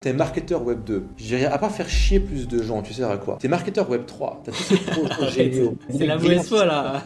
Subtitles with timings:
[0.00, 1.06] T'es marketeur web 2.
[1.16, 3.36] Je dirais, à part faire chier plus de gens, tu sais à quoi?
[3.40, 4.42] T'es marketeur web 3.
[4.44, 4.76] T'as tous ces
[5.10, 5.50] projets.
[5.90, 7.02] C'est la mauvaise foi là.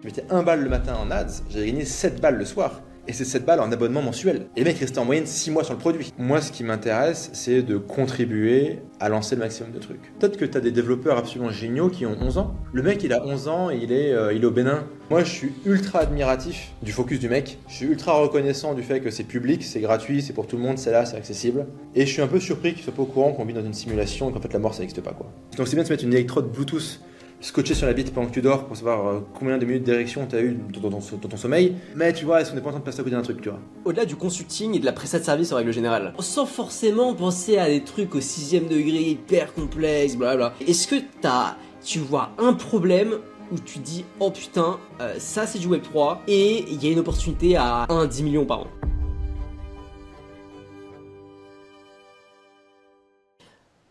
[0.00, 2.80] Je mettais 1 balle le matin en ads, j'avais gagné 7 balles le soir.
[3.08, 4.46] Et c'est 7 balles en abonnement mensuel.
[4.56, 6.12] Et les mecs en moyenne 6 mois sur le produit.
[6.18, 10.12] Moi, ce qui m'intéresse, c'est de contribuer à lancer le maximum de trucs.
[10.18, 12.54] Peut-être que tu as des développeurs absolument géniaux qui ont 11 ans.
[12.72, 14.84] Le mec, il a 11 ans et il est, euh, il est au Bénin.
[15.10, 17.58] Moi, je suis ultra admiratif du focus du mec.
[17.68, 20.62] Je suis ultra reconnaissant du fait que c'est public, c'est gratuit, c'est pour tout le
[20.62, 21.66] monde, c'est là, c'est accessible.
[21.94, 23.74] Et je suis un peu surpris qu'il soit pas au courant qu'on vit dans une
[23.74, 25.30] simulation et qu'en fait la mort ça n'existe pas quoi.
[25.56, 27.00] Donc c'est bien de se mettre une électrode Bluetooth
[27.42, 30.26] scotché sur la bite pendant que tu dors pour savoir euh, combien de minutes d'érection
[30.26, 31.74] tu as eu dans, ton sommeil.
[31.94, 33.42] Mais tu vois, est-ce qu'on n'est pas en train de passer à côté d'un truc,
[33.42, 33.58] tu vois?
[33.84, 37.58] Au-delà du consulting et de la prestation de service en règle générale, sans forcément penser
[37.58, 40.54] à des trucs au sixième degré hyper complexes, blablabla.
[40.66, 43.18] Est-ce que t'as, tu vois un problème
[43.50, 46.92] où tu dis oh putain, euh, ça c'est du Web 3 et il y a
[46.92, 48.66] une opportunité à 1-10 millions par an?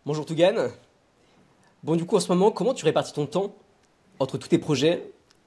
[0.04, 0.70] Bonjour Tougan.
[1.82, 3.56] Bon du coup en ce moment, comment tu répartis ton temps
[4.20, 5.02] entre tous tes projets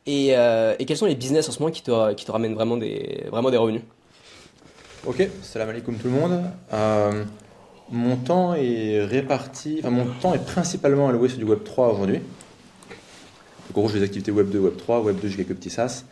[0.05, 2.55] et, euh, et quels sont les business en ce moment qui te, qui te ramènent
[2.55, 3.83] vraiment des, vraiment des revenus?
[5.05, 6.43] Ok, salam alaikum tout le monde.
[6.73, 7.23] Euh,
[7.89, 12.19] mon temps est réparti, mon temps est principalement alloué sur du Web 3 aujourd'hui.
[13.69, 16.03] En gros, j'ai des activités Web 2, Web 3, Web 2, j'ai quelques petits SaaS.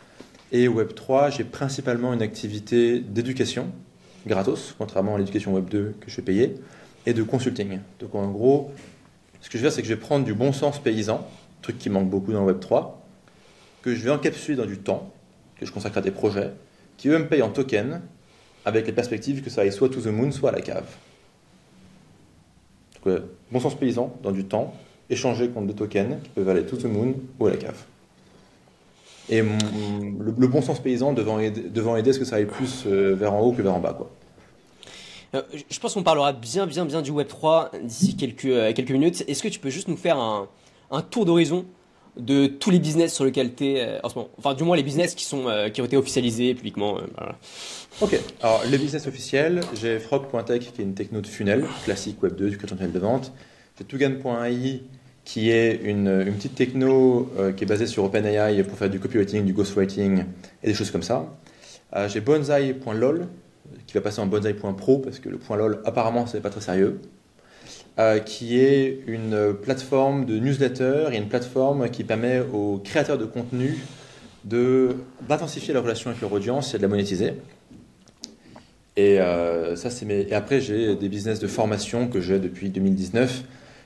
[0.52, 3.66] Et Web 3, j'ai principalement une activité d'éducation,
[4.26, 6.54] gratos, contrairement à l'éducation Web 2 que je fais payer,
[7.04, 7.80] et de consulting.
[8.00, 8.70] Donc en gros,
[9.44, 11.28] ce que je vais faire, c'est que je vais prendre du bon sens paysan,
[11.60, 13.06] truc qui manque beaucoup dans le Web 3,
[13.82, 15.12] que je vais encapsuler dans du temps,
[15.60, 16.52] que je consacre à des projets,
[16.96, 18.00] qui eux me payent en token,
[18.64, 20.86] avec les perspectives que ça aille soit to the moon, soit à la cave.
[23.04, 23.22] Donc,
[23.52, 24.74] bon sens paysan, dans du temps,
[25.10, 27.84] échanger contre des tokens qui peuvent aller to the moon ou à la cave.
[29.28, 32.84] Et le, bon sens paysan devant aider, devant aider à ce que ça aille plus
[32.86, 33.92] euh, vers en haut que vers en bas.
[33.92, 34.10] Quoi.
[35.34, 38.90] Euh, Je pense qu'on parlera bien, bien, bien du Web 3 d'ici quelques, euh, quelques
[38.90, 39.24] minutes.
[39.28, 40.48] Est-ce que tu peux juste nous faire un,
[41.10, 41.64] tour d'horizon
[42.16, 44.30] de tous les business sur lesquels tu es en ce moment?
[44.38, 46.98] Enfin, du moins les business qui, sont, euh, qui ont été officialisés publiquement.
[46.98, 47.32] euh.
[48.00, 52.36] Ok, alors les business officiels, j'ai Frog.tech qui est une techno de funnel, classique Web
[52.36, 53.32] 2, du tunnel de vente.
[53.78, 54.82] J'ai Tugan.ai
[55.24, 59.44] qui est une, petite techno euh, qui est basée sur OpenAI pour faire du copywriting,
[59.44, 60.24] du ghostwriting
[60.62, 61.34] et des choses comme ça.
[61.96, 63.28] Euh, j'ai Bonsai.lol
[63.86, 67.00] qui va passer en Bonsai.pro parce que le point .lol apparemment c'est pas très sérieux.
[67.96, 73.24] Euh, qui est une plateforme de newsletter et une plateforme qui permet aux créateurs de
[73.24, 73.78] contenu
[74.42, 77.34] d'intensifier leur relation avec leur audience et de la monétiser.
[78.96, 80.32] Et, euh, ça, c'est mes...
[80.32, 83.44] après, j'ai des business de formation que j'ai depuis 2019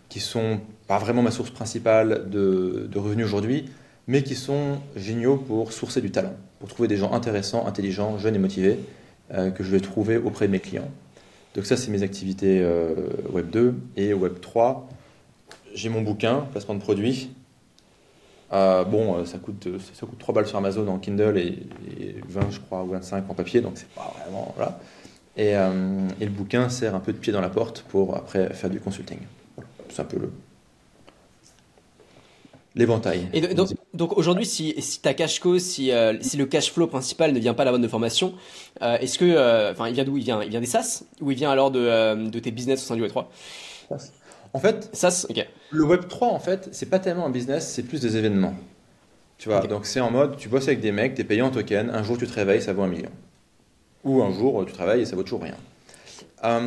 [0.09, 3.67] qui sont pas vraiment ma source principale de, revenus aujourd'hui,
[4.07, 8.37] mais qui sont géniaux pour sourcer du talent, pour trouver des gens intéressants, intelligents, jeunes
[8.37, 8.79] et motivés
[9.31, 10.91] que je vais trouver auprès de mes clients.
[11.55, 12.95] Donc ça, c'est mes activités euh,
[13.33, 14.89] Web 2 et Web 3.
[15.75, 17.31] J'ai mon bouquin, placement de produits.
[18.53, 21.59] Euh, bon, euh, ça coûte, euh, ça coûte 3 balles sur Amazon en Kindle et,
[22.01, 24.53] et 20, je crois, ou 25 en papier, donc c'est pas vraiment.
[24.57, 24.79] Voilà.
[25.37, 28.71] Et, euh, le bouquin sert un peu de pied dans la porte pour après faire
[28.71, 29.19] du consulting.
[29.91, 30.31] C'est un peu le.
[32.75, 33.27] L'éventail.
[33.33, 36.71] Et do- donc, donc aujourd'hui, si, si ta cash co, si, euh, si le cash
[36.71, 38.35] flow principal ne vient pas de la vente de formation,
[38.83, 40.17] euh, est-ce que, euh, enfin, il vient d'où?
[40.17, 42.87] Il vient, il vient des SaaS ou il vient alors de, de tes business au
[42.87, 43.31] sein du Web 3
[44.53, 45.27] En fait, SaaS,
[45.71, 48.55] le Web 3, en fait, c'est pas tellement un business, c'est plus des événements.
[49.39, 51.91] Tu vois, donc c'est en mode, tu bosses avec des mecs, t'es payé en token,
[51.91, 53.11] un jour tu te réveilles, ça vaut un million.
[54.05, 55.57] Ou un jour tu travailles et ça vaut toujours rien.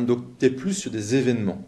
[0.04, 1.62] Donc t'es plus sur des événements.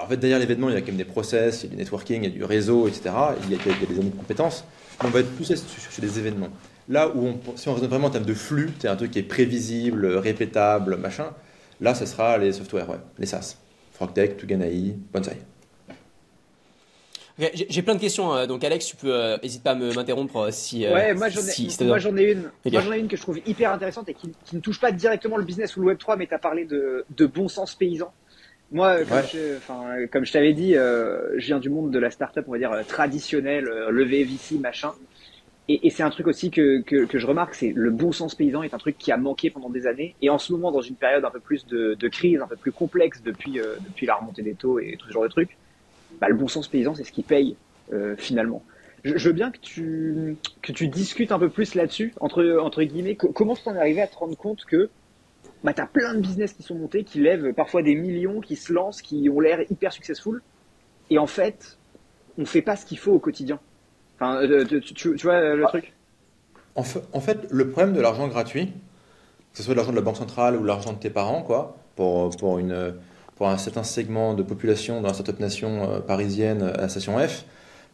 [0.00, 1.70] Alors, en fait, derrière l'événement, il y a quand même des process, il y a
[1.72, 3.10] du networking, il y a du réseau, etc.
[3.44, 4.64] Il y a, il y a des années de compétences.
[5.02, 6.48] Mais on va être plus sur, des événements.
[6.88, 9.18] Là où, on, si on raisonne vraiment en termes de flux, c'est un truc qui
[9.18, 11.34] est prévisible, répétable, machin,
[11.82, 13.56] là, ce sera les softwares, ouais, les SaaS.
[13.92, 15.36] Frogtech, Tuganai, Bonsai.
[17.38, 20.50] J'ai- plein de questions, euh, donc Alex, tu peux, euh, hésite pas à m'interrompre euh,
[20.50, 20.86] si.
[20.86, 22.50] euh, Ouais, moi j'en ai, si- moi j'en ai une.
[22.70, 24.92] Moi j'en ai une que je trouve hyper intéressante et qui, qui ne touche pas
[24.92, 27.74] directement le business ou le Web 3, mais tu as parlé de, de bon sens
[27.74, 28.12] paysan.
[28.70, 29.24] Moi, comme Ouais.
[29.24, 29.58] je,
[30.06, 32.70] comme je t'avais dit, euh, je viens du monde de la startup, on va dire
[32.72, 34.94] euh, traditionnelle, euh, levée VC, machin.
[35.68, 38.34] Et, et c'est un truc aussi que, que, que je remarque, c'est le bon sens
[38.34, 40.16] paysan est un truc qui a manqué pendant des années.
[40.20, 42.56] Et en ce moment, dans une période un peu plus de, de crise, un peu
[42.56, 45.58] plus complexe depuis, euh, depuis la remontée des taux et tout ce genre de trucs,
[46.20, 47.58] bah, le bon sens paysan, c'est ce qui paye
[47.92, 48.66] euh, finalement.
[49.04, 52.82] Je, je veux bien que tu, que tu discutes un peu plus là-dessus, entre, entre
[52.82, 53.16] guillemets.
[53.16, 54.92] Co- comment t'en es arrivé à te rendre compte que
[55.64, 58.72] bah, t'as plein de business qui sont montés, qui lèvent parfois des millions, qui se
[58.72, 60.42] lancent, qui ont l'air hyper successful,
[61.10, 61.78] et en fait,
[62.38, 63.60] on fait pas ce qu'il faut au quotidien.
[64.16, 65.94] Enfin, euh, tu, tu- tu vois euh, le truc?
[66.74, 68.66] En fait, en fait, le problème de l'argent gratuit,
[69.52, 71.76] que ce soit de l'argent de la banque centrale ou l'argent de tes parents, quoi,
[71.96, 72.94] pour, pour, une,
[73.36, 77.44] pour un certain segment de population dans la startup nation parisienne à la station F,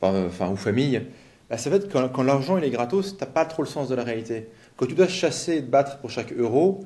[0.02, 1.02] enfin, ou famille,
[1.50, 3.88] bah, ça fait que quand, l'argent il est gratos, tu n'as pas trop le sens
[3.88, 4.48] de la réalité.
[4.76, 6.84] Quand tu dois chasser et te battre pour chaque euro,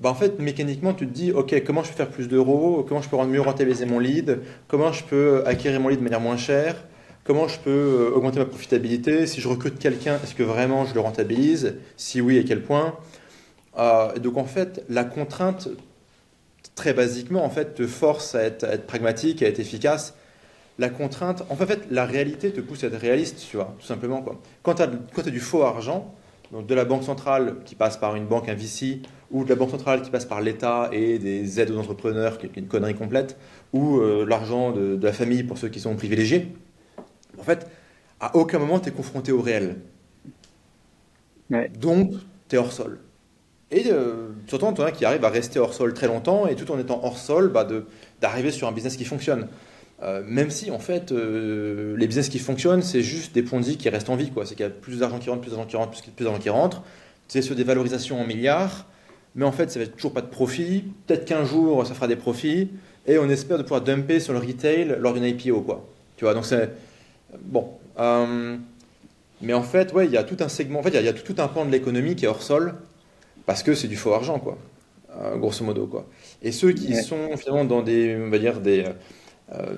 [0.00, 2.84] bah en fait, mécaniquement, tu te dis, OK, comment je peux faire plus d'euros?
[2.86, 4.40] Comment je peux rendre mieux rentabiliser mon lead?
[4.68, 6.76] Comment je peux acquérir mon lead de manière moins chère?
[7.24, 9.26] Comment je peux euh, augmenter ma profitabilité?
[9.26, 11.74] Si je recrute quelqu'un, est-ce que vraiment je le rentabilise?
[11.96, 12.96] Si oui, à quel point?
[13.76, 15.68] Euh, Donc en fait, la contrainte,
[16.76, 20.14] très basiquement, en fait, te force à être, pragmatique, à être efficace.
[20.78, 24.22] La contrainte, en fait, la réalité te pousse à être réaliste, tu vois, tout simplement.
[24.22, 24.40] Quoi.
[24.62, 26.14] Quand tu as, as, du faux argent,
[26.52, 29.56] donc de la banque centrale qui passe par une banque, un VC, ou de la
[29.56, 32.94] banque centrale qui passe par l'État et des aides aux entrepreneurs, qui est une connerie
[32.94, 33.36] complète,
[33.72, 36.54] ou euh, l'argent de, la famille pour ceux qui sont privilégiés,
[37.38, 37.66] en fait,
[38.20, 39.76] à aucun moment tu es confronté au réel.
[41.78, 42.12] Donc,
[42.48, 43.00] tu es hors sol.
[43.70, 46.70] Et euh, surtout, en as qui arrive à rester hors sol très longtemps, et tout
[46.70, 47.66] en étant hors sol, bah,
[48.20, 49.48] d'arriver sur un business qui fonctionne.
[50.00, 53.88] Euh, même si en fait euh, les business qui fonctionnent, c'est juste des ponzi qui
[53.88, 54.30] restent en vie.
[54.44, 56.50] C'est qu'il y a plus d'argent qui rentre, plus d'argent qui rentre, plus, d'argent qui
[56.50, 56.82] rentre.
[57.26, 58.86] C'est sur des valorisations en milliards,
[59.34, 60.84] mais en fait ça va être toujours pas de profit.
[61.06, 62.70] Peut-être qu'un jour ça fera des profits,
[63.06, 65.62] et on espère de pouvoir dumper sur le retail lors d'une IPO.
[65.62, 65.86] Quoi.
[66.16, 66.70] Tu vois, donc c'est.
[67.42, 67.70] Bon.
[67.98, 68.56] Euh,
[69.40, 71.12] mais en fait, ouais, il y a tout un segment, en fait, il y, a
[71.12, 72.74] tout, un pan de l'économie qui est hors sol,
[73.46, 74.58] parce que c'est du faux argent, quoi.
[75.36, 76.06] grosso modo, quoi.
[76.42, 78.84] Et ceux qui sont finalement dans des, on va dire, des
[79.52, 79.76] euh,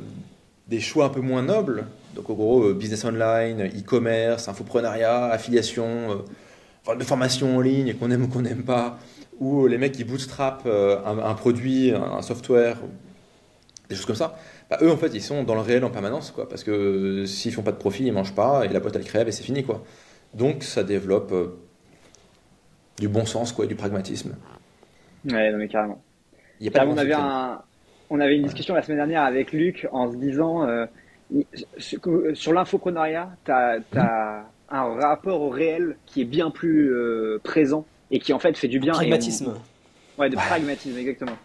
[0.66, 6.22] des choix un peu moins nobles, donc au gros euh, business online, e-commerce, infoprenariat, affiliation,
[6.88, 8.98] euh, de formation en ligne qu'on aime ou qu'on n'aime pas,
[9.40, 12.76] ou les mecs qui bootstrap un, produit, un, software,
[13.88, 14.38] des choses comme ça,
[14.68, 17.52] bah, eux en fait ils sont dans le réel en permanence, quoi, parce que s'ils
[17.52, 19.64] font pas de profit, ils mangent pas, et la boîte elle crève et c'est fini.
[19.64, 19.82] Quoi.
[20.34, 21.34] Donc ça développe
[22.98, 24.36] du bon sens, quoi, du pragmatisme.
[25.24, 26.02] Ouais, non mais carrément.
[26.60, 27.62] Il y a pas on avait un,
[28.10, 30.86] on avait une discussion la semaine dernière avec Luc en se disant euh,
[31.78, 34.44] sur l'infoprenariat, tu as, mhm.
[34.70, 38.68] un rapport au réel qui est bien plus euh, présent et qui en fait fait
[38.68, 38.92] du bien.
[38.92, 39.54] Pragmatisme.
[40.18, 41.36] Ouais, de pragmatisme, exactement.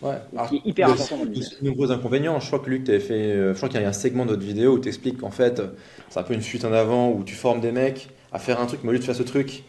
[0.00, 0.14] Ouais.
[0.48, 1.18] qui est hyper important.
[1.32, 2.38] Il y a de nombreux inconvénients.
[2.38, 3.14] Je crois que Luc, tu fait.
[3.14, 5.30] Euh, je crois qu'il y a un segment de notre vidéo où tu expliques qu'en
[5.30, 5.60] fait,
[6.08, 8.66] c'est un peu une fuite en avant où tu formes des mecs à faire un
[8.66, 9.64] truc, mais au lieu de faire ce truc,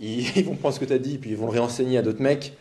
[0.00, 2.02] ils, ils vont prendre ce que tu as dit, puis ils vont le réenseigner à
[2.02, 2.54] d'autres mecs.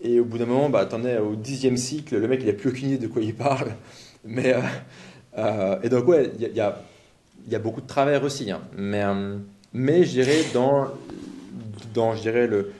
[0.00, 2.52] Et au bout d'un moment, bah, t'en es au dixième cycle, le mec il a
[2.52, 3.74] plus aucune idée de quoi il parle.
[4.24, 4.60] Mais, euh,
[5.38, 6.82] euh, et donc, ouais, il y a,
[7.48, 8.50] y a, beaucoup de travers aussi.
[8.50, 8.60] Hein.
[8.76, 9.38] Mais, euh,
[9.72, 10.88] mais je dirais, dans,
[11.94, 12.14] dans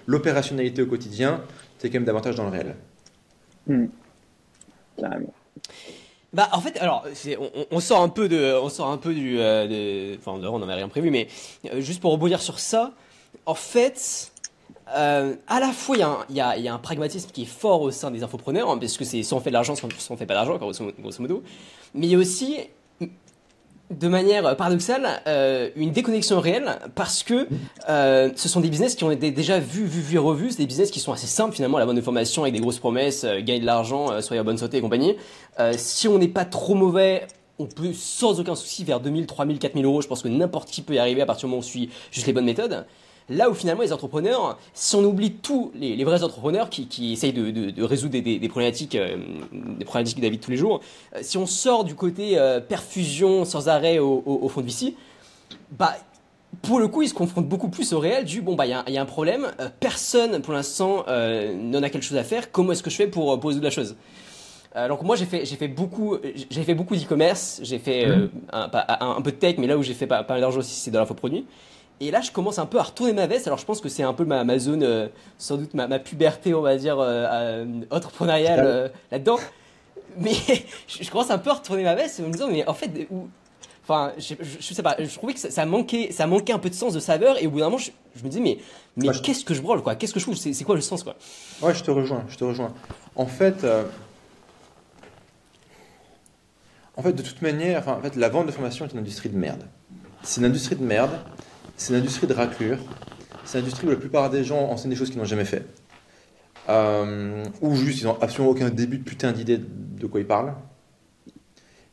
[0.06, 1.40] l'opérationnalité au quotidien,
[1.78, 2.76] c'est quand même davantage dans le réel.
[3.66, 3.86] Hmm.
[6.32, 7.06] Bah en fait alors
[7.40, 10.74] on, on, sort un peu de on sort un peu du de, enfin on n'avait
[10.74, 11.28] rien prévu mais
[11.78, 12.92] juste pour rebondir sur ça
[13.46, 14.32] en fait
[14.96, 18.10] euh, à la fois, il y, y, a un pragmatisme qui est fort au sein
[18.10, 20.26] des infopreneurs, hein, parce que c'est soit on fait de l'argent, soit on ne fait
[20.26, 21.42] pas d'argent, grosso, modo.
[21.94, 22.58] Mais il y a aussi,
[23.90, 27.48] de manière paradoxale, euh, une déconnexion réelle, parce que
[27.88, 30.50] euh, ce sont des business qui ont été déjà vus, vus, vus, revus.
[30.50, 33.24] C'est des business qui sont assez simples, finalement, la bonne information avec des grosses promesses,
[33.24, 35.16] gagner de l'argent, soyez en bonne santé et compagnie.
[35.76, 37.26] si on n'est pas trop mauvais,
[37.58, 40.00] on peut sans aucun souci vers 2000, 3000, 4000 euros.
[40.00, 41.90] Je pense que n'importe qui peut y arriver à partir du moment où on suit
[42.10, 42.86] juste les bonnes méthodes.
[43.30, 47.34] Là où finalement les entrepreneurs, si on oublie tous les, vrais entrepreneurs qui, qui essayent
[47.34, 49.18] de, résoudre des, problématiques, euh,
[49.52, 50.80] des problématiques de la vie de tous les jours,
[51.14, 54.94] euh, si on sort du côté euh, perfusion sans arrêt au, fond de VC,
[55.72, 55.94] bah
[56.62, 58.96] pour le coup, ils se confrontent beaucoup plus au réel du bon bah il y,
[58.96, 59.48] a un problème,
[59.78, 62.50] personne pour l'instant n'en a quelque chose à faire.
[62.50, 63.96] Comment est-ce que je fais pour, poser de la chose?
[64.88, 66.18] Donc moi j'ai fait j'ai fait beaucoup
[66.50, 68.30] j'ai fait beaucoup d'e-commerce j'ai fait mmh.
[68.52, 70.92] un, peu de tech mais là où j'ai fait pas, pas mal d'argent aussi c'est
[70.92, 71.46] dans l'infoproduit
[72.00, 73.46] et là, je commence un peu à retourner ma veste.
[73.48, 76.60] Alors, je pense que c'est un peu ma, zone, euh, sans doute ma, puberté, on
[76.60, 79.38] va dire, euh, euh entrepreneuriale euh, là-dedans.
[80.16, 80.32] Mais
[80.88, 83.28] je, commence un peu à retourner ma veste en me disant, mais en fait, où,
[83.84, 86.74] enfin, je, je, sais pas, je trouvais que ça, manquait, ça manquait un peu de
[86.74, 87.40] sens, de saveur.
[87.40, 87.90] Et au bout d'un moment, je,
[88.24, 88.58] me disais, mais,
[88.96, 89.94] mais qu'est-ce que je brûle, quoi?
[89.94, 91.14] Qu'est-ce que je fous C'est quoi le sens, quoi?
[91.62, 92.72] Ouais, je te rejoins, je te rejoins.
[93.14, 93.64] En fait.
[96.96, 99.36] En fait, de toute manière, en fait, la vente de formation est une industrie de
[99.36, 99.62] merde.
[100.22, 101.12] C'est une industrie de merde
[101.78, 102.78] c'est une industrie de raclure.
[103.44, 105.64] C'est une industrie où la plupart des gens enseignent des choses qu'ils n'ont jamais fait.
[106.68, 110.54] Euh, ou juste, ils n'ont absolument aucun début de putain d'idée de quoi ils parlent.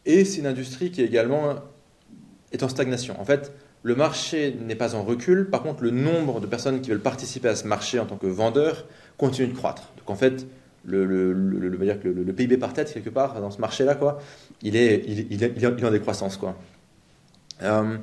[0.06, 1.56] Et c'est une industrie qui également
[2.52, 3.20] est en stagnation.
[3.22, 5.50] En fait, le marché n'est pas en recul.
[5.50, 8.28] Par contre, le nombre de personnes qui veulent participer à ce marché en tant que
[8.28, 8.86] vendeurs
[9.18, 9.94] continue de croître.
[9.98, 10.46] Donc en fait,
[10.84, 14.20] le, PIB par tête, quelque part, dans ce marché-là, quoi,
[14.62, 16.38] il est, il, il, est, il, en décroissance.
[16.38, 16.58] Quoi.
[17.64, 17.98] Euh,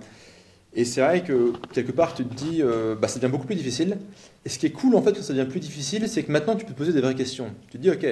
[0.75, 3.57] et c'est vrai que quelque part, tu te dis, euh, bah, ça devient beaucoup plus
[3.57, 3.99] difficile.
[4.45, 6.57] Et ce qui est cool, en fait, quand ça devient plus difficile, c'est que maintenant,
[6.57, 7.53] tu peux te poser des vraies questions.
[7.71, 8.07] Tu te dis, OK,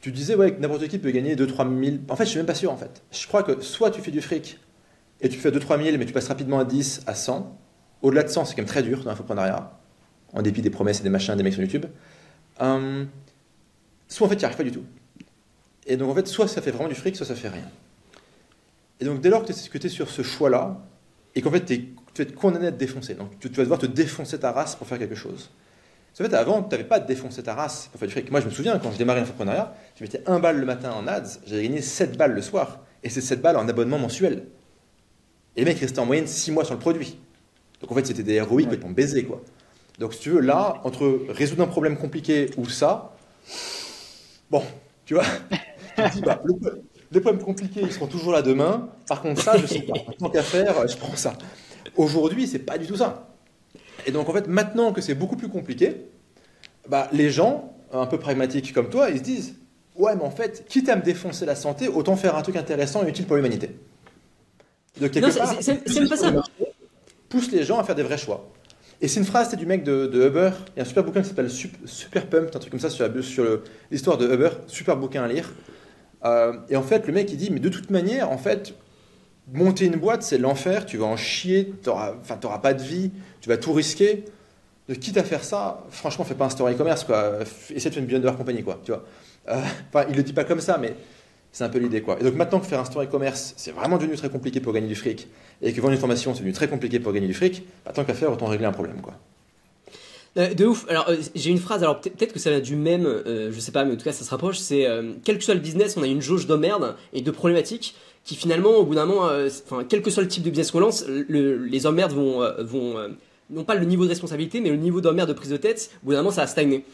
[0.00, 1.96] tu disais ouais, que n'importe qui peut gagner 2-3 000.
[2.08, 3.02] En fait, je suis même pas sûr en fait.
[3.10, 4.58] Je crois que soit tu fais du fric
[5.20, 7.58] et tu fais 2-3 000, mais tu passes rapidement à 10, à 100.
[8.02, 9.78] Au-delà de 100, c'est quand même très dur dans l'infoprenariat,
[10.32, 11.86] en dépit des promesses et des machins des mecs sur YouTube.
[12.60, 13.04] Euh,
[14.06, 14.84] soit en fait, tu n'y arrives pas du tout.
[15.86, 17.68] Et donc en fait, soit ça fait vraiment du fric, soit ça fait rien.
[19.00, 20.80] Et donc dès lors que tu es, sur ce choix-là,
[21.36, 23.86] et qu'en fait tu vas être condamné à te défoncer, donc tu, vas devoir te
[23.86, 25.50] défoncer ta race pour faire quelque chose.
[26.18, 28.30] En fait, avant, tu n'avais pas de défoncer ta race pour faire du fric.
[28.30, 31.06] Moi, je me souviens, quand je démarrais l'entrepreneuriat, je mettais un balle le matin en
[31.06, 32.80] ads, j'avais gagné 7 balles le soir.
[33.02, 34.44] Et c'est 7 balles en abonnement mensuel.
[35.56, 37.18] Et les mecs restaient en moyenne 6 mois sur le produit.
[37.82, 39.42] Donc en fait, c'était des ROI complètement baisés, quoi.
[39.98, 43.14] Donc si tu veux, là, entre résoudre un problème compliqué ou ça,
[44.50, 44.62] bon,
[45.04, 45.24] tu vois,
[45.96, 46.40] tu dis, bah,
[47.16, 48.90] les problèmes compliqués, ils seront toujours là demain.
[49.08, 49.94] Par contre, ça, je sais pas.
[50.18, 51.32] Tant qu'à faire, je prends ça.
[51.96, 53.34] Aujourd'hui, c'est pas du tout ça.
[54.06, 55.96] Et donc, en fait, maintenant que c'est beaucoup plus compliqué,
[56.88, 59.54] bah, les gens, un peu pragmatiques comme toi, ils se disent
[59.96, 63.02] Ouais, mais en fait, quitte à me défoncer la santé, autant faire un truc intéressant
[63.02, 63.70] et utile pour l'humanité.
[65.00, 66.32] De quelque part, c'est pas ça.
[67.30, 68.52] Pousse les gens à faire des vrais choix.
[69.00, 70.50] Et c'est une phrase c'est du mec de, de, Uber.
[70.74, 73.08] Il y a un super bouquin qui s'appelle Super, Pump, un truc comme ça sur
[73.90, 74.50] l'histoire de Uber.
[74.66, 75.50] Super bouquin à lire.
[76.24, 78.74] Euh, et en fait, le mec il dit Mais de toute manière, en fait,
[79.52, 80.86] monter une boîte, c'est l'enfer.
[80.86, 81.72] Tu vas en chier.
[81.82, 83.10] Tu n'auras pas de vie.
[83.40, 84.24] Tu vas tout risquer.
[84.88, 87.02] De quitte à faire ça, franchement, fais pas un store e-commerce.
[87.02, 87.40] quoi.
[87.74, 88.62] Essaie de faire une billion dollar compagnie.
[88.62, 89.04] Quoi, tu vois.
[89.48, 90.94] Euh, enfin, il le dit pas comme ça, mais
[91.52, 92.02] c'est un peu l'idée.
[92.02, 92.18] quoi.
[92.20, 94.88] Et donc maintenant que faire un store e-commerce, c'est vraiment devenu très compliqué pour gagner
[94.88, 95.28] du fric,
[95.62, 98.04] et que vendre une formation, c'est devenu très compliqué pour gagner du fric, bah, tant
[98.04, 99.00] qu'à faire, autant régler un problème.
[99.00, 99.14] quoi.
[100.36, 100.86] Euh, de ouf.
[100.88, 101.82] Alors euh, j'ai une phrase.
[101.82, 103.06] Alors peut-être que ça vient du même.
[103.06, 104.58] Euh, je sais pas, mais en tout cas ça se rapproche.
[104.58, 104.86] C'est
[105.24, 108.70] quel que soit le business, on a une jauge d'emmerde et de problématiques qui finalement,
[108.70, 109.28] au bout d'un moment,
[109.66, 112.94] enfin quel que soit le type de business qu'on lance, les emmerdes vont vont
[113.48, 115.90] non pas le niveau de responsabilité, mais le niveau d'emmerde de prise de tête.
[116.02, 116.84] Au bout d'un moment, ça va stagner.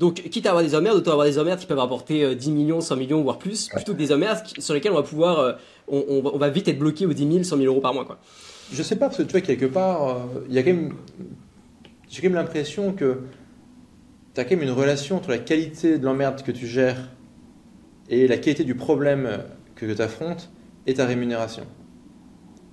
[0.00, 2.80] Donc, quitte à avoir des emmerdes, autant avoir des emmerdes qui peuvent rapporter 10 millions,
[2.80, 6.38] 100 millions, voire plus, plutôt que des emmerdes sur lesquelles on va pouvoir, on, on,
[6.38, 8.18] va vite être bloqué aux 10 000, 100 000 euros par mois, quoi.
[8.72, 10.16] Je sais pas, parce que tu vois, quelque part,
[10.48, 10.94] il y a quand même
[12.10, 13.20] j'ai quand même l'impression que
[14.34, 17.08] tu as quand même une relation entre la qualité de l'emmerde que tu gères
[18.08, 19.44] et la qualité du problème
[19.76, 20.50] que tu affrontes
[20.86, 21.64] et ta rémunération.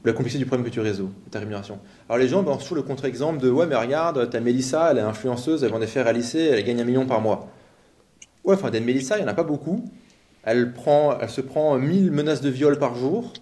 [0.04, 1.80] La complexité du problème que tu résous, et ta rémunération.
[2.10, 5.02] Alors les gens ben, toujours le contre-exemple de Ouais, mais regarde, ta Mélissa, elle est
[5.02, 7.50] influenceuse, elle vend des fers à lycée, elle gagne un million par mois.
[8.44, 9.84] Ouais, enfin, des Mélissa, il n'y en a pas beaucoup.
[10.44, 13.34] Elle, prend, elle se prend 1000 menaces de viol par jour.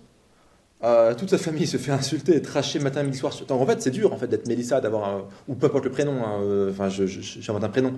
[0.86, 3.34] Euh, toute sa famille se fait insulter et tracher matin, midi, soir.
[3.50, 6.24] En fait, c'est dur en fait d'être Mélissa, d'avoir ou peu importe le prénom.
[6.24, 7.94] Hein, euh, j'invente un prénom.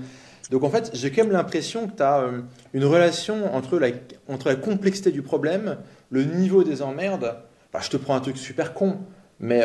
[0.52, 2.42] Donc en fait, j'ai quand même l'impression que tu as euh,
[2.74, 3.90] une relation entre la,
[4.30, 5.78] entre la complexité du problème,
[6.12, 7.36] le niveau des emmerdes.
[7.78, 9.00] je te prends un truc super con,
[9.42, 9.64] mais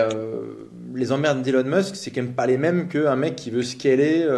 [0.95, 4.29] les emmerdes d'Elon Musk, c'est quand même pas les mêmes qu'un mec qui veut scaler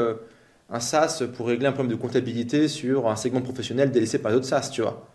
[0.70, 4.46] un SaaS pour régler un problème de comptabilité sur un segment professionnel délaissé par d'autres
[4.46, 5.08] SaaS, tu vois.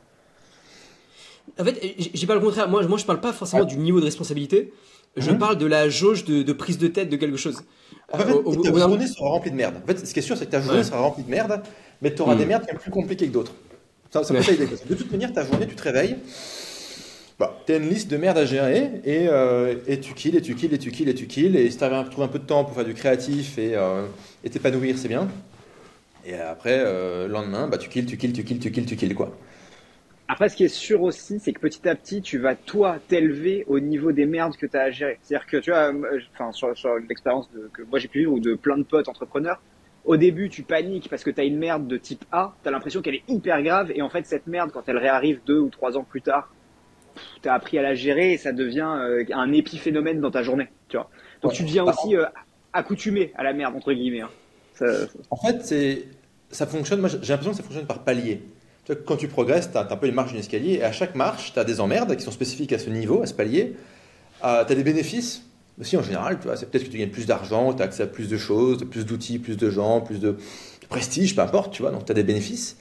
[1.60, 2.70] En fait, j'ai pas le contraire.
[2.70, 4.74] Moi, moi, je parle pas forcément du niveau de responsabilité.
[5.18, 5.40] Je mhm.
[5.40, 7.64] parle de la jauge de, prise de tête de quelque chose.
[8.12, 9.76] En fait, ta journée sera remplie de merde.
[9.84, 11.62] En fait, ce qui est sûr, c'est que ta journée sera remplie de merde,
[12.02, 12.50] mais tu auras des mhm.
[12.50, 13.54] merdes qui sont plus compliquées que d'autres.
[14.12, 16.18] Ça, ça De toute manière, ta journée, tu te réveilles,
[17.40, 20.42] bah, tu as une liste de merde à gérer et, euh, et, tu kills, et
[20.42, 21.56] tu kills, et tu kills, et tu kills.
[21.56, 24.06] Et si tu trouves un peu de temps pour faire du créatif et euh,
[24.52, 25.28] t'épanouir, c'est bien.
[26.26, 28.96] Et après, euh, le lendemain, bah, tu kills, tu kills, tu kills, tu kills, tu
[28.98, 29.32] kills, quoi.
[30.32, 33.66] Après, ce qui est sûr aussi, c'est que petit à petit, tu vas toi t'élever
[33.68, 35.18] au niveau des merdes que tu as à gérer.
[35.24, 35.92] C'est-à-dire que tu vois,
[36.36, 39.60] enfin sur, sur l'expérience que moi j'ai pu vivre ou de plein de potes entrepreneurs,
[40.06, 42.72] au début tu paniques parce que tu as une merde de type A, tu as
[42.72, 45.70] l'impression qu'elle est hyper grave et en fait cette merde quand elle réarrive deux ou
[45.70, 46.54] trois ans plus tard,
[47.42, 50.68] tu as appris à la gérer et ça devient euh, un épiphénomène dans ta journée,
[50.90, 51.10] tu vois.
[51.42, 52.26] Donc tu deviens aussi euh,
[52.72, 54.22] accoutumé à la merde entre guillemets.
[54.22, 54.30] Hein.
[55.32, 56.06] En fait, c'est
[56.52, 57.00] ça fonctionne.
[57.00, 58.44] Moi, j'ai l'impression que ça fonctionne par palier
[58.94, 61.54] quand tu progresses, tu as un peu les marches d'un escalier, et à chaque marche,
[61.54, 63.76] tu as des emmerdes qui sont spécifiques à ce niveau, à ce palier.
[64.44, 65.44] Euh, tu as des bénéfices
[65.80, 68.28] aussi en général, c'est peut-être que tu gagnes plus d'argent, tu as accès à plus
[68.28, 70.36] de choses, plus d'outils, plus de gens, plus de,
[70.90, 72.78] prestige, peu importe, tu vois, donc tu as des bénéfices.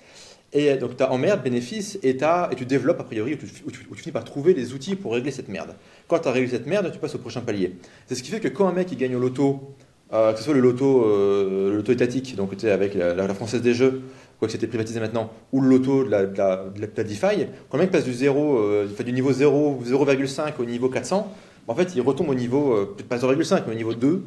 [0.55, 4.13] Et donc tu as emmerde, bénéfices, et, et tu développes a priori, où tu, finis
[4.13, 5.77] par trouver les outils pour régler cette merde.
[6.09, 7.77] Quand tu as réglé cette merde, tu passes au prochain palier.
[8.07, 9.75] C'est ce qui fait que quand un mec il gagne au loto,
[10.15, 13.61] euh, que ce soit le loto, euh, le loto étatique, donc avec la, la, Française
[13.61, 14.03] des Jeux,
[14.39, 17.85] quoique c'était privatisé maintenant, ou le loto de la, de la, de DeFi, quand le
[17.85, 21.33] mec passe du, 0, euh, du niveau 0,5 au niveau 400,
[21.67, 24.25] en fait, il retombe au niveau, euh, peut-être pas 0,5, mais au niveau 2,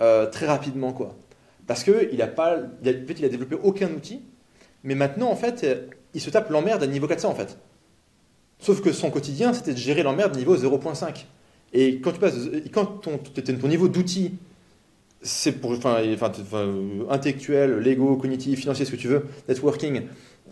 [0.00, 0.92] euh, très rapidement.
[0.92, 1.14] quoi.
[1.66, 4.20] Parce qu'il n'a pas, il a, il a développé aucun outil,
[4.84, 5.66] mais maintenant, en fait,
[6.12, 7.56] il se tape l'emmerde à niveau 400, en fait.
[8.58, 11.24] Sauf que son quotidien, c'était de gérer l'emmerde niveau 0,5.
[11.72, 12.34] Et quand tu passes,
[12.72, 14.34] quand ton, ton niveau d'outil
[15.22, 16.02] c'est pour, enfin,
[17.10, 20.02] intellectuel, lego, cognitif, financier, ce que tu veux, networking,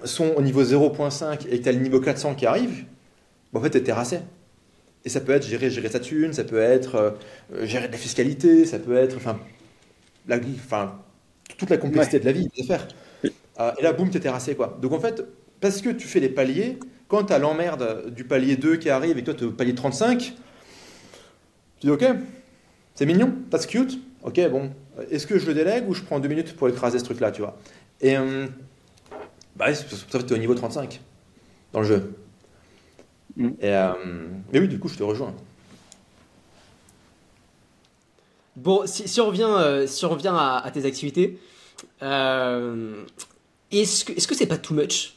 [0.04, 2.84] sont au niveau 0.5 et que tu as le niveau 400 qui arrive,
[3.52, 4.20] bah, en fait, tu es terrassé.
[5.04, 7.98] Et ça peut être gérer, gérer sa thune, ça peut être euh, gérer de la
[7.98, 9.38] fiscalité, ça peut être enfin,
[10.28, 11.00] la, enfin
[11.56, 12.86] toute la complexité de la vie, des affaires.
[13.60, 14.54] Euh, et là, boum, es terrassé.
[14.54, 14.78] Quoi.
[14.80, 15.24] Donc en fait,
[15.60, 19.16] parce que tu fais les paliers, quand tu as l'emmerde du palier 2 qui arrive
[19.16, 22.04] et que toi tu es au palier 35, tu dis ok,
[22.94, 24.70] c'est mignon, that's cute, ok, bon,
[25.10, 27.42] est-ce que je le délègue ou je prends deux minutes pour écraser ce truc-là, tu
[27.42, 27.56] vois
[28.00, 28.46] Et euh,
[29.56, 31.00] bah, c'est pour ça que tu es au niveau 35
[31.72, 32.14] dans le jeu.
[33.36, 33.48] Mm.
[33.60, 33.92] Et, euh,
[34.52, 35.34] mais oui, du coup, je te rejoins.
[38.56, 41.38] Bon, si, on revient, euh, si on revient à, tes activités,
[42.02, 43.04] euh,
[43.70, 45.14] est-ce que est-ce que c'est pas too much?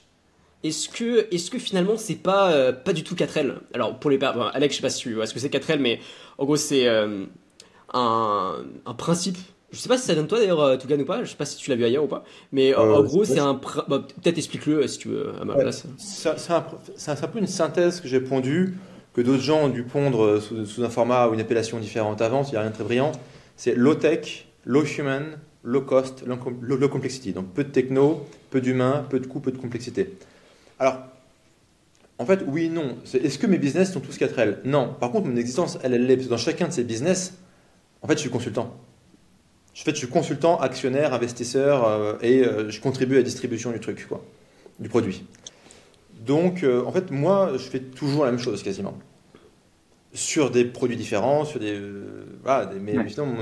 [0.63, 4.43] Est-ce que est-ce que finalement c'est pas pas du tout 4L Alors pour les bon,
[4.53, 5.99] Alex, je sais pas si tu vois ce que c'est 4L, mais
[6.37, 6.87] en gros c'est
[7.93, 9.37] un, un principe
[9.73, 11.23] je sais pas si ça donne toi d'ailleurs, euh, Tougan ou pas.
[11.23, 12.23] Je sais pas si tu l'as vu ailleurs ou pas.
[12.51, 13.59] Mais en euh, gros, c'est un.
[13.87, 15.85] Bah, peut-être explique-le si tu veux à ma place.
[15.97, 18.77] C'est un, peu une synthèse que j'ai pondue,
[19.15, 22.43] que d'autres gens ont dû pondre sous, un format ou une appellation différente avant.
[22.43, 23.13] Il n'y a rien de très brillant.
[23.57, 27.33] C'est low tech, low human, low cost, low, complexity.
[27.33, 30.17] Donc peu de techno, peu d'humain, peu de coût, peu de complexité.
[30.77, 30.99] Alors,
[32.19, 32.97] en fait, oui, non.
[33.11, 34.95] Est-ce que mes business sont tous 4L Non.
[34.99, 36.29] Par contre, mon existence, elle, elle est.
[36.29, 37.33] Dans chacun de ces business,
[38.03, 38.75] en fait, je suis consultant.
[39.73, 43.71] Je, fais, je suis consultant, actionnaire, investisseur euh, et euh, je contribue à la distribution
[43.71, 44.23] du truc, quoi,
[44.79, 45.25] du produit.
[46.19, 48.93] Donc, euh, en fait, moi, je fais toujours la même chose quasiment.
[50.13, 51.81] Sur des produits différents, sur des.
[52.43, 53.35] voilà, mais sinon,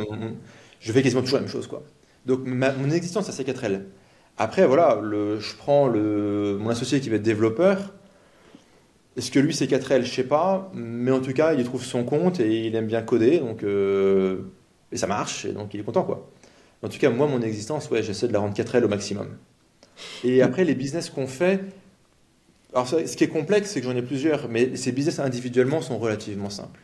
[0.80, 1.84] je fais quasiment toujours la même chose, quoi.
[2.26, 3.82] Donc, mon existence, c'est 4L.
[4.38, 7.94] Après, voilà, le, je prends le, mon associé qui va être développeur.
[9.18, 10.72] Est-ce que lui, c'est 4L Je sais pas.
[10.74, 13.40] Mais en tout cas, il trouve son compte et il aime bien coder.
[13.40, 13.64] Donc.
[14.92, 16.30] Et ça marche, et donc il est content, quoi.
[16.84, 19.38] En tout cas, moi, mon existence, ouais, j'essaie de la rendre 4L au maximum.
[20.24, 21.62] Et après, les business qu'on fait,
[22.74, 25.98] alors ce qui est complexe, c'est que j'en ai plusieurs, mais ces business individuellement sont
[25.98, 26.80] relativement simples.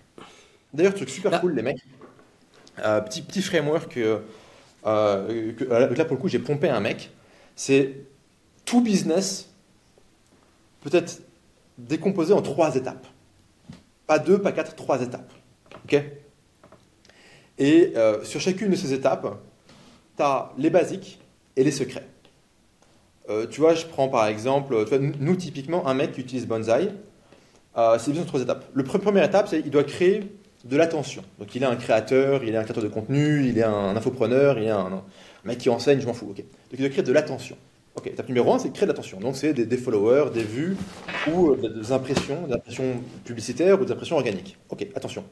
[0.74, 1.40] D'ailleurs, truc super ah.
[1.40, 1.84] cool, les mecs.
[2.80, 4.20] Euh, petit, petit framework, euh,
[4.86, 7.10] euh, là pour le coup, j'ai pompé un mec.
[7.56, 7.96] C'est
[8.66, 9.50] tout business
[10.82, 11.22] peut être
[11.78, 13.08] décomposé en trois étapes.
[14.06, 15.32] Pas deux, pas quatre, trois étapes.
[15.86, 16.02] Ok?
[17.58, 19.40] Et euh, sur chacune de ces étapes,
[20.16, 21.20] tu as les basiques
[21.56, 22.08] et les secrets.
[23.30, 24.86] Euh, tu vois, je prends par exemple,
[25.20, 26.90] nous typiquement, un mec qui utilise Bonsai,
[27.78, 28.66] euh, c'est de trois étapes.
[28.74, 30.32] Le première étape, c'est qu'il doit créer
[30.64, 31.24] de l'attention.
[31.40, 34.58] Donc il est un créateur, il est un créateur de contenu, il est un infopreneur,
[34.58, 35.04] il est un,
[35.44, 36.26] mec qui enseigne, je m'en fous.
[36.26, 37.58] Donc il doit créer de l'attention.
[37.98, 39.20] Ok, étape numéro un, c'est créer de l'attention.
[39.20, 40.78] Donc c'est des, followers, des vues
[41.34, 44.56] ou des impressions, des impressions publicitaires ou des impressions organiques.
[44.70, 45.24] Ok, attention.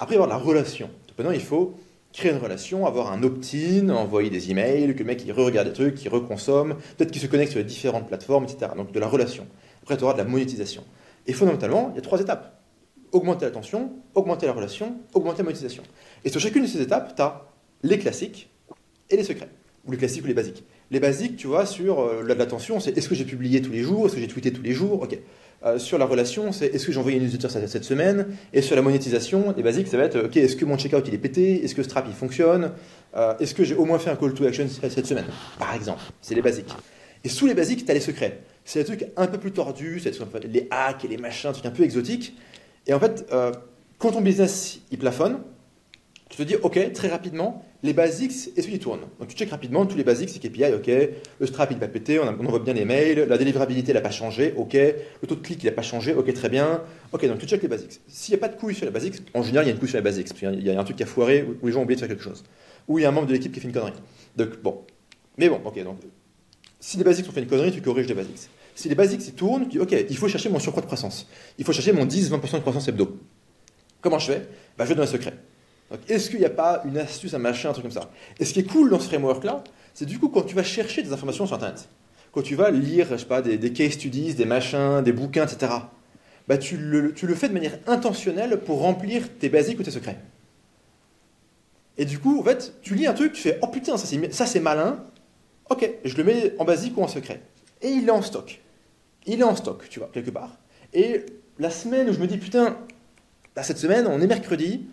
[0.00, 0.90] Après, avoir la relation.
[1.16, 1.76] maintenant, il faut
[2.12, 5.72] créer une relation, avoir un opt-in, envoyer des emails, que le mec il re-regarde des
[5.72, 8.72] trucs, qu'il reconsomme, peut-être qu'il se connecte sur les différentes plateformes, etc.
[8.76, 9.46] Donc de la relation.
[9.82, 10.82] Après, tu auras de la monétisation.
[11.28, 12.60] Et fondamentalement, il y a trois étapes.
[13.12, 15.84] Augmenter l'attention, augmenter la relation, augmenter la monétisation.
[16.24, 17.46] Et sur chacune de ces étapes, tu as
[17.84, 18.50] les classiques
[19.08, 19.50] et les secrets.
[19.86, 20.64] Ou les classiques ou les basiques.
[20.90, 24.06] Les basiques, tu vois, sur euh, l'attention, c'est est-ce que j'ai publié tous les jours,
[24.06, 25.18] est-ce que j'ai tweeté tous les jours, ok.
[25.64, 28.76] Euh, sur la relation, c'est est-ce que j'ai envoyé une newsletter cette, semaine Et sur
[28.76, 31.64] la monétisation, les basiques, ça va être ok, est-ce que mon checkout il est pété
[31.64, 32.72] Est-ce que Strap il fonctionne
[33.16, 35.26] euh, Est-ce que j'ai au moins fait un call to action cette semaine
[35.58, 36.72] Par exemple, c'est les basiques.
[37.24, 38.40] Et sous les basiques, tu as les secrets.
[38.64, 40.12] C'est des trucs un peu plus tordus, c'est
[40.44, 42.36] les hacks et les machins, trucs un peu exotiques.
[42.86, 43.50] Et en fait, euh,
[43.98, 45.40] quand ton business il plafonne,
[46.28, 49.86] tu te dis ok, très rapidement, les basics, est-ce qu'ils tournent Donc tu checkes rapidement
[49.86, 50.90] tous les basics, c'est KPI, ok,
[51.40, 54.10] le strap il va péter, on, on envoie bien les mails, la délivrabilité n'a pas
[54.10, 57.38] changé, ok, le taux de clic il n'a pas changé, ok, très bien, ok, donc
[57.38, 58.00] tu checkes les basics.
[58.08, 59.80] S'il n'y a pas de couilles sur les basics, en général il y a une
[59.80, 61.72] couille sur les basics, parce qu'il y a un truc qui a foiré, où les
[61.72, 62.44] gens ont oublié de faire quelque chose,
[62.88, 63.92] ou il y a un membre de l'équipe qui fait une connerie.
[64.36, 64.84] Donc bon,
[65.38, 65.98] mais bon, ok, donc
[66.80, 68.50] si les basics ont fait une connerie, tu corriges les basics.
[68.74, 71.26] Si les basics ils tournent, tu dis ok, il faut chercher mon surcroît de croissance,
[71.58, 73.18] il faut chercher mon 10-20% de croissance hebdo.
[74.00, 74.48] Comment je fais?
[74.76, 75.18] Bah, Je vais dans un
[75.90, 78.10] secret est-ce qu'il n'y a pas une astuce, un machin, un truc comme ça?
[78.38, 81.02] Et ce qui est cool dans ce framework-là, c'est du coup quand tu vas chercher
[81.02, 81.88] des informations sur Internet,
[82.32, 85.44] quand tu vas lire, je sais pas, des, des case studies, des machins, des bouquins,
[85.44, 85.72] etc.,
[86.46, 89.90] bah tu, le, tu le fais de manière intentionnelle pour remplir tes basiques ou tes
[89.90, 90.18] secrets.
[91.98, 94.60] Et du coup, en fait, tu lis un truc, tu fais Oh putain, ça c'est
[94.60, 95.04] malin,
[95.68, 97.42] ok, je le mets en basique ou en secret.
[97.82, 98.60] Et il est en stock.
[99.26, 100.56] Il est en stock, tu vois, quelque part.
[100.94, 101.26] Et
[101.58, 102.78] la semaine où je me dis Putain,
[103.54, 104.86] bah, cette semaine, on est mercredi,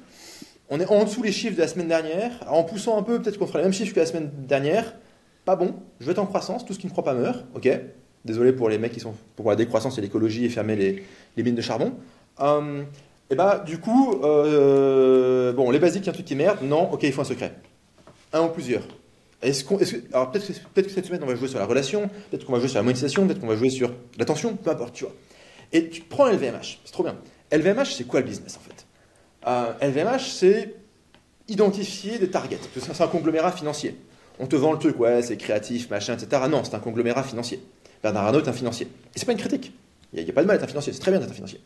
[0.69, 2.31] on est en dessous les chiffres de la semaine dernière.
[2.49, 4.95] en poussant un peu, peut-être qu'on fera les mêmes chiffres que la semaine dernière.
[5.45, 5.75] Pas bon.
[5.99, 6.65] Je vais être en croissance.
[6.65, 7.45] Tout ce qui ne croit pas meurt.
[7.55, 7.69] Ok.
[8.25, 11.53] Désolé pour les mecs qui sont pour la décroissance et l'écologie et fermer les, mines
[11.55, 11.93] de charbon.
[12.39, 12.81] Euh,
[13.29, 16.59] et bah, du coup, euh, bon, les basiques, il y a un truc qui merde.
[16.63, 17.53] Non, ok, il faut un secret.
[18.33, 18.83] Un ou plusieurs.
[19.43, 21.65] Est-ce qu'on, que- alors peut-être, que- peut-être que cette semaine on va jouer sur la
[21.65, 24.71] relation, peut-être qu'on va jouer sur la monétisation, peut-être qu'on va jouer sur l'attention, peu
[24.71, 25.13] importe, tu vois.
[25.71, 27.15] Et tu prends LVMH, c'est trop bien.
[27.51, 28.74] LVMH, c'est quoi le business en fait?
[29.47, 30.75] Euh, LVMH, c'est
[31.47, 33.95] identifier des targets, c'est un conglomérat financier.
[34.39, 36.41] On te vend le truc, ouais, c'est créatif, machin, etc.
[36.49, 37.61] Non, c'est un conglomérat financier.
[38.01, 38.87] Bernard Arnault est un financier.
[39.15, 39.71] Et c'est pas une critique.
[40.13, 41.61] Il n'y a, pas de mal d'être un financier, c'est très bien d'être un financier.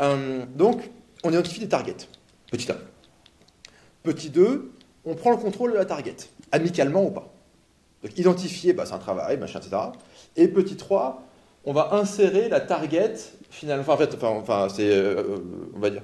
[0.00, 0.90] Euh, donc,
[1.22, 2.08] on identifie des targets.
[2.50, 2.76] Petit 1.
[4.02, 4.72] Petit 2,
[5.04, 6.16] on prend le contrôle de la target,
[6.52, 7.32] amicalement ou pas.
[8.02, 9.76] Donc, identifier, bah, c'est un travail, machin, etc.
[10.36, 11.22] Et petit 3,
[11.64, 13.14] on va insérer la target,
[13.50, 15.36] finalement, en fait, enfin, c'est, euh,
[15.74, 16.02] on va dire,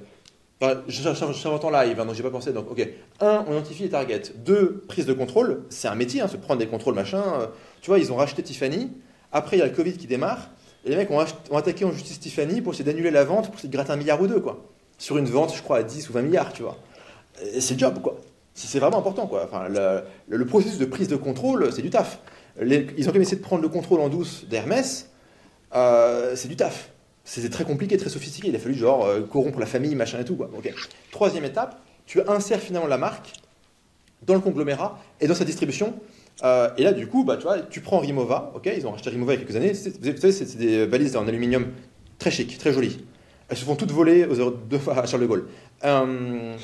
[0.59, 2.51] Enfin, j'invente en live, hein, donc j'ai pas pensé.
[2.51, 2.87] Donc, ok.
[3.19, 4.33] Un, on identifie les targets.
[4.37, 5.63] Deux, prise de contrôle.
[5.69, 7.21] C'est un métier, hein, se prendre des contrôles, machin.
[7.39, 7.47] Euh,
[7.81, 8.91] tu vois, ils ont racheté Tiffany.
[9.31, 10.49] Après, il y a le Covid qui démarre.
[10.85, 11.19] Et les mecs ont,
[11.55, 14.19] attaqué en justice Tiffany pour essayer d'annuler la vente, pour essayer de gratter un milliard
[14.21, 14.65] ou deux, quoi.
[14.97, 16.77] Sur une vente, je crois, à 10 ou 20 milliards, tu vois.
[17.59, 18.17] C'est le job, quoi.
[18.55, 19.43] C'est vraiment important, quoi.
[19.43, 19.67] Enfin,
[20.27, 22.19] le, processus de prise de contrôle, c'est du taf.
[22.59, 25.11] Ils ont quand même essayé de prendre le contrôle en douce d'Hermès.
[25.75, 26.89] Euh, c'est du taf.
[27.27, 28.47] C'était très compliqué, très sophistiqué.
[28.47, 30.39] Il a fallu genre euh, corrompre la famille, machin et tout.
[31.11, 33.33] Troisième étape, tu insères finalement la marque
[34.25, 35.99] dans le conglomérat et dans sa distribution.
[36.43, 38.53] Euh, et là, du coup, bah, tu tu prends Rimowa.
[38.55, 39.73] Ok, ils ont racheté Rimowa il y a quelques années.
[39.73, 41.67] Vous savez, c'est des valises en aluminium
[42.17, 43.03] très chic, très jolies.
[43.49, 45.47] Elles se font toutes voler aux heures fois à Charles de Gaulle.
[45.83, 46.55] Euh,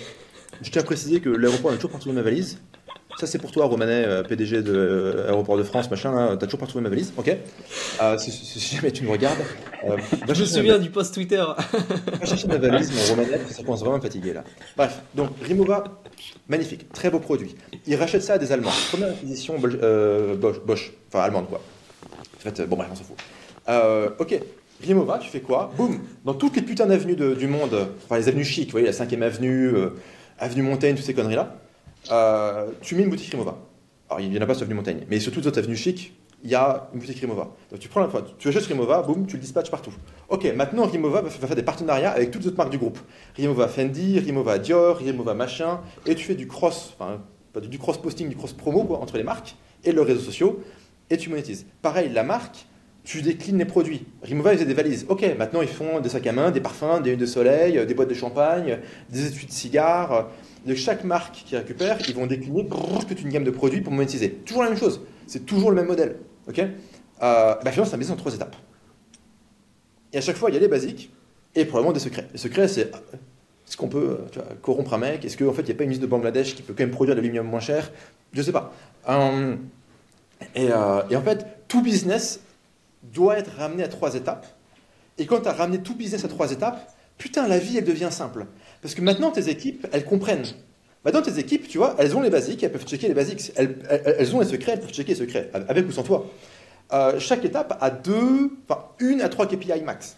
[0.61, 2.59] je tiens à préciser que l'aéroport a toujours pas retrouvé ma valise.
[3.19, 6.11] Ça, c'est pour toi, Romanet, euh, PDG de euh, Aéroport de France, machin.
[6.13, 7.35] là, T'as toujours pas retrouvé ma valise, ok
[8.01, 9.37] Euh, si, si- si jamais tu me regardes,
[9.87, 9.97] euh,
[10.33, 11.43] Je me souviens du post Twitter.
[12.19, 14.43] Va chercher ma valise, mon Romanet, ça commence vraiment à me fatiguer là.
[14.75, 15.83] Bref, donc Rimowa,
[16.47, 17.55] magnifique, très beau produit.
[17.85, 18.71] Ils rachètent ça à des Allemands.
[18.91, 21.61] Première acquisition euh, Bosch, Bosch, enfin allemande quoi.
[22.37, 23.17] En fait, bon bref, on s'en fout.
[24.19, 24.39] Ok,
[24.83, 25.71] Rimowa, tu fais quoi?
[25.77, 28.91] Boum Dans toutes les putains d'avenues du monde, enfin les avenues chics, vous voyez, la
[28.91, 29.89] 5ème avenue, euh,
[30.39, 31.55] avenue Montaigne, toutes ces conneries là,
[32.11, 33.57] euh, tu mets une boutique Rimowa.
[34.09, 35.75] Alors il n'y en a pas sur avenue Montaigne, mais sur toutes les autres avenues
[35.75, 36.13] chics,
[36.43, 37.55] il y a une boutique Rimowa.
[37.71, 39.93] Donc tu prends la, enfin, tu achètes Rimowa, boum, tu le dispatches partout.
[40.29, 42.99] Ok, maintenant Rimowa va, faire des partenariats avec toutes les autres marques du groupe.
[43.35, 47.21] Rimowa Fendi, Rimowa Dior, Rimowa machin, et tu fais du cross, enfin
[47.61, 50.63] du cross posting, du cross promo quoi, entre les marques et leurs réseaux sociaux,
[51.09, 51.65] et tu monétises.
[51.81, 52.65] Pareil, la marque,
[53.03, 54.05] tu déclines les produits.
[54.23, 55.05] Rimowa ils faisaient des valises.
[55.09, 57.85] Ok, maintenant ils font des sacs à main, des parfums, des huiles de soleil, euh,
[57.85, 60.29] des boîtes de champagne, des étuis de cigares.
[60.65, 62.67] De chaque marque qui récupère, ils vont décliner
[63.07, 64.31] toute une gamme de produits pour monétiser.
[64.31, 65.01] Toujours la même chose.
[65.27, 66.17] C'est toujours le même modèle.
[66.47, 66.69] Ok euh,
[67.21, 68.55] bah, Finalement, c'est un business en trois étapes.
[70.13, 71.11] Et à chaque fois, il y a les basiques
[71.55, 72.27] et probablement des secrets.
[72.31, 73.17] Les secrets, c'est euh,
[73.67, 75.25] est-ce qu'on peut euh, corrompre un mec?
[75.25, 76.91] Est-ce qu'en fait, il n'y a pas une usine de Bangladesh qui peut quand même
[76.91, 77.91] produire de l'aluminium moins cher?
[78.31, 78.73] Je ne sais pas.
[80.55, 80.71] Et, et
[81.15, 82.41] en fait, tout business
[83.03, 84.47] doit être ramené à trois étapes.
[85.17, 88.09] Et quand tu as ramené tout business à trois étapes, putain, la vie, elle devient
[88.11, 88.47] simple.
[88.83, 90.45] Parce que maintenant, tes équipes, elles comprennent.
[91.05, 93.51] Maintenant, tes équipes, tu vois, elles ont les basiques, elles peuvent checker les basiques.
[93.55, 96.29] Elles, ont les secrets, elles peuvent checker les secrets, avec ou sans toi.
[96.91, 100.17] Euh, chaque étape a deux, enfin, une à trois KPI max.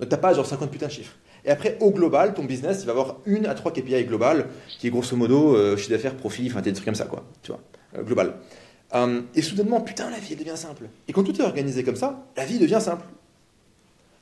[0.00, 1.14] Donc, t'as pas genre 50 putains de chiffres.
[1.44, 4.88] Et après, au global, ton business, il va avoir une à trois KPI global, qui
[4.88, 7.24] est grosso modo euh, chiffre d'affaires, profit, enfin, des trucs comme ça, quoi.
[7.42, 7.60] Tu vois,
[7.96, 8.34] euh, global.
[9.36, 10.88] Et soudainement, putain, la vie, elle devient simple.
[11.06, 13.04] Et quand tout est organisé comme ça, la vie devient simple.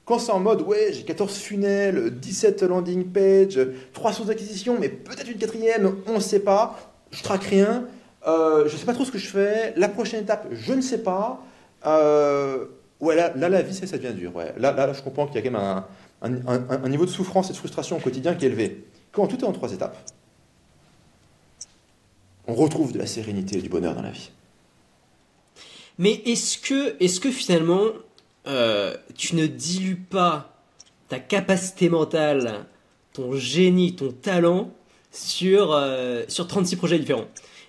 [0.08, 3.60] Quand c'est en mode, ouais, j'ai 14 funnels, 17 landing pages,
[3.92, 6.78] 300 acquisitions, mais peut-être une quatrième, on ne sait pas,
[7.10, 7.84] je traque rien,
[8.26, 10.80] euh, je ne sais pas trop ce que je fais, la prochaine étape, je ne
[10.80, 11.44] sais pas.
[11.84, 12.64] Euh,
[13.00, 14.32] ouais, là, la vie, ça, ça devient dur.
[14.56, 15.84] Là, là, je comprends qu'il y a quand
[16.22, 18.86] même un, niveau de souffrance et de frustration au quotidien qui est élevé.
[19.12, 19.98] Quand tout est en trois étapes,
[22.46, 24.30] on retrouve de la sérénité et du bonheur dans la vie.
[25.98, 27.88] Mais est-ce que, est-ce que finalement,
[28.46, 30.54] euh, tu ne dilues pas
[31.08, 32.66] ta capacité mentale,
[33.12, 34.70] ton génie, ton talent
[35.10, 37.28] sur, euh, sur 36 projets différents.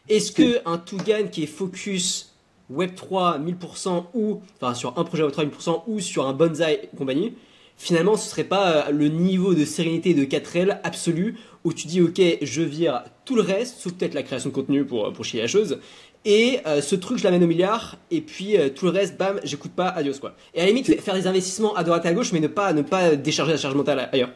[0.09, 2.33] Est-ce que un Tougan qui est focus
[2.73, 7.33] Web3 1000% ou, enfin sur un projet Web3 1000% ou sur un Bonsai et compagnie,
[7.77, 12.01] finalement ce serait pas euh, le niveau de sérénité de 4L absolu où tu dis
[12.01, 15.41] ok je vire tout le reste, sauf peut-être la création de contenu pour, pour chier
[15.41, 15.79] la chose,
[16.25, 19.39] et euh, ce truc je l'amène au milliard et puis euh, tout le reste bam
[19.43, 22.33] j'écoute pas adios quoi et à la limite faire des investissements à droite à gauche
[22.33, 24.31] mais ne pas ne pas décharger la charge mentale ailleurs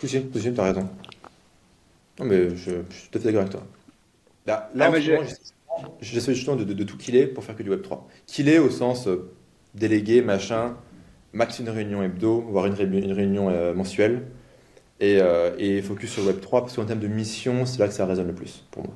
[0.00, 0.88] Si, si, si, t'as raison.
[2.18, 3.64] Non, mais je, je suis tout à fait d'accord avec toi.
[4.46, 5.38] Là, là Ah, j'essaie-
[6.00, 8.00] j'essaie justement de, de- de tout killer pour faire que du Web3.
[8.26, 9.30] Killer au sens euh,
[9.74, 10.76] délégué, machin,
[11.32, 14.22] max une réunion hebdo, voire une, réunion- une réunion euh, mensuelle,
[14.98, 18.04] et, euh, et focus sur Web3, parce qu'en termes de mission, c'est là que ça
[18.06, 18.94] résonne le plus pour moi.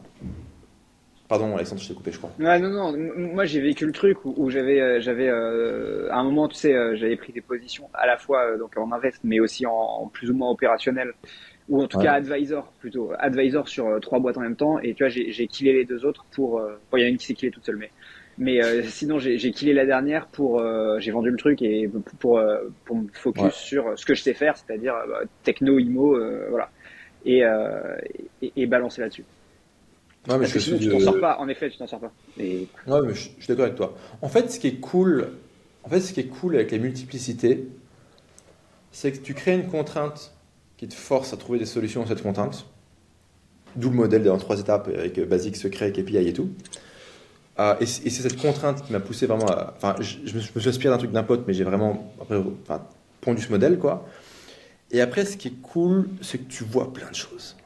[1.32, 2.30] Pardon, Alexandre, je t'ai coupé, je crois.
[2.38, 2.94] Ouais, non, non.
[3.16, 7.32] Moi, j'ai vécu le truc où, j'avais, j'avais, à un moment, tu sais, j'avais pris
[7.32, 11.12] des positions à la fois donc en invest, mais aussi en, plus ou moins opérationnel,
[11.68, 14.78] ou en tout cas advisor plutôt, advisor sur trois boîtes en même temps.
[14.80, 16.60] Et tu vois, j'ai killé les deux autres pour.
[16.90, 17.90] Bon, il y en a une qui s'est killée toute seule, mais
[18.38, 22.38] mais euh, sinon, j'ai killé la dernière pour, euh, j'ai vendu le truc et pour
[22.38, 26.18] euh, pour me focus sur ce que je sais faire, c'est-à-dire bah, techno, imo,
[26.48, 26.70] voilà,
[27.24, 27.42] et,
[28.56, 29.24] et, balancer là-dessus.
[30.28, 31.38] Ouais, mais je sinon, tu t'en sors pas.
[31.38, 32.12] En effet, tu t'en sors pas.
[32.38, 32.68] Et...
[32.86, 33.96] Ouais, mais je, suis d'accord avec toi.
[34.20, 35.30] En fait, ce qui est cool,
[35.82, 37.66] en fait, ce qui est cool avec les multiplicités,
[38.92, 40.32] c'est que tu crées une contrainte
[40.76, 42.66] qui te force à trouver des solutions à cette contrainte.
[43.74, 46.50] D'où le modèle dans trois étapes avec basique, secret, KPI et tout.
[47.56, 49.74] Ah, et c'est cette contrainte qui m'a poussé vraiment à.
[49.76, 52.86] Enfin, je, me, suis inspiré d'un truc d'un pote, mais j'ai vraiment après, enfin,
[53.20, 54.06] pondu ce modèle, quoi.
[54.90, 57.56] Et après, ce qui est cool, c'est que tu vois plein de choses.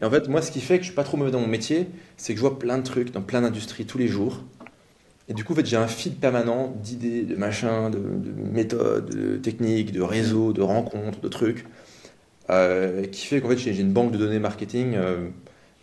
[0.00, 1.48] Et en fait, moi, ce qui fait que je suis pas trop mauvais dans mon
[1.48, 4.44] métier, c'est que je vois plein de trucs dans plein d'industries tous les jours.
[5.28, 9.36] Et du coup, en fait, j'ai un fil permanent d'idées, de machins, de, méthodes, de
[9.36, 11.66] techniques, de réseaux, de rencontres, de trucs,
[12.48, 15.28] euh, qui fait qu'en fait, j'ai une banque de données marketing euh,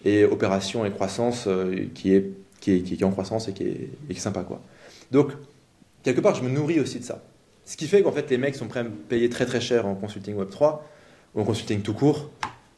[0.03, 4.41] et opération et croissance euh, qui est qui est, en croissance et qui est, sympa.
[4.41, 4.59] Quoi.
[5.11, 5.33] Donc,
[6.01, 7.23] quelque part, je me nourris aussi de ça.
[7.63, 9.85] Ce qui fait qu'en fait, les mecs sont prêts à me payer très très cher
[9.85, 10.79] en consulting Web3
[11.35, 12.31] ou en consulting tout court.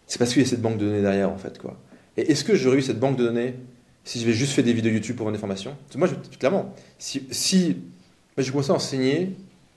[0.07, 1.57] C'est parce qu'il y a cette banque de données derrière, en fait.
[1.59, 1.77] Quoi.
[2.15, 3.55] Et est-ce que j'aurais eu cette banque de données
[4.03, 5.75] si je vais juste faire des vidéos YouTube pour vendre des formations?
[5.95, 7.77] Moi, je, clairement, si, si
[8.37, 9.35] j'ai commencé à enseigner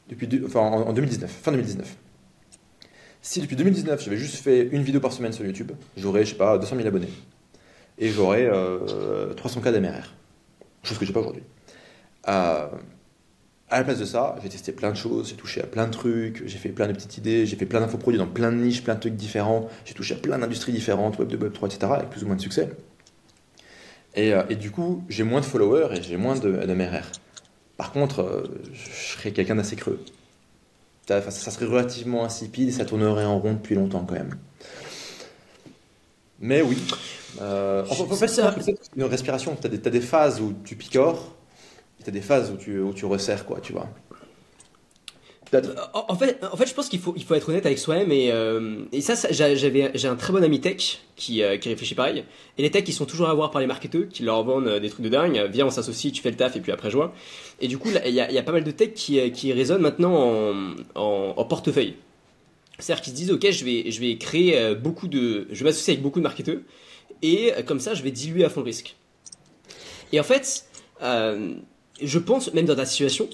[0.08, 1.96] depuis, enfin, en, 2019, fin 2019.
[3.22, 6.36] Si depuis 2019, j'avais juste fait une vidéo par semaine sur YouTube, j'aurais, je sais
[6.36, 7.08] pas, 200 000 abonnés
[7.98, 8.50] et j'aurai
[9.36, 10.14] 300 cas d'MRR.
[10.82, 11.42] Chose que j'ai pas aujourd'hui.
[12.28, 12.66] Euh,
[13.70, 15.92] à la place de ça, j'ai testé plein de choses, j'ai touché à plein de
[15.92, 18.82] trucs, j'ai fait plein de petites idées, j'ai fait plein d'infoproduits dans plein de niches,
[18.82, 21.92] plein de trucs différents, j'ai touché à plein d'industries différentes, Web 2, Web 3, etc.,
[21.94, 22.68] avec plus ou moins de succès.
[24.16, 27.06] Et, euh, et du coup, j'ai moins de followers et j'ai moins de, MRR.
[27.76, 30.02] Par contre, euh, je serais quelqu'un d'assez creux.
[31.06, 34.34] Ça, ça serait relativement insipide et ça tournerait en rond depuis longtemps quand même.
[36.40, 36.76] Mais oui,
[37.40, 38.42] euh, en fait, c'est
[38.96, 39.56] une respiration.
[39.60, 41.34] Tu as, des phases où tu picores,
[42.08, 43.88] as des phases où tu, où tu resserres, quoi, tu vois.
[45.94, 48.30] En fait, en fait, je pense qu'il faut, il faut être honnête avec soi-même et,
[48.30, 52.24] euh, et ça, j'avais, j'ai un très bon ami tech qui, euh, qui réfléchit pareil.
[52.56, 54.78] Et les techs, ils sont toujours à voir par les marketeurs qui leur vendent euh,
[54.78, 55.48] des trucs de dingue.
[55.50, 57.12] Viens, on s'associe, tu fais le taf et puis après, je vois.
[57.60, 59.82] Et du coup, il y a, y a, pas mal de techs qui, qui résonnent
[59.82, 60.14] maintenant
[60.94, 61.96] en, en, portefeuille.
[62.78, 65.94] C'est-à-dire qu'ils se disent, ok, je vais, je vais créer beaucoup de, je vais m'associer
[65.94, 66.60] avec beaucoup de marketeurs
[67.22, 68.96] et comme ça, je vais diluer à fond le risque.
[70.12, 70.64] Et en fait,
[72.02, 73.28] je pense, même dans ta situation,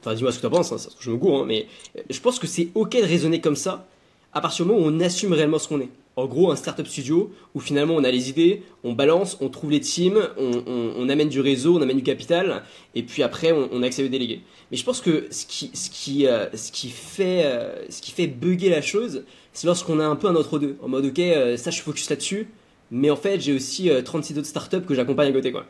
[0.00, 1.66] enfin dis-moi ce que tu en penses, hein, je me gourre, hein, mais
[2.10, 3.86] je pense que c'est ok de raisonner comme ça
[4.32, 5.90] à partir du moment où on assume réellement ce qu'on est.
[6.16, 9.70] En gros, un startup studio où finalement on a les idées, on balance, on trouve
[9.70, 13.82] les teams, on, amène du réseau, on amène du capital, et puis après on, on
[13.82, 14.42] accède aux délégués.
[14.70, 17.50] Mais je pense que ce qui, ce qui, euh, ce qui, fait,
[17.88, 20.88] ce qui fait bugger la chose, c'est lorsqu'on a un peu un autre deux, en
[20.88, 21.20] mode ok,
[21.56, 22.48] ça je focus là-dessus,
[22.92, 25.50] mais en fait, j'ai aussi 36 euh, autres startups que j'accompagne à côté.
[25.50, 25.64] Quoi.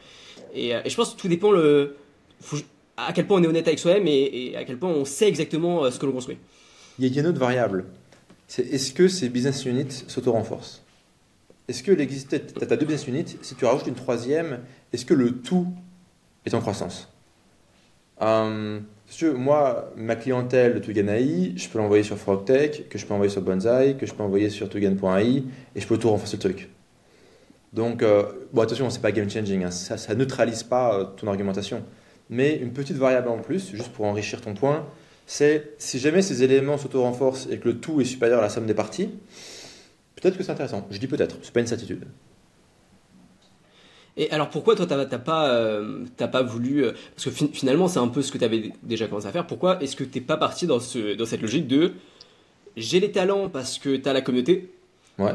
[0.56, 1.94] Euh, et, je pense que tout dépend le,
[2.96, 5.84] à quel point on est honnête avec soi-même et, à quel point on sait exactement
[5.84, 6.38] euh, ce que l'on construit.
[6.98, 7.86] Il y a une autre variable.
[8.46, 10.82] C'est est-ce que ces business units s'auto-renforcent?
[11.68, 14.60] Est-ce que l'existence, tu as deux business units, si tu rajoutes une troisième,
[14.92, 15.68] est-ce que le tout
[16.44, 17.08] est en croissance?
[18.20, 23.42] Moi, ma clientèle de Tugan.ai, je peux l'envoyer sur FrogTech, que je peux envoyer sur
[23.42, 26.70] Bonsai, que je peux envoyer sur Tugan.ai, et je peux tout renforcer le truc.
[27.72, 29.70] Donc, euh, bon, attention, c'est pas game changing, hein.
[29.70, 31.82] ça, ça neutralise pas euh, ton argumentation.
[32.32, 34.86] Mais une petite variable en plus, juste pour enrichir ton point,
[35.26, 38.64] c'est si jamais ces éléments s'auto-renforcent et que le tout est supérieur à la somme
[38.64, 39.10] des parties,
[40.16, 40.86] peut-être que c'est intéressant.
[40.90, 42.06] Je dis peut-être, c'est pas une certitude.
[44.16, 48.22] Et alors pourquoi toi t'as pas euh, pas voulu parce que finalement c'est un peu
[48.22, 49.46] ce que tu avais déjà commencé à faire.
[49.46, 51.92] Pourquoi est-ce que t'es pas parti dans ce dans cette logique de
[52.78, 54.72] j'ai les talents parce que tu as la communauté?
[55.18, 55.32] Ouais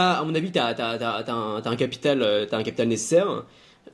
[0.00, 3.44] à mon avis, tu as, un, capital, euh, as un capital nécessaire,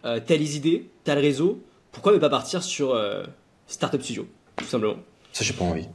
[0.04, 1.62] euh, tu as les idées, tu as le réseau.
[1.92, 3.24] Pourquoi ne pas partir sur euh,
[3.66, 4.96] Startup Studio, tout simplement?
[5.32, 5.88] Ça, j'ai pas envie.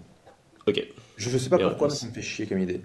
[0.68, 0.82] Ok.
[1.18, 2.82] Je ne sais pas pourquoi, mais ça me fait chier comme idée.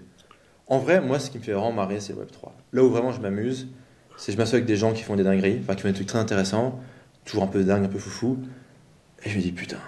[0.67, 2.51] En vrai, moi, ce qui me fait vraiment marrer, c'est Web3.
[2.73, 3.69] Là où vraiment je m'amuse,
[4.17, 5.95] c'est que je m'assois avec des gens qui font des dingueries, enfin qui font des
[5.95, 6.79] trucs très intéressants,
[7.25, 8.37] toujours un peu dingue, un peu foufou.
[9.25, 9.79] Et je me dis, putain,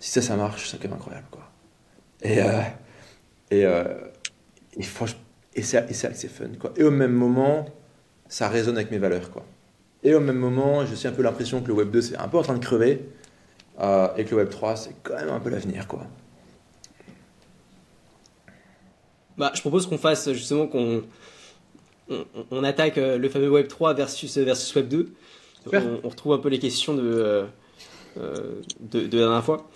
[0.00, 1.50] si ça, ça marche, c'est quand même incroyable, quoi.
[2.22, 2.40] Et,
[3.50, 3.64] et,
[4.76, 5.20] et franchement,
[5.54, 6.72] et c'est c'est fun quoi.
[6.76, 7.66] Et au même moment,
[8.28, 9.44] ça résonne avec mes valeurs quoi.
[10.02, 12.28] Et au même moment, j'ai aussi un peu l'impression que le Web 2 c'est un
[12.28, 13.04] peu en train de crever
[13.80, 16.06] euh, et que le Web 3 c'est quand même un peu l'avenir quoi.
[19.36, 21.04] Bah, je propose qu'on fasse justement qu'on
[22.50, 25.14] on, attaque le fameux Web 3 versus, versus Web 2.
[25.72, 27.44] On, retrouve un peu les questions de,
[28.16, 29.68] de, de la dernière fois.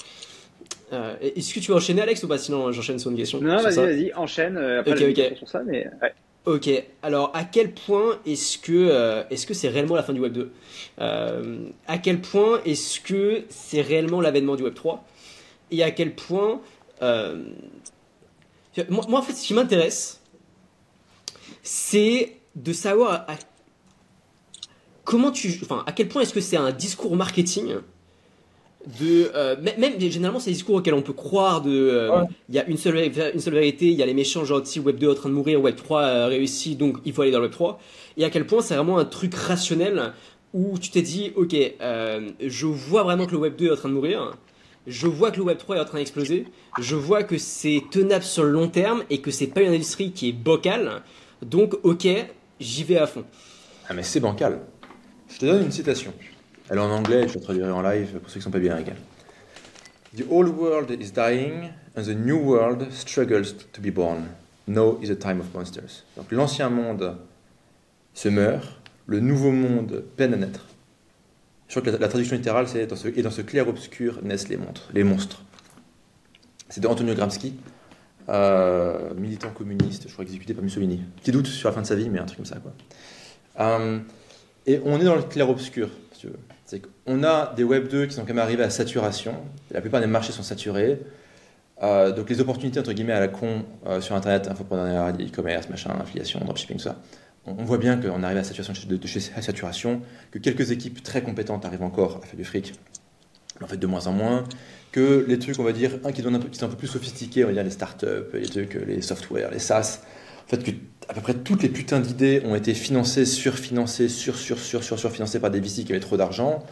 [0.93, 2.39] Euh, est-ce que tu veux enchaîner, Alex, ou pas?
[2.39, 3.41] Sinon, j'enchaîne sur une question.
[3.41, 4.57] Non, vas-y, vas-y, enchaîne.
[4.59, 5.87] Euh, après, okay, sur ça, mais
[6.45, 6.69] Ok.
[7.03, 10.33] Alors, à quel point est-ce que euh, est-ce que c'est réellement la fin du Web
[10.33, 10.53] 2
[10.99, 15.05] À quel point est-ce que c'est réellement l'avènement du Web 3
[15.71, 16.61] Et à quel point
[18.89, 20.21] moi, moi, en fait, ce qui m'intéresse,
[21.63, 23.27] c'est de savoir
[25.05, 27.77] comment tu, enfin, à quel point est-ce que c'est un discours marketing
[29.01, 32.59] de euh, même généralement c'est des discours auxquels on peut croire de euh, il y
[32.59, 32.97] a une seule
[33.35, 35.61] une seule vérité il y a les méchants gentils Web 2 en train de mourir
[35.61, 37.81] Web 3 euh, réussi donc il faut aller dans le Web 3
[38.17, 40.13] et à quel point c'est vraiment un truc rationnel
[40.53, 41.55] où tu t'es dit ok
[42.41, 44.33] je vois vraiment que le Web 2 est en train de mourir
[44.89, 46.47] je vois que le Web 3 est en train d'exploser
[46.81, 50.13] je vois que c'est tenable sur le long terme et que c'est pas une industrie
[50.13, 51.03] qui est bancale
[51.43, 52.09] donc ok
[52.63, 53.25] j'y vais à fond.
[53.89, 54.61] Ah mais c'est bancal.
[55.29, 56.13] Je te donne une citation
[56.73, 58.59] elle est en anglais, je la traduirai en live pour ceux qui ne sont pas
[58.59, 58.97] bien américains.
[60.17, 64.29] The old world is dying and the new world struggles to be born.
[64.67, 66.05] Now is a time of monsters.
[66.17, 67.19] Donc l'ancien monde
[68.15, 70.65] se meurt, le nouveau monde peine à naître.
[71.69, 74.89] Je crois que la, traduction littérale c'est ce, et dans ce clair-obscur naissent les monstres.
[74.95, 75.43] Les monstres.
[76.71, 77.55] C'est de Antonio Gramsci,
[78.31, 81.03] euh, militant communiste, je crois exécuté par Mussolini.
[81.21, 82.57] Petit doute sur la fin de sa vie, mais un truc comme ça.
[82.57, 82.73] Quoi.
[83.61, 83.99] Euh,
[84.65, 86.39] et on est dans le clair-obscur, si tu veux
[86.73, 89.35] c'est qu'on a des Web 2 qui sont quand même arrivés à saturation.
[89.73, 91.01] La plupart des marchés sont saturés.
[91.83, 95.91] Euh, donc les opportunités entre guillemets à la con euh, sur Internet, infopreneur, e-commerce, machin,
[96.01, 96.97] affiliation, dropshipping, tout ça.
[97.45, 101.83] On, voit bien qu'on arrive à, saturation de, saturation, que quelques équipes très compétentes arrivent
[101.83, 102.73] encore à faire du fric,
[103.61, 104.45] en fait de moins en moins,
[104.93, 107.49] que les trucs, on va dire, un qui, qui sont un peu plus sophistiqués, on
[107.49, 110.03] va dire les startups, les trucs, les softwares, les SaaS,
[110.59, 110.71] que
[111.09, 114.99] à peu près toutes les putains d'idées ont été financées, surfinancées, sur, sur, sur, sur,
[114.99, 116.65] surfinancées par des VC qui avaient trop d'argent.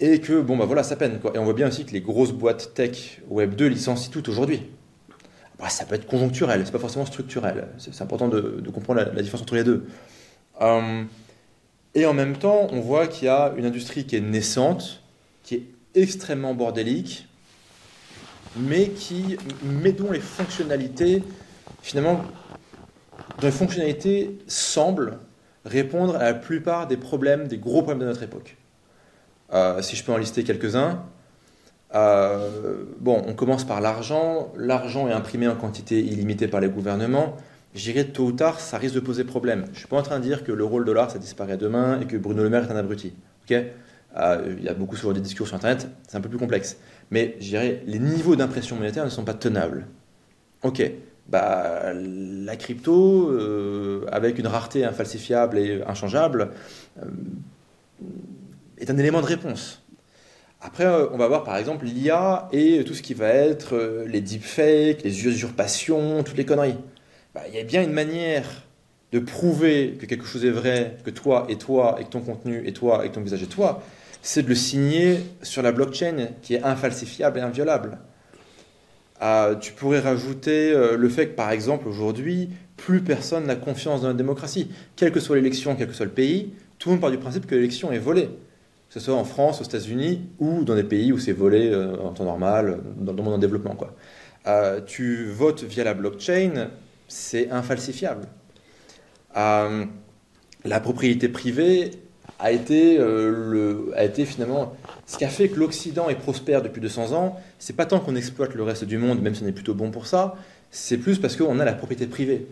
[0.00, 1.18] Et que, bon, bah voilà, ça peine.
[1.20, 1.32] Quoi.
[1.34, 4.62] Et on voit bien aussi que les grosses boîtes tech Web 2 licencient toutes aujourd'hui.
[5.58, 7.68] Bah, ça peut être conjoncturel, c'est pas forcément structurel.
[7.78, 9.86] C'est important de, comprendre la, différence entre les deux.
[10.60, 11.04] Euh,
[11.94, 15.02] et en même temps, on voit qu'il y a une industrie qui est naissante,
[15.42, 15.62] qui est
[15.94, 17.26] extrêmement bordélique,
[18.54, 21.22] mais, qui, mais dont les fonctionnalités,
[21.80, 22.22] finalement,
[23.38, 25.18] dont les fonctionnalités semblent
[25.64, 28.56] répondre à la plupart des problèmes, des gros problèmes de notre époque.
[29.52, 31.04] Euh, si je peux en lister quelques-uns.
[31.94, 34.52] Euh, bon, on commence par l'argent.
[34.56, 37.36] L'argent est imprimé en quantité illimitée par les gouvernements.
[37.74, 39.64] Je dirais tôt ou tard, ça risque de poser problème.
[39.66, 42.00] Je ne suis pas en train de dire que le rôle dollar, ça disparaît demain
[42.00, 43.12] et que Bruno Le Maire est un abruti.
[43.50, 46.78] Euh, il y a beaucoup souvent des discours sur Internet, c'est un peu plus complexe.
[47.10, 49.86] Mais je dirais, les niveaux d'impression monétaire ne sont pas tenables.
[50.62, 50.90] Ok,
[51.28, 56.50] bah, la crypto, euh, avec une rareté infalsifiable et inchangeable,
[57.02, 57.06] euh,
[58.78, 59.82] est un élément de réponse.
[60.60, 64.20] Après, euh, on va voir par exemple l'IA et tout ce qui va être les
[64.20, 66.78] deepfakes, les usurpations, toutes les conneries.
[67.34, 68.46] Bah, il y a bien une manière
[69.12, 72.66] de prouver que quelque chose est vrai, que toi et toi, et que ton contenu
[72.66, 73.82] est toi, et que ton visage est toi,
[74.22, 77.98] c'est de le signer sur la blockchain qui est infalsifiable et inviolable.
[79.60, 84.08] Tu pourrais rajouter euh, le fait que, par exemple, aujourd'hui, plus personne n'a confiance dans
[84.08, 84.70] la démocratie.
[84.94, 87.46] Quelle que soit l'élection, quel que soit le pays, tout le monde part du principe
[87.46, 88.28] que l'élection est volée.
[88.88, 91.96] Que ce soit en France, aux États-Unis ou dans des pays où c'est volé euh,
[91.98, 93.76] en temps normal, dans le monde en développement.
[94.46, 96.68] Euh, tu votes via la blockchain,
[97.08, 98.28] c'est infalsifiable.
[99.34, 101.90] la propriété privée,
[102.38, 104.74] a été, euh, le, a été finalement
[105.06, 107.40] ce qui a fait que l'Occident est prospère depuis 200 ans.
[107.58, 109.90] C'est pas tant qu'on exploite le reste du monde, même si on est plutôt bon
[109.90, 110.36] pour ça,
[110.70, 112.46] c'est plus parce qu'on a la propriété privée.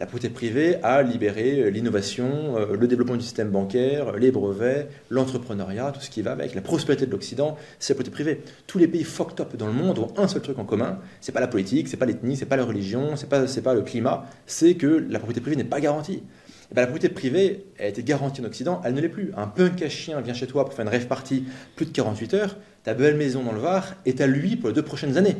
[0.00, 4.88] La propriété privée a libéré euh, l'innovation, euh, le développement du système bancaire, les brevets,
[5.10, 6.54] l'entrepreneuriat, tout ce qui va avec.
[6.54, 8.42] La prospérité de l'Occident, c'est la propriété privée.
[8.66, 11.32] Tous les pays fucked up dans le monde ont un seul truc en commun c'est
[11.32, 14.24] pas la politique, c'est pas l'ethnie, c'est pas la religion, c'est pas, pas le climat,
[14.46, 16.22] c'est que la propriété privée n'est pas garantie.
[16.70, 19.32] Eh ben, la propriété privée a été garantie en Occident, elle ne l'est plus.
[19.36, 22.34] Un punk à chien vient chez toi pour faire une rêve partie plus de 48
[22.34, 25.36] heures, ta belle maison dans le Var est à lui pour les deux prochaines années.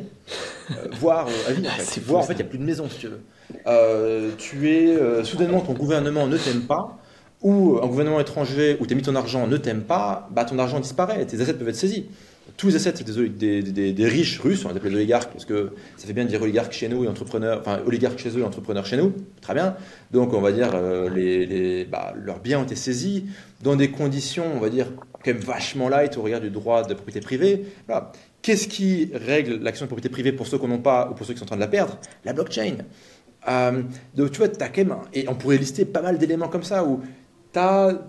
[0.71, 2.01] Euh, voire euh, à vie, en fait.
[2.01, 3.21] Voire, en fait, il n'y a plus de maison, si tu veux.
[3.67, 6.99] Euh, tu es, soudainement, ton gouvernement ne t'aime pas,
[7.41, 10.59] ou un gouvernement étranger où tu as mis ton argent ne t'aime pas, bah, ton
[10.59, 12.07] argent disparaît, tes assets peuvent être saisis
[12.57, 16.25] tous les assets des, riches russes, on les appelle oligarques, parce que ça fait bien
[16.25, 19.13] de dire oligarques chez nous et entrepreneurs, enfin oligarques chez eux et entrepreneurs chez nous,
[19.41, 19.75] très bien.
[20.11, 23.25] Donc on va dire, euh, bah, leurs biens ont été saisis
[23.63, 24.87] dans des conditions, on va dire,
[25.23, 27.65] quand même vachement light au regard du droit de propriété privée.
[28.41, 31.25] Qu'est-ce qui règle l'action de propriété privée pour ceux qui n'en ont pas ou pour
[31.25, 31.99] ceux qui sont en train de la perdre?
[32.25, 32.77] La blockchain.
[33.47, 33.83] Euh,
[34.15, 36.83] donc tu vois, as quand même, et on pourrait lister pas mal d'éléments comme ça
[36.83, 37.01] où
[37.53, 38.01] tu as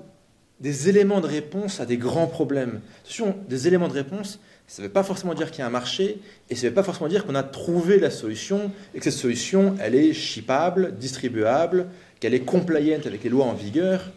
[0.63, 2.81] des éléments de réponse à des grands problèmes.
[3.03, 4.39] Attention, des éléments de réponse,
[4.69, 6.75] ça ne veut pas forcément dire qu'il y a un marché et ça ne veut
[6.75, 10.97] pas forcément dire qu'on a trouvé la solution et que cette solution, elle est shippable,
[10.97, 11.89] distribuable,
[12.21, 14.13] qu'elle est compliant avec les lois en vigueur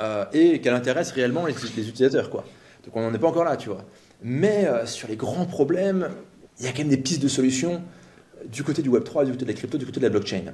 [0.00, 2.28] euh, et qu'elle intéresse réellement les, utilisateurs.
[2.28, 2.44] Quoi.
[2.84, 3.86] Donc on n'en est pas encore là, tu vois.
[4.22, 6.10] Mais euh, sur les grands problèmes,
[6.60, 7.82] il y a quand même des pistes de solutions
[8.46, 10.52] du côté du Web3, du côté de la crypto, du côté de la blockchain.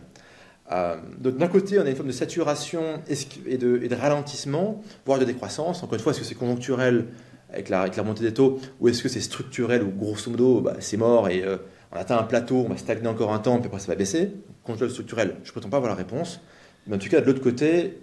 [0.73, 4.83] Euh, donc d'un côté, on a une forme de saturation et de, et de, ralentissement,
[5.05, 5.83] voire de décroissance.
[5.83, 7.07] Encore une fois, est-ce que c'est conjoncturel
[7.51, 10.61] avec la, avec la, montée des taux, ou est-ce que c'est structurel, ou grosso modo,
[10.61, 11.59] bah, c'est mort et euh,
[11.93, 14.33] on atteint un plateau, on va stagner encore un temps, puis après ça va baisser?
[14.65, 16.41] Conjoncturel, structurel, je ne prétends pas avoir la réponse.
[16.87, 17.99] Mais en tout cas, de l'autre côté,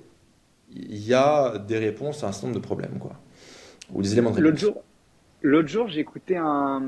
[0.73, 3.19] il y a des réponses à un certain nombre de problèmes, quoi.
[3.93, 4.51] Ou des éléments de réponse.
[4.51, 4.83] L'autre jour,
[5.43, 6.83] L'autre jour, j'écoutais un,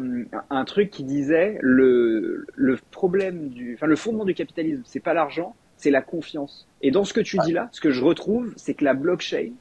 [0.52, 5.16] un truc qui disait le, le problème du, enfin le fondement du capitalisme, c'est pas
[5.16, 6.66] l'argent, c'est la confiance.
[6.82, 9.52] Et dans ce que tu dis là, ce que je retrouve, c'est que la blockchain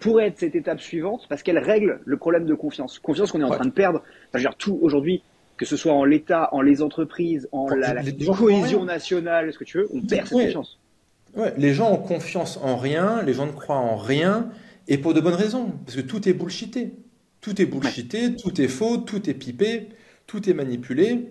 [0.00, 2.98] pourrait être cette étape suivante parce qu'elle règle le problème de confiance.
[2.98, 4.00] Confiance qu'on est en train de perdre.
[4.00, 5.22] Enfin, je veux dire, tout aujourd'hui,
[5.56, 8.02] que ce soit en l'État, en les entreprises, en la,
[8.36, 10.78] cohésion nationale, ce que tu veux, on perd cette confiance.
[11.36, 14.50] Ouais, les gens ont confiance en rien, les gens ne croient en rien,
[14.88, 16.94] et pour de bonnes raisons, parce que tout est bullshité.
[17.40, 19.90] Tout est bullshité, tout est faux, tout est pipé,
[20.26, 21.30] tout est manipulé.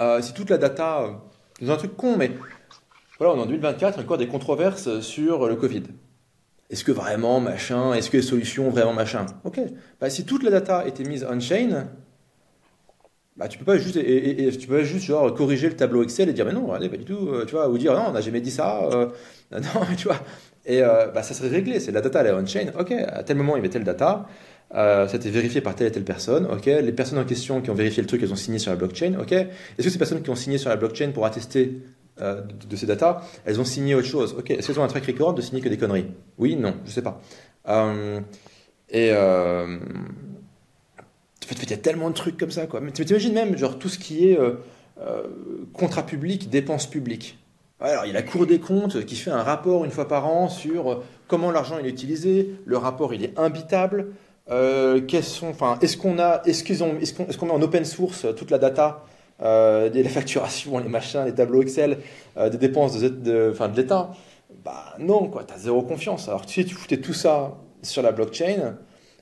[0.00, 1.20] Euh, si toute la data,
[1.60, 2.30] c'est un truc con, mais
[3.18, 5.82] voilà, on est en 2024, il y a encore des controverses sur le Covid.
[6.70, 9.26] Est-ce que vraiment machin Est-ce que les solutions vraiment machin?
[9.44, 9.60] Ok.
[10.00, 11.88] Bah, si toute la data était mise on-chain,
[13.36, 16.28] bah, tu peux pas juste, et, tu peux pas juste genre, corriger le tableau Excel
[16.28, 18.12] et dire mais non, allez, pas du tout, euh, tu vois, ou dire non, on
[18.12, 19.06] n'a jamais dit ça, euh,
[19.52, 19.60] non,
[19.96, 20.20] tu vois.
[20.66, 23.56] Et bah, ça serait réglé, c'est la data, elle est on-chain, ok, à tel moment
[23.56, 24.26] il y avait telle data,
[24.74, 26.66] euh, ça a été vérifié par telle et telle personne, ok.
[26.66, 29.14] Les personnes en question qui ont vérifié le truc, elles ont signé sur la blockchain,
[29.18, 29.32] ok.
[29.32, 31.80] Est-ce que ces personnes qui ont signé sur la blockchain pour attester
[32.20, 34.50] euh, de, ces datas, elles ont signé autre chose, ok.
[34.50, 36.06] Est-ce qu'elles ont un track record de signer que des conneries?
[36.38, 37.20] Oui, non, je sais pas.
[37.68, 38.20] Euh,
[38.90, 39.10] et
[41.46, 42.80] fait, il y a tellement de trucs comme ça, quoi.
[42.80, 44.38] Mais tu imagines même, genre, tout ce qui est
[45.72, 47.38] contrat public, dépenses publiques.
[47.80, 50.26] Alors, il y a la Cour des comptes qui fait un rapport une fois par
[50.26, 52.54] an sur comment l'argent est utilisé.
[52.64, 54.08] Le rapport, il est imbitable.
[54.50, 58.58] Euh, est-ce qu'on a, est-ce qu'ils ont, est-ce qu'on, met en open source toute la
[58.58, 59.04] data,
[59.42, 61.98] euh, facturations, les machins, les tableaux Excel,
[62.36, 64.10] euh, des dépenses de, de, l'État
[64.64, 66.28] Bah non, quoi, t'as zéro confiance.
[66.28, 68.76] Alors si tu foutais tout ça sur la blockchain,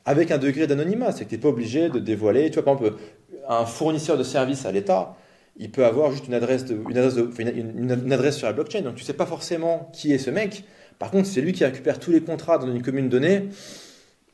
[0.04, 2.50] avec un degré d'anonymat, c'est que t'es pas obligé de dévoiler.
[2.50, 2.96] Tu vois, par exemple,
[3.48, 5.16] un fournisseur de services à l'État,
[5.58, 10.12] il peut avoir juste une, adresse sur la blockchain, donc tu sais pas forcément qui
[10.12, 10.64] est ce mec.
[10.98, 13.48] Par contre, c'est lui qui récupère tous les contrats dans une commune donnée.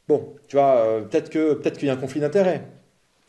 [0.08, 2.62] Bon, tu vois, euh, peut-être que peut-être qu'il y a un conflit d'intérêts.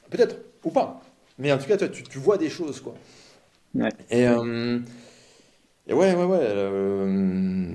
[0.10, 1.01] Peut-être, ou pas.
[1.43, 2.95] Mais en tout cas, toi, tu, tu vois des choses, quoi.
[3.75, 3.89] Ouais.
[4.09, 4.79] Et, euh,
[5.87, 6.39] et, ouais, ouais, ouais.
[6.41, 7.67] Euh,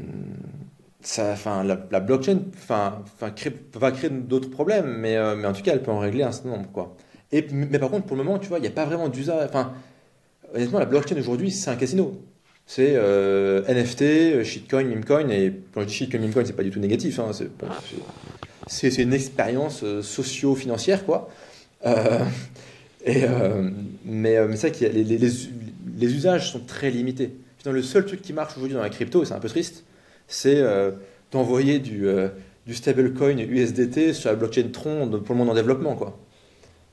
[1.00, 5.72] ça, enfin, la, la, blockchain enfin, va créer d'autres problèmes, mais, mais en tout cas,
[5.72, 6.96] elle peut en régler un certain nombre, quoi.
[7.30, 9.46] Et, mais par contre, pour le moment, tu vois, il n'y a pas vraiment d'usage.
[9.48, 9.74] Enfin,
[10.54, 12.20] honnêtement, la blockchain aujourd'hui, c'est un casino.
[12.66, 12.94] C'est
[13.68, 17.18] NFT, shitcoin, memecoin, et quand je dis shitcoin, memecoin, c'est pas du tout négatif.
[17.18, 17.50] Hein, c'est
[18.68, 21.28] c'est une expérience euh, socio-financière, quoi.
[21.86, 22.24] Euh,
[23.08, 23.70] euh,
[24.04, 27.32] mais, mais c'est vrai que les, usages sont très limités.
[27.64, 29.84] le seul truc qui marche aujourd'hui dans la crypto, et c'est un peu triste,
[30.26, 30.62] c'est
[31.30, 32.06] d'envoyer du,
[32.66, 36.18] du stablecoin USDT sur la blockchain Tron pour le monde en développement, quoi.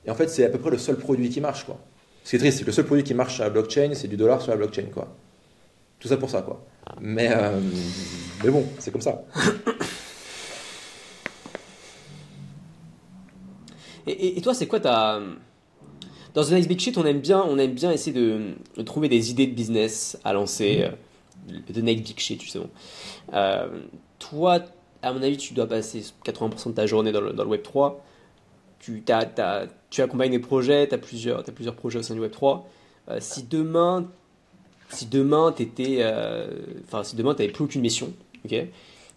[0.05, 1.79] Et en fait, c'est à peu près le seul produit qui marche, quoi.
[2.23, 4.07] Ce qui est triste, c'est que le seul produit qui marche sur la blockchain, c'est
[4.07, 5.15] du dollar sur la blockchain, quoi.
[5.99, 6.65] Tout ça pour ça, quoi.
[7.01, 7.29] Mais,
[8.43, 9.23] mais bon, c'est comme ça.
[14.07, 15.19] Et, toi, c'est quoi ta.
[16.35, 19.31] Dans The Next Big Shit, on aime bien, on aime bien essayer de, trouver des
[19.31, 20.89] idées de business à lancer.
[21.47, 21.73] Mm.
[21.73, 22.69] The Next Big Shit, justement.
[23.33, 23.67] Euh,
[24.19, 24.59] toi,
[25.01, 27.63] à mon avis, tu dois passer 80% de ta journée dans le, dans le Web
[27.63, 28.03] 3.
[28.79, 32.19] Tu, as, tu accompagnes des projets, tu as plusieurs, as plusieurs projets au sein du
[32.19, 32.69] Web 3.
[33.09, 34.07] Euh, si demain,
[34.89, 36.47] si demain, t'étais, euh,
[37.03, 38.11] si demain, t'avais plus aucune mission,
[38.43, 38.67] ok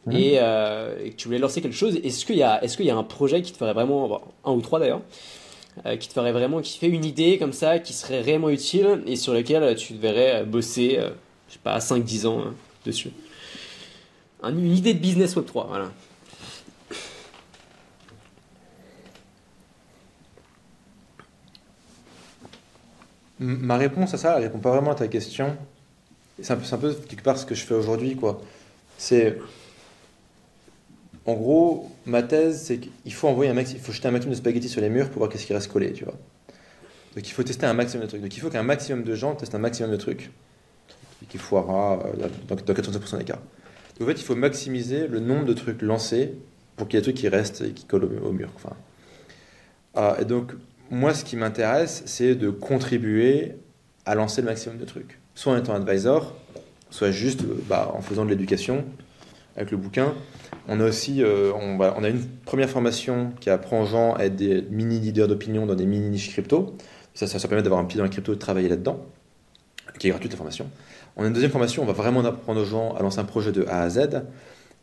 [0.07, 0.13] Mmh.
[0.17, 2.91] Euh, et, que tu voulais lancer quelque chose, est-ce qu'il y, a, est qu'il y
[2.91, 5.03] a un projet qui te ferait vraiment, un ou trois d'ailleurs,
[5.87, 9.03] euh, qui te ferait vraiment, qui fait une idée comme ça, qui serait réellement utile
[9.07, 11.11] et sur lequel tu devrais bosser, euh,
[11.49, 12.55] je sais pas, 5-10 ans hein,
[12.85, 13.11] dessus
[14.43, 15.91] Une idée de business Web 3, voilà.
[23.41, 25.57] Ma réponse à ça, elle répond pas vraiment à ta question.
[26.43, 28.41] C'est un peu quelque part ce que je fais aujourd'hui, quoi.
[28.97, 29.39] C'est
[31.29, 34.39] en gros, ma thèse, c'est qu'il faut envoyer un il faut jeter un maximum de
[34.39, 36.15] spaghettis sur les murs pour voir qu'est-ce qui reste collé, tu vois.
[37.15, 38.23] Donc il faut tester un maximum de trucs.
[38.23, 40.31] Donc il faut qu'un maximum de gens testent un maximum de trucs.
[41.29, 42.03] qui foirera
[42.49, 43.41] dans, dans 85% des cas.
[43.99, 46.33] Donc en fait, il faut maximiser le nombre de trucs lancés
[46.77, 48.49] pour qu'il y ait des trucs qui restent et qui collent au, au mur.
[48.57, 48.75] Enfin,
[49.99, 50.53] euh, et donc,
[50.91, 53.53] moi, ce qui m'intéresse, c'est de contribuer
[54.07, 55.19] à lancer le maximum de trucs.
[55.35, 56.35] Soit en étant advisor,
[56.89, 58.87] soit juste euh, bah, en faisant de l'éducation
[59.57, 60.15] avec le bouquin.
[60.69, 64.37] On a aussi euh, on, a une première formation qui apprend aux gens à être
[64.37, 66.77] des mini leaders d'opinion dans des mini niches crypto.
[67.15, 69.05] Ça, ça, permet d'avoir un pied dans la crypto et de travailler là-dedans,
[69.99, 70.71] qui est gratuite la formation.
[71.17, 73.51] On a une deuxième formation, on va vraiment apprendre aux gens à lancer un projet
[73.51, 74.23] de A à Z.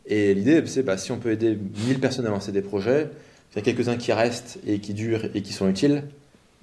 [0.06, 1.56] Et l'idée, c'est bah, si on peut aider
[1.86, 3.08] 1000 personnes à lancer des projets,
[3.52, 6.02] il y a quelques-uns qui restent et qui durent et qui sont utiles,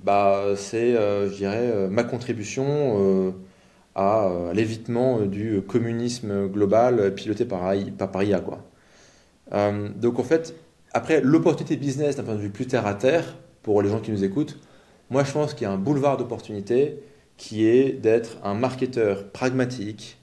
[0.03, 3.33] bah, c'est, euh, je dirais, euh, ma contribution
[3.95, 8.63] à, l'évitement du communisme global piloté par, par, par IA, quoi.
[9.53, 10.55] Euh, donc en fait,
[10.93, 14.11] après, l'opportunité business d'un point de vue plus terre à terre, pour les gens qui
[14.11, 14.59] nous écoutent,
[15.09, 16.99] moi je pense qu'il y a un boulevard d'opportunités
[17.37, 20.17] qui est d'être un marketeur pragmatique,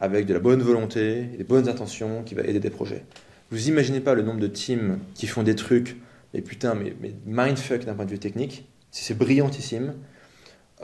[0.00, 3.04] avec de la bonne volonté, des bonnes intentions, qui va aider des projets.
[3.50, 5.96] Vous imaginez pas le nombre de teams qui font des trucs,
[6.34, 6.94] mais putain, mais,
[7.26, 9.94] mindfuck d'un point de vue technique, c'est c'est brillantissime.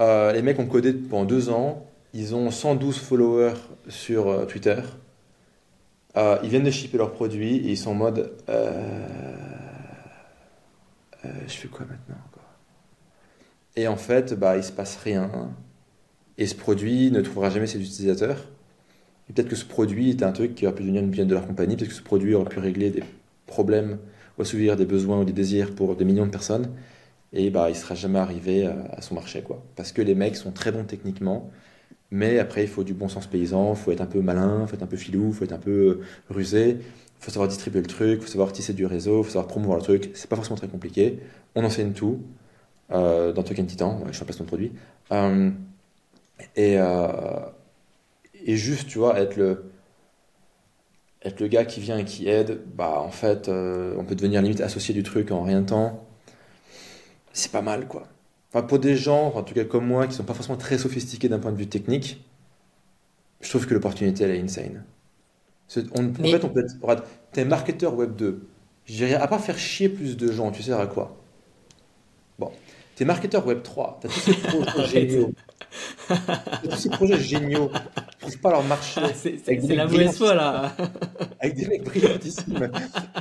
[0.00, 3.54] Euh, les mecs ont codé pendant deux ans, ils ont 112 followers
[3.88, 4.80] sur euh, Twitter.
[6.16, 9.36] Euh, ils viennent de shipper leurs produits et ils sont en mode euh,
[11.24, 12.16] euh, je fais quoi maintenant
[13.76, 15.30] Et en fait, bah, il se passe rien.
[16.38, 18.44] Et ce produit ne trouvera jamais ses utilisateurs.
[19.28, 21.34] Et peut-être que ce produit était un truc qui aurait pu devenir une bien de
[21.34, 23.02] leur compagnie, peut-être que ce produit aurait pu régler des
[23.46, 23.98] problèmes
[24.38, 26.72] ou assouvir des besoins ou des désirs pour des millions de personnes.
[27.32, 29.42] Et bah, il ne sera jamais arrivé à son marché.
[29.42, 29.62] Quoi.
[29.76, 31.50] Parce que les mecs sont très bons techniquement,
[32.10, 34.68] mais après, il faut du bon sens paysan, il faut être un peu malin, il
[34.68, 36.00] faut être un peu filou, il faut être un peu euh,
[36.30, 39.30] rusé, il faut savoir distribuer le truc, il faut savoir tisser du réseau, il faut
[39.30, 40.10] savoir promouvoir le truc.
[40.14, 41.18] C'est pas forcément très compliqué.
[41.54, 42.20] On enseigne tout
[42.90, 44.72] euh, dans Token Titan, je suis placement de produit.
[45.12, 45.50] Euh,
[46.56, 47.40] et, euh,
[48.44, 49.70] et juste, tu vois, être le,
[51.22, 54.60] être le gars qui vient et qui aide, bah en fait, on peut devenir limite
[54.60, 56.06] associé du truc en rien de temps.
[57.32, 58.06] C'est pas mal, quoi.
[58.52, 61.28] Enfin, pour des gens, en tout cas comme moi, qui sont pas forcément très sophistiqués
[61.28, 62.24] d'un point de vue technique,
[63.40, 64.84] je trouve que l'opportunité, elle est insane.
[65.94, 68.46] On- en Mais- fait, on peut être, regarde, t'es marketeur web 2.
[68.86, 71.14] Je dirais, à part faire chier plus de gens, tu sers à quoi?
[72.38, 72.50] Bon.
[72.96, 75.32] T'es marketeur web 3, t'as tous ces projets géniaux.
[76.08, 76.16] T'as
[76.70, 79.00] tous ces projets géniaux qui trouvent pas leur marché.
[79.04, 80.74] Ah, c'est la mauvaise foi là.
[81.38, 82.70] avec des mecs brillantissimes.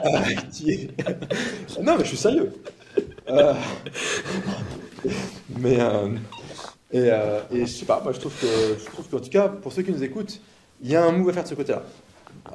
[0.06, 0.10] Euh,
[0.54, 0.90] qui-
[1.84, 2.54] non, mais je suis sérieux.
[3.30, 3.54] Euh,
[5.60, 6.10] Mais euh,
[6.92, 8.48] et, euh, et je sais pas, moi je trouve que
[8.80, 10.40] je trouve qu'en tout cas pour ceux qui nous écoutent,
[10.82, 11.84] il y a un move à faire de ce côté-là.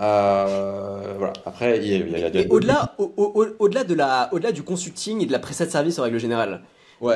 [0.00, 1.32] Euh, voilà.
[1.44, 3.84] Après, il y a, il y a- il y a- Et au-delà, au- au- au-delà
[3.84, 6.62] de la, au-delà du consulting et de la prestat de service en règle générale,
[7.00, 7.14] Ouais.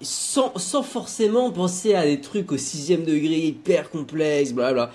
[0.00, 4.90] sans, sans forcément penser à des trucs au sixième degré hyper complexes, blablabla.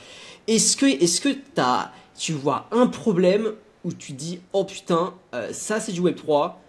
[0.47, 3.53] Est-ce que, est-ce que t'as, tu vois un problème
[3.85, 5.13] où tu dis oh putain,
[5.51, 6.59] ça c'est du Web 3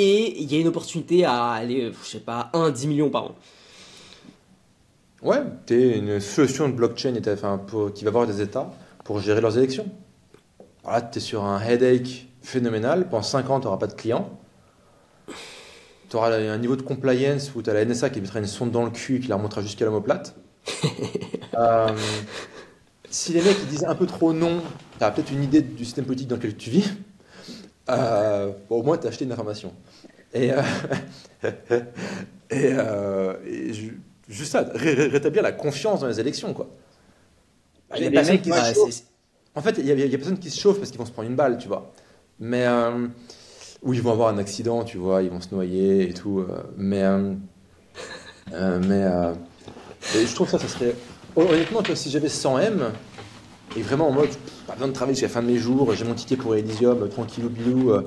[0.00, 3.10] et il y a une opportunité à aller, euh, je sais pas, 1 10 millions
[3.10, 3.34] par an.
[5.22, 8.70] Ouais, t'es une solution de blockchain enfin, pour- qui va avoir des États
[9.04, 9.86] pour gérer leurs élections.
[10.84, 13.08] Alors là, t'es sur un headache phénoménal.
[13.08, 14.30] Pendant 5 ans, t'auras pas de clients.
[16.08, 18.90] T'auras un niveau de compliance où t'as la NSA qui mettra une sonde dans le
[18.90, 20.34] cul et qui la remontera jusqu'à l'homoplate.
[21.58, 21.88] Euh,
[23.10, 24.62] si les mecs ils disent un peu trop non,
[25.00, 26.88] t'as peut-être une idée du système politique dans lequel tu vis.
[27.90, 29.72] Euh, bon, au moins, t'as acheté une information.
[30.34, 30.60] Et, euh,
[32.50, 36.68] et, euh, et ju- juste ça, ré- ré- rétablir la confiance dans les élections, quoi.
[37.96, 39.02] Il y a mecs qui se
[39.54, 41.06] En fait, il y, a- il y a personne qui se chauffe parce qu'ils vont
[41.06, 41.92] se prendre une balle, tu vois.
[42.38, 42.66] Mais
[43.82, 46.44] ou ils vont avoir un accident, tu vois, ils vont se noyer et tout.
[46.76, 47.02] mais
[48.52, 49.04] mais
[50.14, 50.94] et je trouve ça, ça serait
[51.36, 52.92] honnêtement, tu si j'avais 100 M
[53.76, 54.30] et vraiment en mode
[54.68, 57.08] pas besoin de travailler jusqu'à la fin de mes jours, j'ai mon ticket pour Elysium,
[57.08, 57.90] tranquillou bilou.
[57.90, 58.02] euh,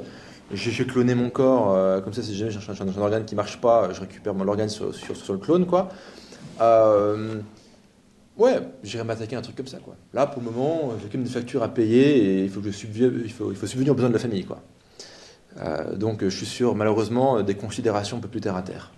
[0.54, 3.92] j'ai cloné mon corps, euh, comme ça si jamais j'ai un, organe qui marche pas,
[3.94, 5.90] je récupère mon organe sur, sur, sur le clone, quoi.
[6.62, 7.42] Euh,
[8.38, 9.96] Ouais, j'irai m'attaquer à un truc comme ça, quoi.
[10.14, 12.72] Là, pour le moment, j'ai quand même des factures à payer et il faut que
[12.72, 13.12] je subvenir
[13.92, 14.62] aux besoins de la famille, quoi.
[15.96, 18.94] Donc, je suis sûr, malheureusement, des considérations un peu plus terre à terre.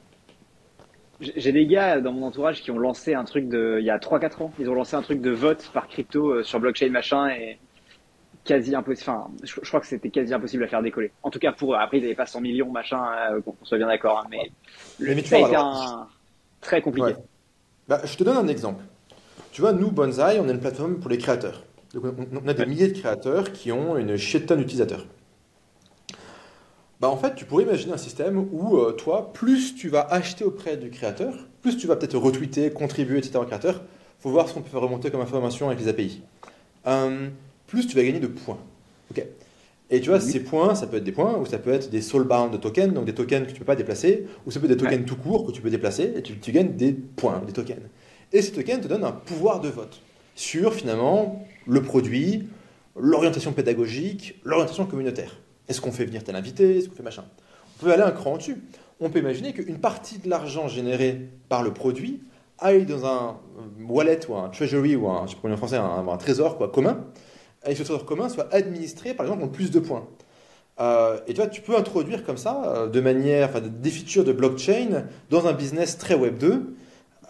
[1.19, 3.97] J'ai des gars dans mon entourage qui ont lancé un truc de, il y a
[3.97, 7.29] 3-4 ans, ils ont lancé un truc de vote par crypto euh, sur blockchain machin
[7.29, 7.59] et
[8.43, 11.11] quasi impossible, enfin, je, je crois que c'était quasi impossible à faire décoller.
[11.21, 13.01] En tout cas pour eux, après ils n'avaient pas 100 millions machin,
[13.31, 14.51] euh, qu'on soit bien d'accord, hein, mais
[14.99, 16.07] tu ça a été un
[16.59, 17.07] très compliqué.
[17.07, 17.15] Ouais.
[17.87, 18.83] Bah, je te donne un exemple.
[19.51, 21.63] Tu vois, nous, Bonsai, on est une plateforme pour les créateurs.
[21.93, 25.05] Donc, on, a des milliers de créateurs qui ont une shit tonne d'utilisateurs.
[27.03, 30.45] Bah, en fait, tu pourrais imaginer un système où, euh, toi, plus tu vas acheter
[30.45, 33.39] auprès du créateur, plus tu vas peut-être retweeter, contribuer, etc.
[33.41, 33.81] au créateur,
[34.21, 36.21] faut voir ce qu'on peut faire remonter comme information avec les API.
[36.87, 37.27] Euh,
[37.67, 38.57] plus tu vas gagner de points.
[39.11, 39.21] Ok?
[39.89, 42.01] Et tu vois, ces points, ça peut être des points, ou ça peut être des
[42.01, 44.77] soulbound tokens, donc des tokens que tu ne peux pas déplacer, ou ça peut être
[44.77, 47.51] des tokens tout court que tu peux déplacer, et tu, tu, gagnes des points, des
[47.51, 47.83] tokens.
[48.31, 49.99] Et ces tokens te donnent un pouvoir de vote
[50.35, 52.47] sur finalement le produit,
[52.97, 55.35] l'orientation pédagogique, l'orientation communautaire.
[55.67, 56.77] Est-ce qu'on fait venir tel invité?
[56.77, 57.25] Est-ce qu'on fait machin?
[57.77, 58.57] On peut aller un cran au-dessus.
[58.99, 62.21] On peut imaginer qu'une partie de l'argent généré par le produit
[62.59, 63.37] aille dans un
[63.81, 67.03] wallet ou un treasury ou un, je français, un, trésor quoi, commun,
[67.65, 70.07] et ce trésor commun soit administré par exemple en plus de points.
[70.79, 74.23] Euh, et tu vois, tu peux introduire comme ça, euh, de manière, enfin, des features
[74.23, 76.75] de blockchain dans un business très Web 2,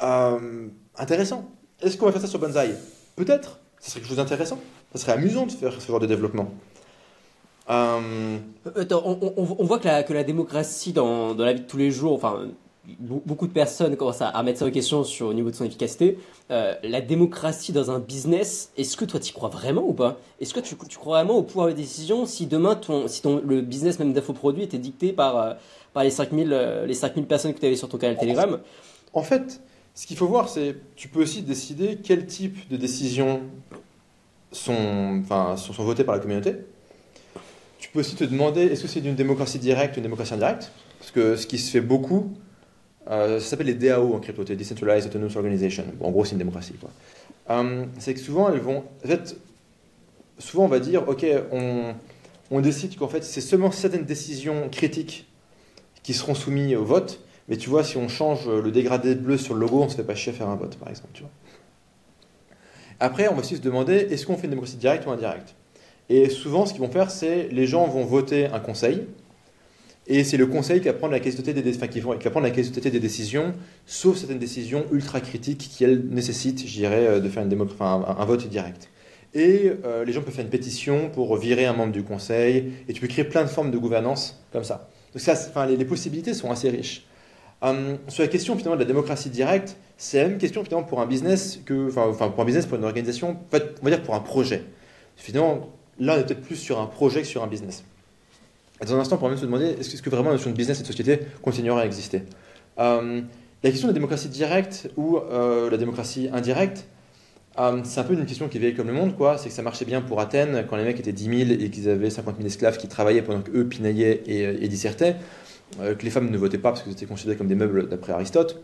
[0.02, 0.68] euh,
[0.98, 1.50] intéressant.
[1.82, 2.76] Est-ce qu'on va faire ça sur Banzai?
[3.18, 3.60] Peut-être.
[3.82, 4.60] Ce serait quelque chose d'intéressant.
[4.94, 6.52] Ça serait amusant de faire ce genre de développement.
[7.70, 8.38] Euh,
[8.76, 12.14] on, voit que la, que la démocratie dans, dans, la vie de tous les jours,
[12.14, 12.48] enfin,
[13.00, 16.18] beaucoup de personnes commencent à, mettre ça en question sur au niveau de son efficacité.
[16.52, 20.18] Euh, la démocratie dans un business, est-ce que toi tu crois vraiment ou pas?
[20.42, 23.42] Est-ce que tu, tu, crois vraiment au pouvoir de décision si demain ton, si ton,
[23.46, 25.54] le business même d'infoproduit était dicté par, euh,
[25.94, 28.60] par les 5000 les 5000 personnes que tu avais sur ton canal Telegram?
[29.14, 29.62] En fait,
[29.96, 33.42] ce qu'il faut voir, c'est tu peux aussi décider quel type de décisions
[34.52, 36.58] sont, enfin, sont, sont votées par la communauté.
[37.94, 40.72] Peux aussi te demander est-ce que c'est une démocratie directe ou une démocratie indirecte?
[40.98, 42.34] Parce que ce qui se fait beaucoup,
[43.08, 45.86] euh, ça s'appelle les DAO en crypto, Decentralized Autonomous Organization.
[46.02, 46.74] en gros, c'est une démocratie.
[47.52, 48.84] Euh, c'est que souvent, elles vont.
[49.06, 49.38] En fait,
[50.40, 55.28] souvent, on va dire ok, on, décide qu'en fait, c'est seulement certaines décisions critiques
[56.02, 57.20] qui seront soumises au vote.
[57.48, 60.04] Mais tu vois, si on change le dégradé bleu sur le logo, on se fait
[60.04, 61.22] pas chier à faire un vote, par exemple.
[63.00, 65.54] Après, on va aussi se demander est-ce qu'on fait une démocratie directe ou indirecte?
[66.16, 69.08] Et souvent, ce qu'ils vont faire, c'est les gens vont voter un conseil.
[70.06, 73.54] Et c'est le conseil qui va prendre la quasi-totalité des, décisions,
[73.88, 78.06] sauf certaines décisions ultra critiques qui, elles, nécessitent, je dirais, euh, de faire une enfin,
[78.06, 78.92] un, vote direct.
[79.34, 82.94] Et euh, les gens peuvent faire une pétition pour virer un membre du conseil, et
[82.94, 84.90] tu peux créer plein de formes de gouvernance comme ça.
[85.14, 87.08] Donc ça, les, possibilités sont assez riches.
[87.64, 91.02] Hum, sur la question finalement de la démocratie directe, c'est la même question finalement pour
[91.02, 94.64] un business pour un business, pour une organisation, on va dire pour un projet.
[95.16, 97.84] Finalement, là, on est peut-être plus sur un projet que sur un business.
[98.82, 100.80] dans un instant, on pourra même se demander est-ce que vraiment la notion de business
[100.80, 102.24] et de société continuera à exister?
[102.78, 103.26] Hum,
[103.64, 106.86] La question de la démocratie directe ou euh, la démocratie indirecte,
[107.58, 109.38] hum, c'est un peu une question qui vieillit comme le monde, quoi.
[109.38, 111.90] C'est que ça marchait bien pour Athènes quand les mecs étaient 10 000 et qu'ils
[111.90, 115.18] avaient 50 000 esclaves qui travaillaient pendant qu'eux pinaillaient et, et dissertaient.
[115.80, 118.14] Euh, que les femmes ne votaient pas parce que c'était considéré comme des meubles d'après
[118.14, 118.62] Aristote.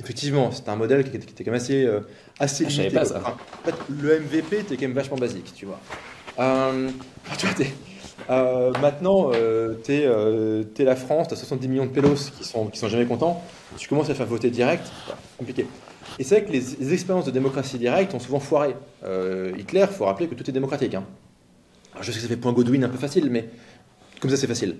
[0.00, 2.00] Effectivement, c'était un modèle qui était, quand même assez, euh,
[2.38, 2.94] assez ah, limité.
[2.94, 3.20] Pas ça.
[3.20, 5.80] en fait, le MVP était quand même vachement basique, tu vois.
[6.38, 6.90] Euh,
[7.38, 7.66] tu vois
[8.30, 9.30] euh, maintenant,
[9.84, 13.42] tu es, la France, tu as 70 millions de pélos qui sont, sont jamais contents.
[13.78, 14.86] Tu commences à faire voter direct,
[15.38, 15.66] compliqué.
[16.18, 18.74] Et c'est vrai que les, expériences de démocratie directe ont souvent foiré.
[19.56, 20.94] Hitler, faut rappeler que tout est démocratique.
[20.94, 21.04] Hein.
[22.00, 23.48] je sais que ça fait point Godwin un peu facile, mais
[24.20, 24.76] comme ça c'est facile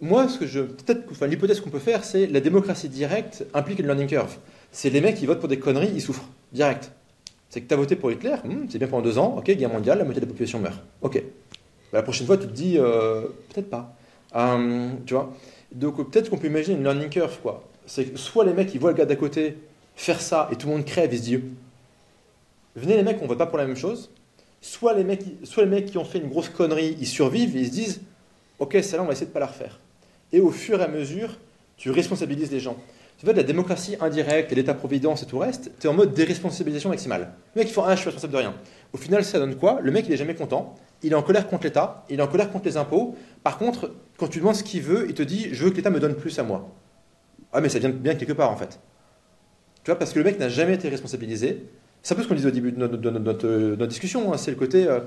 [0.00, 3.86] moi, ce que je, peut-être, l'hypothèse qu'on peut faire, c'est la démocratie directe implique une
[3.86, 4.36] learning curve.
[4.70, 6.92] C'est les mecs qui votent pour des conneries, ils souffrent direct.
[7.50, 9.70] C'est que tu as voté pour Hitler, hmm, c'est bien pendant deux ans, ok, guerre
[9.70, 10.78] mondiale, la moitié de la population meurt.
[11.02, 11.22] Ok.
[11.92, 13.22] Bah, la prochaine fois, tu te dis, euh,
[13.52, 13.94] peut-être pas.
[14.34, 15.32] Hum, tu vois
[15.72, 17.64] Donc peut-être qu'on peut imaginer une learning curve, quoi.
[17.86, 19.56] C'est que soit les mecs, ils voient le gars d'à côté
[19.96, 21.40] faire ça et tout le monde crève, ils se disent,
[22.76, 24.10] venez les mecs, on vote pas pour la même chose.
[24.60, 27.60] Soit les mecs, soit les mecs qui ont fait une grosse connerie, ils survivent et
[27.60, 28.00] ils se disent,
[28.58, 29.78] ok, celle-là, on va essayer de pas la refaire
[30.32, 31.38] et au fur et à mesure,
[31.76, 32.76] tu responsabilises les gens.
[33.18, 35.92] Tu vois, de la démocratie indirecte et l'État-providence et tout le reste, tu es en
[35.92, 37.32] mode déresponsabilisation maximale.
[37.56, 38.54] Le mec, il faut ah, je suis responsable de rien.
[38.92, 39.80] Au final, ça donne quoi?
[39.82, 42.28] Le mec, il est jamais content, il est en colère contre l'État, il est en
[42.28, 43.16] colère contre les impôts.
[43.42, 45.90] Par contre, quand tu demandes ce qu'il veut, il te dit je veux que l'État
[45.90, 46.68] me donne plus à moi.
[47.52, 48.78] Ah, mais ça vient bien quelque part en fait.
[49.82, 51.64] Tu vois, parce que le mec n'a jamais été responsabilisé.
[52.02, 54.36] C'est un peu ce qu'on disait au début de notre, discussion, hein.
[54.36, 55.00] c'est le côté euh,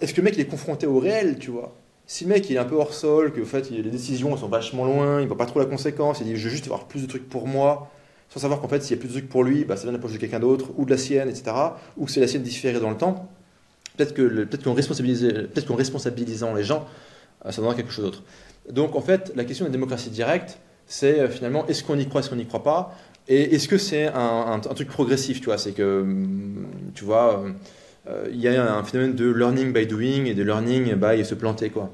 [0.00, 1.74] est-ce que le mec il est confronté au réel, tu vois?
[2.10, 4.48] Si le mec il est un peu hors sol, que en fait les décisions sont
[4.48, 7.02] vachement loin, il voit pas trop la conséquence, il dit je veux juste avoir plus
[7.02, 7.88] de trucs pour moi,
[8.30, 9.92] sans savoir qu'en fait s'il y a plus de trucs pour lui, bah, ça vient
[9.92, 11.52] de la de quelqu'un d'autre, ou de la sienne, etc.,
[11.96, 13.28] ou que c'est la sienne différée dans le temps,
[13.96, 14.74] peut-être que peut-être qu'en
[15.76, 16.84] responsabilisant les gens,
[17.46, 18.24] euh, ça donnera quelque chose d'autre.
[18.68, 22.08] Donc en fait, la question de la démocratie directe, c'est euh, finalement est-ce qu'on y
[22.08, 22.92] croit, est-ce qu'on n'y croit pas,
[23.28, 26.04] et est-ce que c'est un, truc progressif, tu vois, c'est que,
[26.92, 27.44] tu vois,
[28.08, 31.34] euh, il y a un phénomène de learning by doing et de learning by se
[31.34, 31.90] planter, quoi.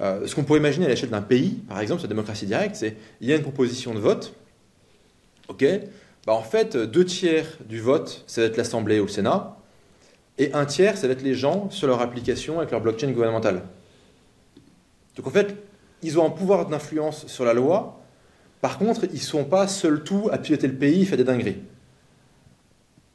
[0.00, 2.96] Euh, ce qu'on pourrait imaginer à l'échelle d'un pays, par exemple, sa démocratie directe, c'est
[3.20, 4.34] il y a une proposition de vote,
[5.48, 5.64] ok,
[6.26, 9.56] bah en fait, deux tiers du vote, ça va être l'Assemblée ou le Sénat,
[10.38, 13.62] et un tiers, ça va être les gens sur leur application avec leur blockchain gouvernementale.
[15.16, 15.56] Donc en fait,
[16.02, 18.02] ils ont un pouvoir d'influence sur la loi,
[18.60, 21.58] par contre, ils ne sont pas seuls tout à piloter le pays, faire des dingueries.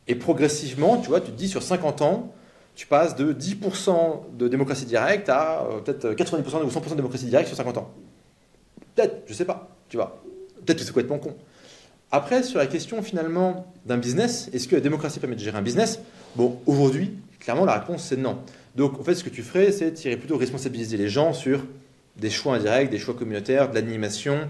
[0.07, 2.33] Et progressivement, tu vois, tu te dis sur 50 ans,
[2.81, 7.25] tu passes de 10% de démocratie directe à euh, peut-être 90% ou 100% de démocratie
[7.25, 7.91] directe sur 50 ans.
[8.95, 10.19] Peut-être, je sais pas, tu vois.
[10.65, 11.35] Peut-être que c'est complètement con.
[12.11, 15.61] Après, sur la question finalement d'un business, est-ce que la démocratie permet de gérer un
[15.61, 15.99] business?
[16.35, 18.39] Bon, aujourd'hui, clairement, la réponse c'est non.
[18.75, 21.63] Donc, en fait, ce que tu ferais, c'est tirer plutôt responsabiliser les gens sur
[22.17, 24.49] des choix indirects, des choix communautaires, de l'animation,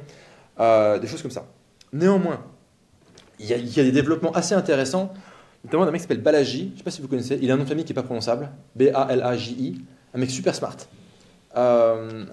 [0.61, 1.47] euh, des choses comme ça.
[1.91, 2.45] Néanmoins,
[3.41, 5.11] il y, a, des développements assez intéressants,
[5.63, 7.53] notamment d'un mec qui s'appelle Balaji, je ne sais pas si vous connaissez, il a
[7.53, 9.81] un nom de famille qui n'est pas prononçable, B-A-L-A-J-I,
[10.13, 10.77] un mec super smart.
[11.57, 12.25] Euh,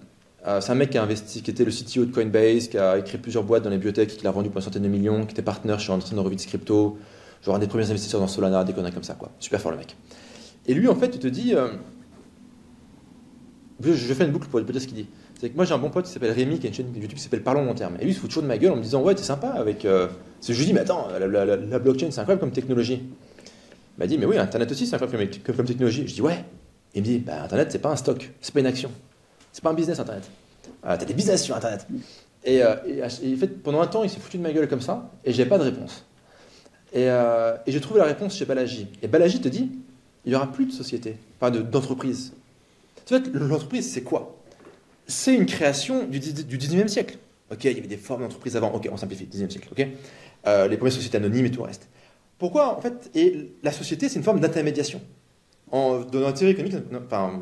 [0.46, 2.98] euh, c'est un mec qui a investi, qui était le CTO de Coinbase, qui a
[2.98, 5.32] écrit plusieurs boîtes dans les biotech, qui l'a vendu pour une centaine de millions, qui
[5.32, 6.98] était partenaire chez Anderson Horowitz Crypto,
[7.44, 9.16] genre un des premiers investisseurs dans Solana, des conneries comme ça.
[9.40, 9.96] Super fort le mec.
[10.66, 11.54] Et lui, en fait, il te dit.
[11.54, 11.68] Euh...
[13.80, 15.06] Je vais faire une boucle pour dire ce qu'il dit.
[15.40, 17.16] C'est que moi, j'ai un bon pote qui s'appelle Rémi, qui a une chaîne YouTube
[17.16, 17.94] qui s'appelle Parlons long terme.
[18.00, 19.48] Et lui, il se fout toujours de ma gueule en me disant Ouais, t'es sympa
[19.50, 19.82] avec.
[19.84, 23.02] Je lui dis Mais attends, la, la blockchain, c'est incroyable comme technologie.
[23.98, 26.06] M'a dit Mais oui, Internet aussi, c'est incroyable comme, comme, technologie.
[26.06, 26.44] Je dis Ouais.
[26.94, 28.90] Il me dit bah, Internet, c'est pas un stock, c'est pas une action.
[29.52, 30.24] C'est pas un business, Internet.
[30.84, 31.86] Euh, t'as des business sur Internet.
[32.44, 32.76] Et, euh,
[33.08, 35.58] fait, pendant un temps, il s'est foutu de ma gueule comme ça, et j'ai pas
[35.58, 36.04] de réponse.
[36.92, 38.86] Et, euh, j'ai trouvé la réponse chez Balaji.
[39.02, 39.70] Et Balaji te dit
[40.24, 42.32] il n'y aura plus de société, pas d'entreprise.
[43.06, 44.36] En fait, l'entreprise, c'est quoi?
[45.06, 47.16] C'est une création du, du 19e siècle.
[47.50, 48.72] Ok, il y avait des formes d'entreprise avant.
[48.74, 49.68] Ok, on simplifie, 19e siècle.
[49.72, 49.86] Ok,
[50.46, 51.88] euh, les premières sociétés anonymes et tout le reste.
[52.38, 55.00] Pourquoi En fait, et la société, c'est une forme d'intermédiation.
[55.70, 57.38] Dans la théorie économique, enfin,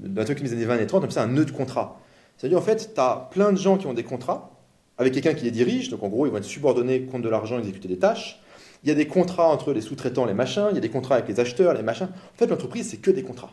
[0.00, 2.00] dans la théorie des années 20 et 30, on ça un nœud de contrat.
[2.36, 4.52] C'est-à-dire, en fait, tu as plein de gens qui ont des contrats
[4.96, 5.90] avec quelqu'un qui les dirige.
[5.90, 8.40] Donc, en gros, ils vont être subordonnés contre de l'argent, exécuter des tâches.
[8.84, 10.68] Il y a des contrats entre les sous-traitants, les machins.
[10.70, 12.08] Il y a des contrats avec les acheteurs, les machins.
[12.08, 13.52] En fait, l'entreprise, c'est que des contrats.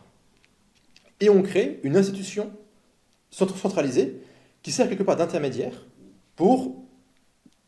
[1.20, 2.50] Et on crée une institution
[3.30, 4.20] centralisée
[4.62, 5.84] qui sert quelque part d'intermédiaire
[6.36, 6.76] pour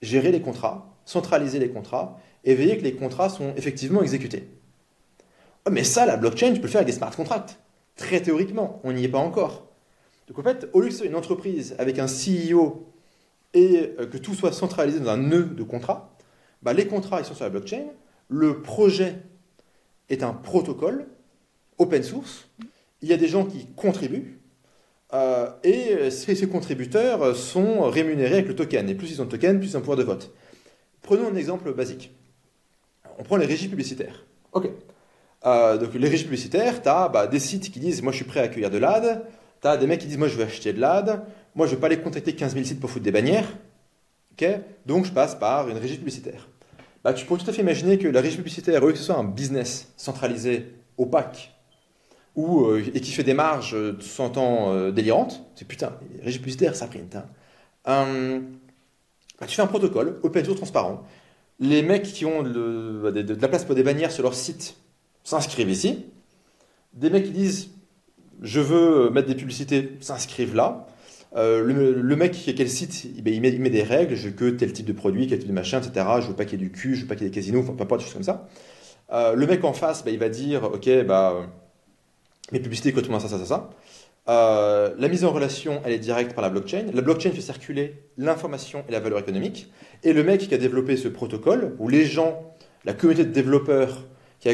[0.02, 4.48] gérer les contrats, centraliser les contrats et veiller que les contrats sont effectivement exécutés.
[5.70, 7.58] Mais ça, la blockchain, tu peux le faire avec des smart contracts.
[7.96, 9.68] Très théoriquement, on n'y est pas encore.
[10.28, 12.86] Donc en fait, au lieu que ce soit une entreprise avec un CEO
[13.54, 16.16] et que tout soit centralisé dans un nœud de contrat,
[16.62, 17.84] bah, les contrats ils sont sur la blockchain,
[18.28, 19.16] le projet
[20.10, 21.06] est un protocole
[21.78, 22.48] open source,
[23.00, 24.38] il y a des gens qui contribuent,
[25.14, 28.88] euh, et ces, ces, contributeurs sont rémunérés avec le token.
[28.90, 30.34] Et plus ils ont de token, plus ils ont un pouvoir de vote.
[31.00, 32.12] Prenons un exemple basique.
[33.18, 34.24] On prend les régies publicitaires.
[34.52, 34.70] Ok.
[35.46, 38.24] Euh, donc les régies publicitaires, tu as bah, des sites qui disent moi je suis
[38.24, 39.24] prêt à accueillir de l'AD,
[39.60, 41.22] tu as des mecs qui disent moi je veux acheter de l'AD,
[41.54, 43.46] moi je ne vais pas aller contacter 15 000 sites pour foutre des bannières,
[44.32, 46.48] okay donc je passe par une régie publicitaire.
[47.04, 49.04] Bah, tu pourrais tout à fait imaginer que la régie publicitaire, au lieu que ce
[49.04, 51.52] soit un business centralisé, opaque,
[52.34, 56.24] ou, euh, et qui fait des marges de 100 ans euh, délirantes, c'est putain, les
[56.24, 57.14] régies publicitaires ça print.
[57.14, 57.26] Hein.
[57.86, 58.40] Euh,
[59.40, 61.04] bah, tu fais un protocole, open source transparent.
[61.60, 64.76] Les mecs qui ont le, de, la place pour des bannières sur leur site
[65.24, 66.06] s'inscrivent ici.
[66.94, 67.70] Des mecs qui disent
[68.40, 70.86] je veux mettre des publicités, s'inscrivent là.
[71.36, 74.72] Euh, le, mec qui a quel site, il met, des règles, je veux que tel
[74.72, 76.06] type de produit, quel type de machin, etc.
[76.20, 77.34] Je veux pas qu'il y ait du cul, je veux pas qu'il y ait des
[77.34, 78.48] casinos, enfin, pas des choses comme ça.
[79.12, 81.46] Euh, le mec en face, bah, il va dire, ok, bah,
[82.52, 83.70] mes publicités coûtent moins ça, ça, ça, ça.
[84.28, 86.86] Euh, la mise en relation, elle est directe par la blockchain.
[86.92, 89.70] La blockchain fait circuler l'information et la valeur économique.
[90.04, 94.06] Et le mec qui a développé ce protocole, où les gens, la communauté de développeurs
[94.46, 94.50] a,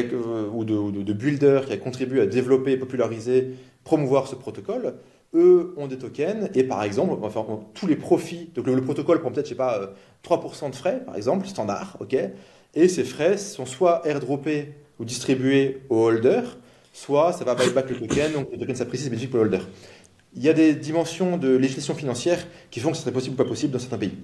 [0.51, 4.95] ou, de, builders qui a contribué à développer, populariser, promouvoir ce protocole,
[5.35, 9.19] eux ont des tokens et par exemple, enfin, tous les profits, donc le, le protocole
[9.19, 9.93] prend peut-être, je sais pas,
[10.23, 12.15] 3% de frais, par exemple, standard, ok,
[12.73, 16.41] et ces frais sont soit airdroppés ou distribués au holder,
[16.93, 19.59] soit ça va buyback le token, donc le token s'apprécie, c'est bénéfique pour le holder.
[20.35, 23.37] Il y a des dimensions de législation financière qui font que ce serait possible ou
[23.37, 24.17] pas possible dans certains pays.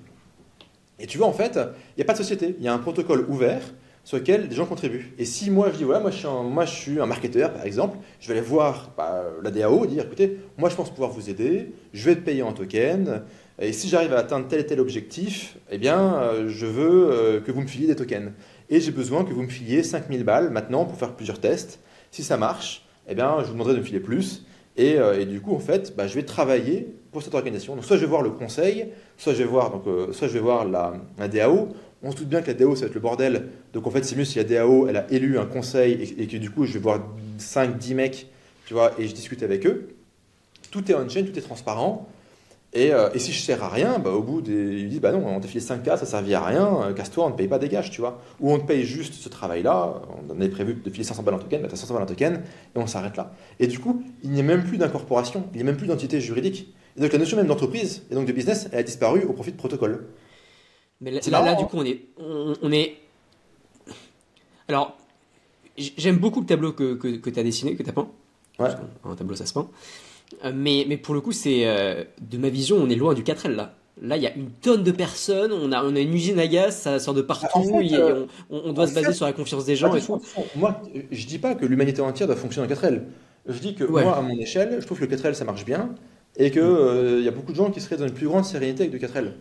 [1.02, 2.78] Et tu vois, en fait, il n'y a pas de société, il y a un
[2.78, 3.62] protocole ouvert
[4.04, 5.14] sur lequel des gens contribuent.
[5.18, 8.28] Et si moi je dis, voilà, moi je suis un, un marketeur par exemple, je
[8.28, 11.72] vais aller voir bah, la DAO et dire, écoutez, moi je pense pouvoir vous aider,
[11.94, 13.24] je vais te payer en token,
[13.60, 17.42] et si j'arrive à atteindre tel et tel objectif, eh bien euh, je veux euh,
[17.42, 18.32] que vous me filiez des tokens.
[18.70, 21.80] Et j'ai besoin que vous me filiez 5000 balles maintenant pour faire plusieurs tests.
[22.10, 24.46] Si ça marche, eh bien je vous demanderai de me filer plus.
[24.78, 27.76] Et, euh, et du coup, en fait, bah, je vais travailler pour cette organisation.
[27.76, 28.88] Donc soit je vais voir le conseil,
[29.18, 31.70] soit je vais voir, donc, euh, soit je vais voir la, DAO,
[32.04, 33.50] on se doute bien que la DAO, ça va être le bordel.
[33.74, 36.38] Donc en fait, c'est mieux si la DAO, elle a élu un conseil et, que
[36.38, 37.02] du coup, je vais voir
[37.40, 38.28] 5-10 mecs,
[38.66, 39.90] tu vois, et je discute avec eux.
[40.72, 42.08] Tout est on-chain, tout est transparent.
[42.74, 44.54] Et, euh, et, si je sers à rien, bah, au bout des.
[44.54, 47.36] Ils disent, bah non, on t'a filé 5K, ça servit à rien, casse-toi, on ne
[47.36, 48.22] paye pas des gages, tu vois.
[48.40, 51.40] Ou on te paye juste ce travail-là, on avait prévu de filer 500 balles en
[51.40, 53.34] token, bah t'as 500 balles en token, et on s'arrête là.
[53.60, 56.22] Et du coup, il n'y a même plus d'incorporation, il n'y a même plus d'entité
[56.22, 56.74] juridique.
[56.98, 59.52] Et donc la notion même d'entreprise et donc de business, elle a disparu au profit
[59.52, 60.08] de protocole.
[61.00, 62.98] Mais là, là, là, du coup, on est, on, on, est.
[64.68, 64.96] Alors,
[65.78, 68.08] j'aime beaucoup le tableau que, que, que tu as dessiné, que tu as peint.
[68.60, 68.70] Ouais.
[69.06, 69.68] Un tableau, ça se peint.
[70.46, 73.24] Euh, mais, mais pour le coup, c'est euh, de ma vision, on est loin du
[73.24, 73.76] 4L là.
[74.02, 76.48] Là, il y a une tonne de personnes, on a, on a une usine à
[76.48, 78.94] gaz, ça sort de partout, En fait, il y a- euh, on, on doit se
[78.94, 80.22] baser fait- sur la confiance des gens et tout.
[80.56, 80.82] Moi,
[81.12, 83.04] je dis pas que l'humanité entière doit fonctionner en 4L.
[83.48, 84.04] Je dis que Ouais.
[84.04, 85.94] moi, à mon échelle, je trouve que le 4L ça marche bien
[86.42, 88.84] et qu'il il y a beaucoup de gens qui seraient dans une plus grande sérénité
[88.84, 89.32] avec du 4L.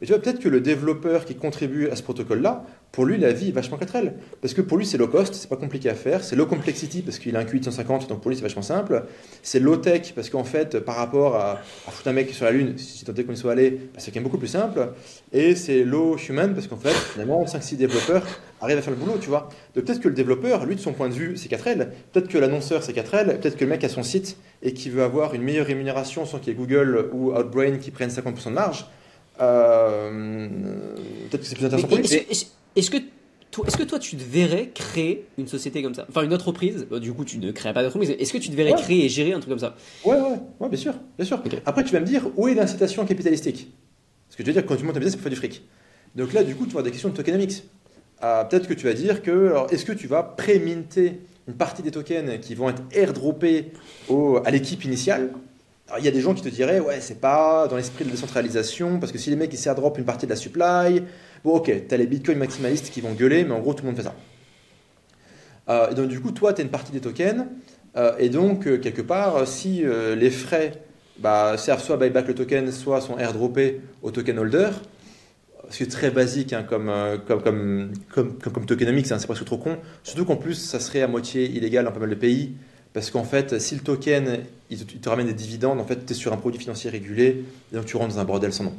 [0.00, 3.32] Mais tu vois, peut-être que le développeur qui contribue à ce protocole-là, pour lui, la
[3.32, 4.12] vie est vachement 4L.
[4.40, 6.22] Parce que pour lui, c'est low cost, c'est pas compliqué à faire.
[6.22, 8.62] C'est low complexity parce qu'il a un QI de 150, donc pour lui, c'est vachement
[8.62, 9.04] simple.
[9.42, 12.52] C'est low tech parce qu'en fait, par rapport à, à foutre un mec sur la
[12.52, 14.92] Lune, si tant est qu'on y soit allé, bah, c'est quand même beaucoup plus simple.
[15.32, 18.24] Et c'est low human parce qu'en fait, finalement, 5-6 développeurs
[18.60, 19.48] arrivent à faire le boulot, tu vois.
[19.74, 21.88] Donc peut-être que le développeur, lui, de son point de vue, c'est 4L.
[22.12, 23.38] Peut-être que l'annonceur, c'est 4L.
[23.38, 26.38] Peut-être que le mec a son site et qui veut avoir une meilleure rémunération sans
[26.38, 28.86] qu'il y ait Google ou Outbrain qui prennent 50% de marge.
[29.40, 30.48] Euh,
[31.30, 32.04] peut-être que c'est plus intéressant pour lui.
[32.76, 32.98] Est-ce que,
[33.50, 36.06] toi- est-ce que toi, tu te verrais créer une société comme ça?
[36.08, 36.86] Enfin, une entreprise?
[37.00, 38.10] Du coup, tu ne créerais pas d'entreprise.
[38.18, 38.78] Est-ce que tu te verrais Ouais.
[38.80, 39.74] créer et gérer un truc comme ça?
[40.04, 41.42] Ouais, ouais, ouais, bien sûr, bien sûr.
[41.66, 43.72] Après, tu vas me dire, où est l'incitation capitalistique?
[44.28, 45.62] Parce que tu veux dire, quand tu montes un business, c'est pour faire du fric.
[46.14, 47.64] Donc là, du coup, tu vas avoir des questions de tokenomics.
[48.20, 51.82] Ah, Peut-être que tu vas dire que, alors, est-ce que tu vas pré-minter une partie
[51.82, 53.72] des tokens qui vont être airdroppés
[54.08, 55.30] au, à l'équipe initiale?
[55.96, 58.98] Il y a des gens qui te diraient, ouais, c'est pas dans l'esprit de décentralisation,
[59.00, 61.02] parce que si les mecs ils airdrop une partie de la supply,
[61.44, 63.96] bon, ok, t'as les bitcoins maximalistes qui vont gueuler, mais en gros, tout le monde
[63.96, 64.14] fait ça.
[65.70, 67.46] Euh, et donc, du coup, toi, tu as une partie des tokens,
[67.96, 70.82] euh, et donc, euh, quelque part, si euh, les frais
[71.18, 74.70] bah, servent soit à buyback le token, soit sont airdroppés au token holder,
[75.70, 79.18] ce qui est très basique hein, comme, euh, comme, comme, comme, comme, comme tokenomics, hein,
[79.18, 79.78] c'est presque trop con.
[80.02, 82.56] Surtout qu'en plus, ça serait à moitié illégal dans pas mal de pays.
[82.98, 84.40] Parce qu'en fait, si le token
[84.70, 87.76] il te, ramène des dividendes, en fait, tu es sur un produit financier régulé, et
[87.76, 88.74] donc tu rentres dans un bordel sans nom.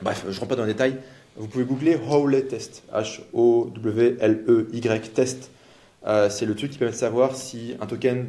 [0.00, 0.96] Bref, je ne rentre pas dans les détails.
[1.34, 5.50] Vous pouvez googler Howley Test, H-O-W-L-E-Y Test.
[6.06, 8.28] Euh, c'est le truc qui permet de savoir si un token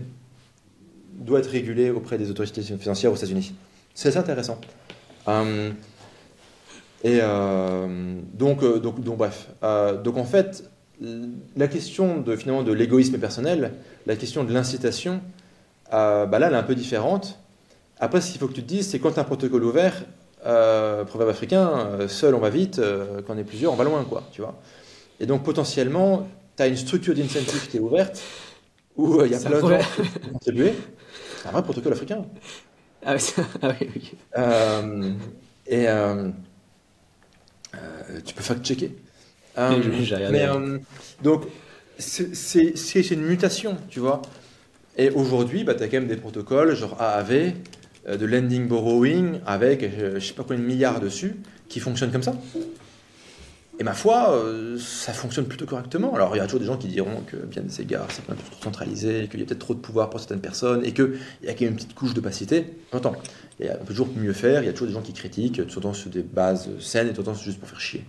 [1.13, 3.53] doit être régulé auprès des autorités financières aux États-Unis.
[3.93, 4.59] C'est assez intéressant.
[5.27, 5.69] Euh,
[7.03, 9.47] et euh, donc, donc, donc, bref.
[10.03, 10.67] Donc, en fait,
[11.55, 13.73] la question de, finalement, de l'égoïsme personnel,
[14.05, 15.21] la question de l'incitation,
[15.93, 17.39] euh, bah là, elle est un peu différente.
[17.99, 20.03] Après, ce qu'il faut que tu te dises, c'est quand tu as un protocole ouvert,
[20.45, 23.83] euh, proverbe africain, euh, seul on va vite, euh, quand on est plusieurs, on va
[23.83, 24.59] loin, quoi, tu vois.
[25.19, 28.21] Et donc, potentiellement, tu as une structure d'incentive qui est ouverte,
[28.95, 30.73] où il y a plein de gens qui contribuer.
[31.41, 32.25] C'est un vrai protocole africain.
[33.05, 33.15] Ah,
[33.61, 34.13] ah oui, ok.
[34.37, 35.13] Euh,
[35.67, 35.85] et
[38.23, 38.95] tu peux fact-checker.
[40.31, 40.77] Mais euh,
[41.23, 41.43] donc,
[41.97, 44.21] c'est une mutation, tu vois.
[44.97, 47.53] Et aujourd'hui, bah, tu as quand même des protocoles genre AAV,
[48.07, 51.35] euh, de lending borrowing, avec euh, je sais pas combien de milliards dessus,
[51.69, 52.33] qui fonctionnent comme ça.
[53.79, 56.13] Et ma foi, euh, ça fonctionne plutôt correctement.
[56.13, 58.35] Alors, il y a toujours des gens qui diront que bien des égards, c'est un
[58.35, 61.13] peu trop centralisé, qu'il y a peut-être trop de pouvoir pour certaines personnes, et qu'il
[61.43, 62.65] y a quand même une petite couche d'opacité.
[62.91, 63.15] J'entends.
[63.59, 64.61] Il y a- on peut toujours mieux faire.
[64.61, 67.23] Il y a toujours des gens qui critiquent, tout sur des bases saines, et tout
[67.25, 68.03] c'est juste pour faire chier.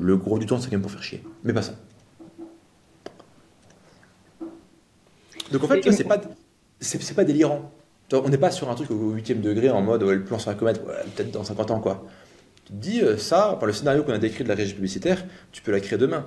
[0.00, 1.22] Le gros du temps, c'est quand même pour faire chier.
[1.44, 1.74] Mais pas ça.
[5.52, 6.20] Donc en fait, c'est pas,
[6.80, 7.70] c'est, pas délirant.
[8.12, 10.50] On n'est pas sur un truc au huitième degré en mode ouais, le plan sur
[10.50, 12.06] la comète, ouais, peut-être dans 50 ans quoi.
[12.64, 15.24] Tu te dis euh, ça, par le scénario qu'on a décrit de la régie publicitaire,
[15.52, 16.26] tu peux la créer demain.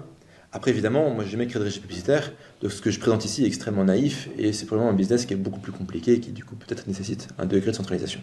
[0.54, 3.44] Après évidemment, moi j'ai jamais créé de régie publicitaire, donc ce que je présente ici
[3.44, 6.32] est extrêmement naïf et c'est probablement un business qui est beaucoup plus compliqué et qui
[6.32, 8.22] du coup peut-être nécessite un degré de centralisation.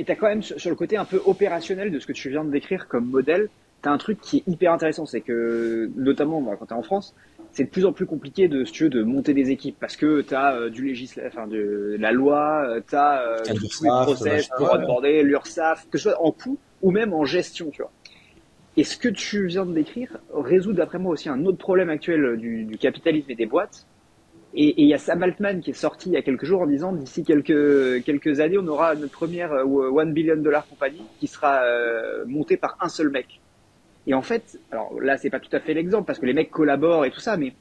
[0.00, 2.30] Et tu as quand même sur le côté un peu opérationnel de ce que tu
[2.30, 3.50] viens de décrire comme modèle,
[3.82, 6.82] tu as un truc qui est hyper intéressant, c'est que notamment quand tu es en
[6.82, 7.14] France,
[7.52, 9.96] c'est de plus en plus compliqué de, si tu veux, de monter des équipes parce
[9.96, 11.24] que tu as du législa...
[11.26, 16.08] enfin, de la loi, tu as Tiens, tous les process pour aborder l'URSSAF, que ce
[16.08, 17.92] soit en coût ou même en gestion, tu vois.
[18.78, 22.38] Et ce que tu viens de décrire résout d'après moi aussi un autre problème actuel
[22.38, 23.84] du, du capitalisme et des boîtes.
[24.54, 26.66] Et il y a Sam Altman qui est sorti il y a quelques jours en
[26.66, 31.28] disant d'ici quelques, quelques années, on aura notre première euh, one billion dollar compagnie qui
[31.28, 33.40] sera euh, montée par un seul mec.
[34.06, 36.50] Et en fait, alors là, c'est pas tout à fait l'exemple parce que les mecs
[36.50, 37.52] collaborent et tout ça, mais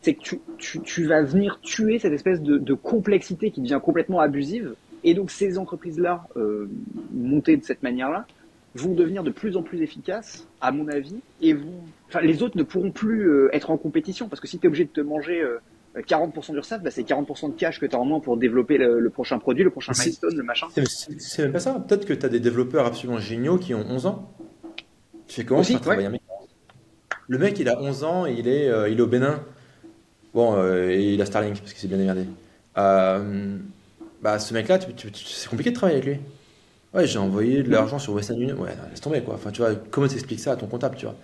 [0.00, 3.80] c'est que tu, tu, tu vas venir tuer cette espèce de, de complexité qui devient
[3.82, 4.74] complètement abusive.
[5.04, 6.68] Et donc, ces entreprises-là, euh,
[7.12, 8.26] montées de cette manière-là,
[8.74, 12.56] vont devenir de plus en plus efficaces, à mon avis, et vont, enfin, les autres
[12.56, 15.00] ne pourront plus euh, être en compétition parce que si tu es obligé de te
[15.00, 15.58] manger euh,
[16.00, 18.98] 40% d'URSSAF, bah, c'est 40% de cash que tu as en moins pour développer le,
[18.98, 20.68] le prochain produit, le prochain milestone, le machin.
[21.18, 21.74] C'est, même pas ça.
[21.86, 24.32] Peut-être que tu as des développeurs absolument géniaux qui ont 11 ans.
[25.28, 26.22] Tu fais comment Aussi, un mec
[27.28, 29.42] Le mec, il a 11 ans, et il est, euh, il est au Bénin.
[30.32, 32.26] Bon, euh, et il a Starlink parce qu'il s'est bien démerdé.
[32.78, 33.58] Euh,
[34.22, 36.20] bah, ce mec-là, c'est compliqué de travailler avec lui.
[36.94, 38.56] Ouais, j'ai envoyé de l'argent sur Western Union.
[38.56, 39.34] Ouais, laisse tomber quoi.
[39.34, 41.16] Enfin, tu vois, comment t'expliques ça à ton comptable, tu vois?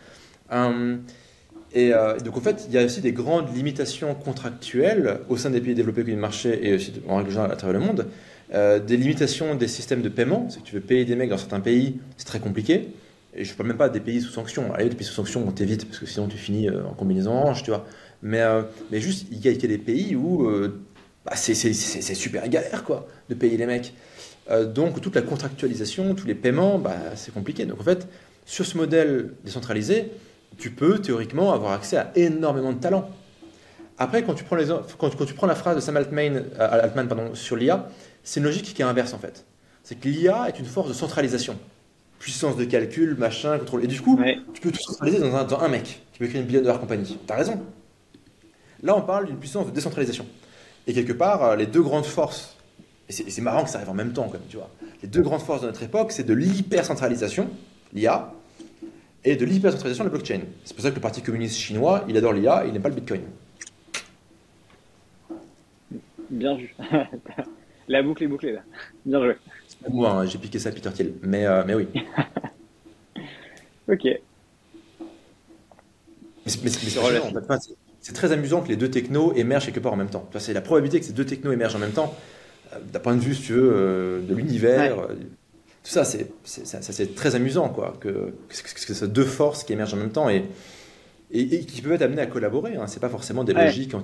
[1.74, 5.50] Et euh, donc en fait, il y a aussi des grandes limitations contractuelles au sein
[5.50, 8.06] des pays développés comme du marché et aussi en règle générale à travers le monde.
[8.54, 11.36] Euh, des limitations des systèmes de paiement, c'est que tu veux payer des mecs dans
[11.36, 12.88] certains pays, c'est très compliqué.
[13.34, 14.72] Et je ne parle même pas des pays sous sanction.
[14.72, 17.32] Allez, des pays sous sanction, on t'évite parce que sinon tu finis euh, en combinaison
[17.32, 17.86] orange, tu vois.
[18.22, 18.40] Mais,
[18.92, 20.50] juste, il y, a, des pays où
[21.24, 23.94] bah, c'est super galère quoi, de payer les mecs.
[24.74, 27.64] donc toute la contractualisation, tous les paiements, bah, c'est compliqué.
[27.64, 28.08] Donc en fait,
[28.44, 30.10] sur ce modèle décentralisé,
[30.56, 33.10] tu peux théoriquement avoir accès à énormément de talents.
[33.98, 34.66] Après, quand tu prends, les,
[34.98, 37.88] quand, tu prends la phrase de Sam Altman, euh, Altman pardon, sur l'IA,
[38.22, 39.44] c'est une logique qui est inverse en fait.
[39.82, 41.58] C'est que l'IA est une force de centralisation.
[42.18, 43.84] Puissance de calcul, machin, contrôle.
[43.84, 44.18] Et du coup,
[44.52, 46.80] tu peux tout centraliser dans un, dans un, mec qui peut créer une billion dollar
[46.80, 47.18] compagnie.
[47.26, 47.60] T'as raison.
[48.82, 50.26] Là, on parle d'une puissance de décentralisation.
[50.86, 52.56] Et quelque part, euh, les deux grandes forces,
[53.08, 54.70] et c'est marrant que ça arrive en même temps, tu vois,
[55.02, 57.48] les deux grandes forces de notre époque, c'est de l'hypercentralisation,
[57.92, 58.32] l'IA,
[59.24, 60.40] et de l'hypercentralisation de la blockchain.
[60.64, 62.94] C'est pour ça que le Parti communiste chinois, il adore l'IA il n'aime pas le
[62.94, 63.22] Bitcoin.
[66.30, 66.74] Bien vu.
[67.88, 68.60] la boucle est bouclée là.
[69.04, 69.36] Bien joué.
[69.88, 71.88] Moi, hein, j'ai piqué ça à Peter Thiel, mais, euh, mais oui.
[73.88, 74.04] ok.
[76.44, 76.52] Mais,
[78.00, 80.28] c'est très amusant que les deux technos émergent quelque part en même temps.
[80.38, 82.14] C'est la probabilité que ces deux technos émergent en même temps,
[82.72, 85.08] euh, d'un point de vue, si tu veux, euh, de l'univers,
[85.88, 90.12] tout ça, c'est très amusant, quoi, que, que, ce deux forces qui émergent en même
[90.12, 90.44] temps et,
[91.30, 92.76] et, qui peuvent être amenées à collaborer.
[92.76, 92.86] Hein.
[92.86, 93.94] C'est pas forcément des logiques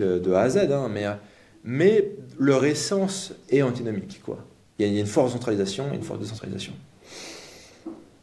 [0.00, 1.06] de A à Z, hein, mais,
[1.62, 2.10] mais
[2.40, 4.44] leur essence est antinomique, quoi.
[4.80, 6.72] Il y, a, une force de centralisation et une force de décentralisation.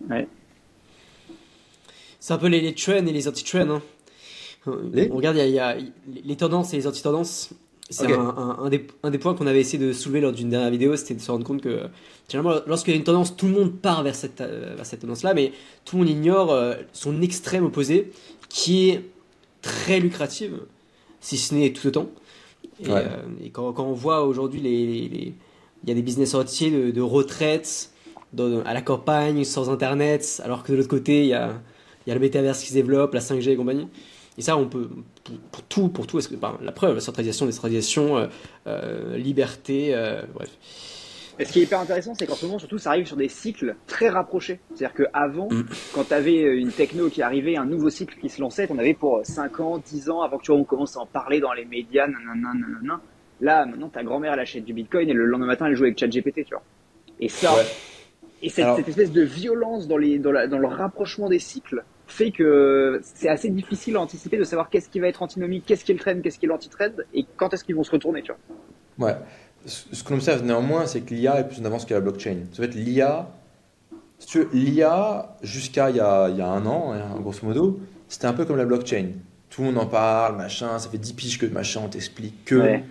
[0.09, 0.27] Ouais.
[2.19, 3.69] C'est un peu les, les trends et les anti-trends.
[3.69, 3.81] Hein.
[4.67, 7.51] On regarde, il y, a, les tendances et les anti-tendances.
[7.89, 10.95] C'est un, des, un, des, points qu'on avait essayé de soulever lors d'une dernière vidéo,
[10.95, 11.81] c'était de se rendre compte que
[12.27, 15.35] généralement, lorsqu'il y a une tendance, tout le monde part vers cette, euh, cette tendance-là,
[15.35, 15.51] mais
[15.85, 18.11] tout le monde ignore euh, son extrême opposé,
[18.49, 19.05] qui est
[19.61, 20.61] très lucrative,
[21.21, 22.09] si ce n'est tout autant.
[22.83, 23.05] Et, euh,
[23.43, 25.33] et quand, quand, on voit aujourd'hui, il
[25.87, 27.91] y a des business entiers de, de retraite
[28.65, 31.53] à la campagne, sans Internet, alors que de l'autre côté, il y a,
[32.05, 33.87] il y a le métaverse qui se développe, la 5G et compagnie.
[34.37, 34.89] Et ça, on peut,
[35.51, 38.27] pour, tout, pour tout, est-ce que, la preuve, la centralisation, décentralisation, euh,
[38.67, 40.49] euh, liberté, euh, bref.
[41.37, 43.27] Et ce qui est hyper intéressant, c'est qu'en ce moment, surtout, ça arrive sur des
[43.27, 44.59] cycles très rapprochés.
[44.73, 45.65] C'est-à-dire qu'avant, mm.
[45.93, 48.93] quand tu avais une techno qui arrivait, un nouveau cycle qui se lançait, on avait
[48.93, 51.51] pour 5 ans, 10 ans, avant que tu vois, on commence à en parler dans
[51.51, 53.01] les médias, nanana, nanana.
[53.41, 55.99] Là, maintenant, ta grand-mère, elle achète du bitcoin et le lendemain matin, elle joue avec
[55.99, 56.63] ChatGPT, tu vois.
[57.19, 57.53] Et ça,
[58.41, 61.83] et cette, cette, espèce de violence dans, les, dans, la, dans le rapprochement des cycles,
[62.07, 65.83] fait que c'est assez difficile à anticiper de savoir qu'est-ce qui va être antinomique, qu'est-ce
[65.83, 68.21] qui est le trend, qu'est-ce qui est l'anti-trend, et quand est-ce qu'ils vont se retourner,
[68.21, 68.31] tu
[68.97, 69.07] vois.
[69.07, 69.15] Ouais.
[69.65, 72.37] Ce qu'on observe néanmoins, c'est que l'IA est plus en avance que la blockchain.
[72.57, 73.27] Va être l'IA,
[74.19, 78.27] si l'IA, jusqu'à il, y a, il y a un an, hein, grosso modo, c'était
[78.27, 79.09] un peu comme la blockchain.
[79.49, 82.55] Tout le monde en parle, machin, ça fait 10 piges que machin, on t'explique que.
[82.55, 82.83] Ouais.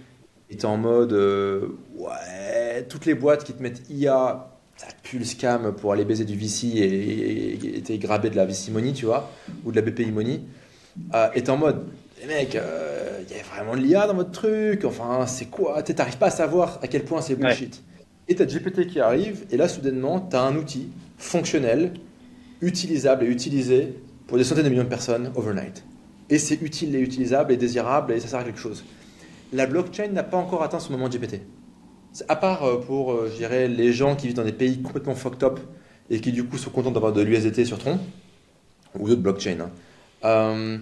[0.51, 5.25] Et en mode, euh, ouais, toutes les boîtes qui te mettent IA, ça pue le
[5.25, 9.31] scam pour aller baiser du VC et, et, grabé de la VC Money, tu vois,
[9.65, 10.41] ou de la BPI Money,
[11.15, 11.87] euh, est en mode,
[12.21, 15.83] les mecs, euh, il y a vraiment de l'IA dans votre truc, enfin, c'est quoi
[15.83, 17.83] T'arrives pas à savoir à quel point c'est bullshit.
[18.27, 21.93] Et t'as GPT qui arrive, et là, soudainement, t'as un outil fonctionnel,
[22.61, 23.95] utilisable et utilisé
[24.27, 25.85] pour des centaines de millions de personnes overnight.
[26.31, 28.85] Et c'est utile et utilisable et désirable et ça sert à quelque chose.
[29.53, 31.43] La blockchain n'a pas encore atteint ce moment GPT.
[32.29, 35.15] À part euh, pour, euh, je dirais, les gens qui vivent dans des pays complètement
[35.15, 35.59] fucked up
[36.11, 37.99] et qui du coup sont contents d'avoir de l'USDT sur Tron
[38.99, 39.59] ou d'autres blockchains.
[39.61, 39.71] Hein.
[40.25, 40.79] Euh,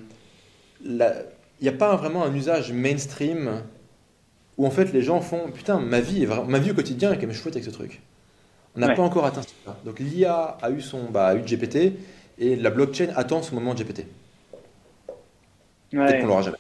[0.85, 3.63] il n'y a pas vraiment un usage mainstream
[4.59, 7.17] où en fait les gens font putain ma vie est ma vie au quotidien est
[7.17, 8.03] quand même chouette avec ce truc.
[8.75, 9.49] On n'a pas encore atteint ce
[9.85, 11.93] Donc l'IA a eu son bah, a eu GPT
[12.39, 14.07] et la blockchain attend son moment de GPT.
[15.91, 16.57] Peut-être qu'on l'aura jamais.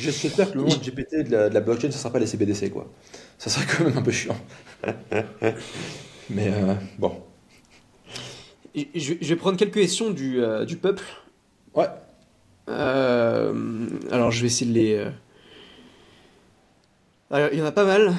[0.00, 2.70] J'espère que le nom de GPT de la, blockchain, ça ne sera pas les CBDC,
[2.70, 2.90] quoi.
[3.38, 4.36] Ça serait quand même un peu chiant.
[6.30, 7.12] Mais euh, bon.
[8.74, 11.04] Je, vais prendre quelques questions du, euh, du peuple.
[11.74, 11.88] Ouais.
[12.68, 15.06] Euh, alors, je vais essayer de les.
[17.52, 18.14] il y en a pas mal.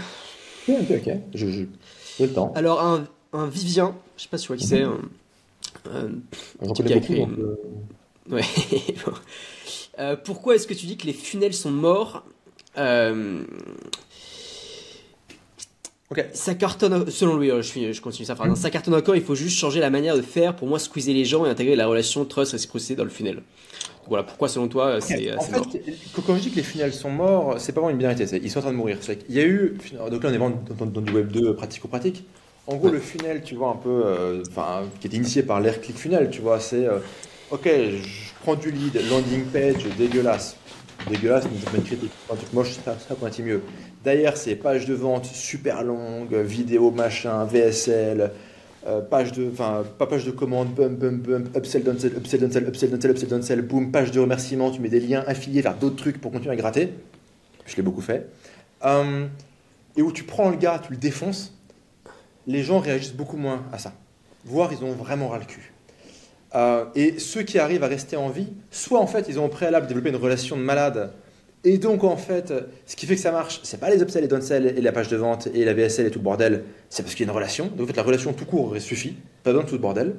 [0.67, 1.13] Ok, ok, ok.
[1.33, 2.23] Je, je...
[2.23, 2.51] le temps.
[2.55, 4.83] Alors, un, un Vivien, je sais pas si tu vois qui c'est.
[4.83, 5.09] Mhm.
[5.89, 7.25] Un, un, qui a écrit.
[8.29, 8.41] Ouais.
[9.99, 12.23] Euh, pourquoi est-ce que tu dis que les funnels sont morts
[12.77, 13.43] euh,
[16.33, 18.51] Ça cartonne, selon lui, euh, je, je continue sa phrase.
[18.51, 18.55] Hein.
[18.55, 21.25] Ça cartonne encore, il faut juste changer la manière de faire pour moi squeezer les
[21.25, 23.41] gens et intégrer la relation trust réciprocité dans le funnel.
[24.07, 25.61] Voilà, pourquoi selon toi c'est en fait,
[26.25, 28.59] Quand je dis que les funnels sont morts, c'est pas vraiment une binarité, ils sont
[28.59, 28.97] en train de mourir.
[29.29, 29.77] Il y a eu,
[30.09, 32.25] donc là on est vraiment dans, du web 2 pratico-pratique,
[32.67, 35.79] En gros, le funnel, tu vois, un peu, euh, enfin, qui est initié par l'air
[35.79, 36.99] click funnel, tu vois, c'est, euh,
[37.51, 40.55] ok, je prends du lead, landing page, dégueulasse.
[41.09, 42.11] Dégueulasse, mais une critique.
[42.31, 43.61] Un truc moche, ça, ça pointe mieux.
[44.03, 48.31] Derrière, c'est page de vente super longue, vidéo, machin, VSL,
[48.87, 52.67] euh, page de, enfin, pas page de commande, bump, bump, bump, upsell, downsell, upsell, downsell,
[52.67, 55.97] upsell, downsell, upsell, downsell, boom, page de remerciement, tu mets des liens affiliés vers d'autres
[55.97, 56.93] trucs pour continuer à gratter.
[57.65, 58.27] Je l'ai beaucoup fait.
[58.83, 59.27] Euh,
[59.95, 61.55] et où tu prends le gars, tu le défonces,
[62.47, 63.93] les gens réagissent beaucoup moins à ça.
[64.45, 65.70] Voire ils ont vraiment ras le cul.
[66.53, 69.49] Euh, et ceux qui arrivent à rester en vie, soit en fait ils ont au
[69.49, 71.11] préalable développé une relation de malade,
[71.63, 72.51] et donc en fait,
[72.87, 75.09] ce qui fait que ça marche, c'est pas les upsells et downsells et la page
[75.09, 77.35] de vente et la VSL et tout le bordel, c'est parce qu'il y a une
[77.35, 77.67] relation.
[77.67, 80.15] Donc en fait la relation tout court suffit, pas besoin de tout bordel.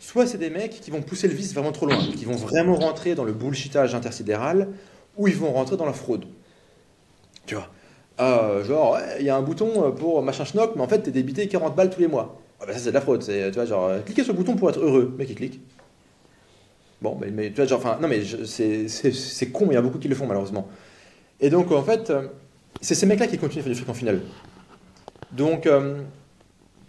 [0.00, 2.74] Soit c'est des mecs qui vont pousser le vice vraiment trop loin, qui vont vraiment
[2.74, 4.68] rentrer dans le bullshitage intersidéral,
[5.16, 6.24] ou ils vont rentrer dans la fraude.
[7.46, 7.68] Tu vois
[8.20, 11.48] euh, genre, il y a un bouton pour machin schnock, mais en fait, t'es débité
[11.48, 12.38] 40 balles tous les mois.
[12.60, 13.22] Ah bah ça, c'est de la fraude.
[13.22, 15.14] C'est, tu vois, genre, euh, cliquez sur le bouton pour être heureux.
[15.16, 15.60] mec, il clique.
[17.00, 20.08] Bon, mais, tu vois, genre, enfin, non, mais c'est, con, il y a beaucoup qui
[20.08, 20.68] le font, malheureusement.
[21.40, 22.28] Et donc, en fait, euh,
[22.82, 24.20] c'est ces mecs-là qui continuent à faire du fric en finale.
[25.32, 26.02] Donc, euh,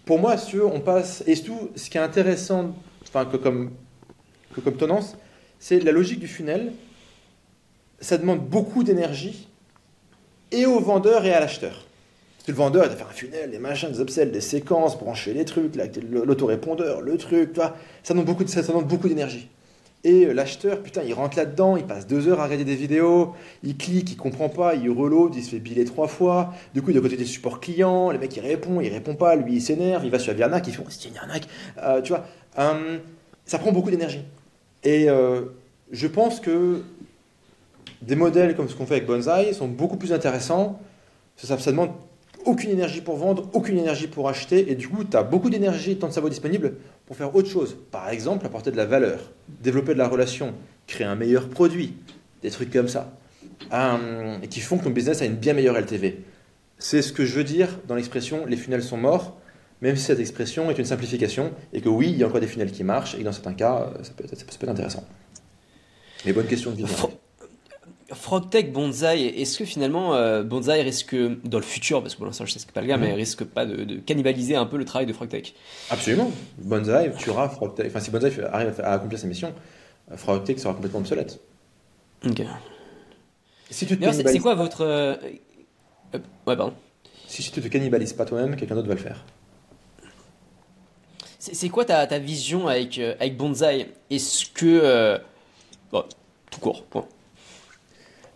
[0.06, 1.24] pour moi, si on passe.
[1.28, 3.72] Et surtout, ce qui est intéressant, enfin, que comme,
[4.54, 5.16] que comme tendance,
[5.60, 6.74] c'est la logique du funnel.
[8.02, 9.48] Ça demande beaucoup d'énergie
[10.52, 11.86] et au vendeur et à l'acheteur.
[12.48, 15.46] Le vendeur, il va faire un funnel, des machins, des upsells, des séquences, brancher les
[15.46, 15.76] trucs,
[16.12, 17.76] l'autorépondeur, le truc, tu vois.
[18.04, 19.48] Ça demande beaucoup, ça demande beaucoup d'énergie.
[20.04, 23.36] Et euh, l'acheteur, putain, il rentre là-dedans, il passe deux heures à regarder des vidéos,
[23.62, 26.54] il clique, il comprend pas, il reload, il se fait biler trois fois.
[26.74, 29.14] Du coup, il est à côté des supports clients, les mecs, il répond, il répond
[29.14, 31.48] pas, lui, il s'énerve, il va sur la Viarnac, il fait, oh, c'est une arnaque.
[31.84, 32.26] Euh, tu vois,
[32.58, 32.98] euh,
[33.46, 34.24] ça prend beaucoup d'énergie.
[34.84, 35.42] Et euh,
[35.92, 36.82] je pense que
[38.02, 40.80] des modèles comme ce qu'on fait avec Bonsai sont beaucoup plus intéressants.
[41.38, 41.92] Ça demande
[42.46, 45.92] aucune énergie pour vendre, aucune énergie pour acheter, et du coup, tu as beaucoup d'énergie
[45.92, 46.76] et de temps de cerveau disponible
[47.06, 47.78] pour faire autre chose.
[47.92, 49.32] Par exemple, apporter de la valeur,
[49.62, 50.54] développer de la relation,
[50.88, 51.94] créer un meilleur produit,
[52.42, 53.18] des trucs comme ça,
[53.74, 56.24] euh, et qui font que ton business a une bien meilleure LTV.
[56.80, 59.38] C'est ce que je veux dire dans l'expression les funnels sont morts,
[59.82, 62.48] même si cette expression est une simplification, et que oui, il y a encore des
[62.48, 65.06] funnels qui marchent, et que dans certains cas, ça peut, ça peut être intéressant.
[66.26, 67.10] Mais bonne question de vision.
[68.14, 72.46] Frogtech, Bonsai, est-ce que finalement euh, Bonsai risque, dans le futur, parce que pour l'instant
[72.46, 74.78] je sais que c'est pas le cas, mais risque pas de, de, cannibaliser un peu
[74.78, 75.54] le travail de Frogtech
[75.90, 76.32] Absolument.
[76.58, 77.88] Bonsai tuera Frogtech.
[77.88, 79.54] Enfin, si Bonsai arrive à accomplir sa mission,
[80.16, 81.40] Frogtech sera complètement obsolète.
[82.26, 82.44] Ok.
[83.70, 84.82] Si tu te c'est quoi votre.
[84.82, 85.16] Euh...
[86.14, 86.74] Ouais, pardon.
[87.28, 89.24] Si, si tu te cannibalises pas toi-même, quelqu'un d'autre va le faire.
[91.40, 93.88] C'est quoi ta, ta, vision avec, euh, avec Bonsai?
[94.10, 94.66] Est-ce que.
[94.84, 95.18] Euh...
[95.92, 96.04] Bon,
[96.52, 97.08] tout court, point.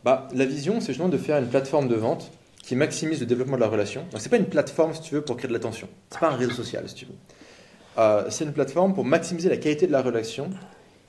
[0.06, 2.32] Bah, la vision, c'est justement de faire une plateforme de vente
[2.62, 4.04] qui maximise le développement de la relation.
[4.12, 5.90] Donc, c'est pas une plateforme, si tu veux, pour créer de l'attention.
[6.12, 7.16] C'est pas un réseau social, si tu veux.
[7.98, 10.52] Euh, c'est une plateforme pour maximiser la qualité de la relation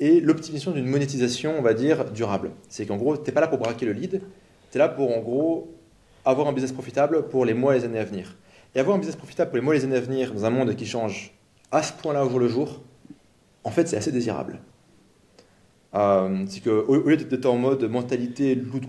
[0.01, 2.53] et l'optimisation d'une monétisation, on va dire, durable.
[2.71, 4.23] C'est qu'en gros, tu n'es pas là pour braquer le lead,
[4.71, 5.75] tu es là pour, en gros,
[6.25, 8.35] avoir un business profitable pour les mois et les années à venir.
[8.75, 10.51] Et avoir un business profitable pour les mois et les années à venir dans un
[10.51, 11.35] monde qui change
[11.71, 12.81] à ce point-là au jour le jour,
[13.63, 14.59] en fait, c'est assez désirable.
[15.95, 18.85] Euh, c'est qu'au au lieu d'être en mode mentalité loot,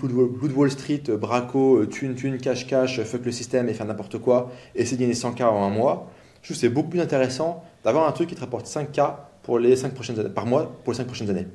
[0.56, 4.98] Wall Street, braco, thune, thune, cash, cash, fuck le système et faire n'importe quoi, essayer
[4.98, 8.12] de gagner 100K en un mois, je trouve que c'est beaucoup plus intéressant d'avoir un
[8.12, 11.30] truc qui te rapporte 5K pour les 5 prochaines par mois pour les 5 prochaines
[11.30, 11.48] années.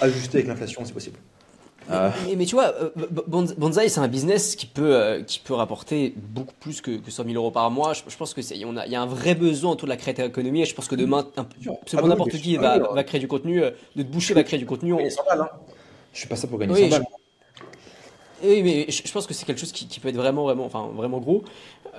[0.00, 1.18] Ajusté avec l'inflation si possible.
[1.90, 2.10] Euh.
[2.26, 2.90] Mais, mais, tu vois, euh,
[3.26, 7.24] Bonsai, c'est un business qui peut, euh, qui peut rapporter beaucoup plus que, que 100
[7.24, 7.94] 000 euros par mois.
[7.94, 10.64] Je, je pense qu'il y a un vrai besoin autour de la création économie et
[10.66, 11.46] je pense que demain, un,
[11.96, 14.92] ah n'importe qui va, va, créer du contenu, de te boucher va créer du contenu.
[14.92, 15.10] On...
[15.10, 15.48] 100 balles, hein.
[16.12, 17.06] Je suis pas ça pour gagner oui, 100 balles.
[18.42, 18.48] Je...
[18.48, 20.90] Oui, mais je, pense que c'est quelque chose qui, qui, peut être vraiment, vraiment, enfin,
[20.94, 21.42] vraiment gros.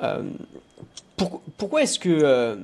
[0.01, 0.23] Euh,
[1.17, 2.57] pour, pourquoi est-ce que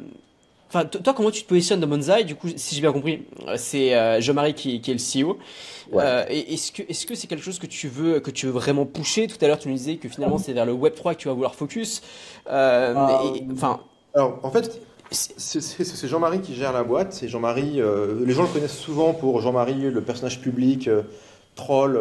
[0.75, 3.25] Enfin, toi, comment tu te positionnes dans Bonsai Du coup, si j'ai bien compris,
[3.55, 5.37] c'est euh, Jean-Marie qui, qui, est le CEO.
[5.89, 6.03] Ouais.
[6.03, 8.85] Euh, est-ce que est-ce que c'est quelque chose que tu veux que tu veux vraiment
[8.85, 9.27] pousser?
[9.27, 11.29] Tout à l'heure, tu nous disais que finalement, c'est vers le Web 3 que tu
[11.29, 12.01] vas vouloir focus.
[12.51, 12.93] Euh,
[13.53, 13.79] enfin.
[14.13, 14.81] Alors, en fait,
[15.11, 17.13] c'est Jean-Marie qui gère la boîte.
[17.13, 17.79] C'est Jean-Marie.
[18.25, 20.89] Les gens le connaissent souvent pour Jean-Marie, le personnage public,
[21.55, 21.97] troll,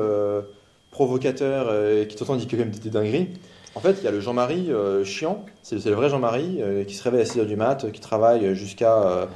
[0.91, 3.29] provocateur, qui t'entend dire quand même des dingueries.
[3.75, 6.95] En fait, il y a le Jean-Marie euh, chiant, c'est le vrai Jean-Marie euh, qui
[6.95, 9.29] se réveille à 6h du mat, qui travaille jusqu'à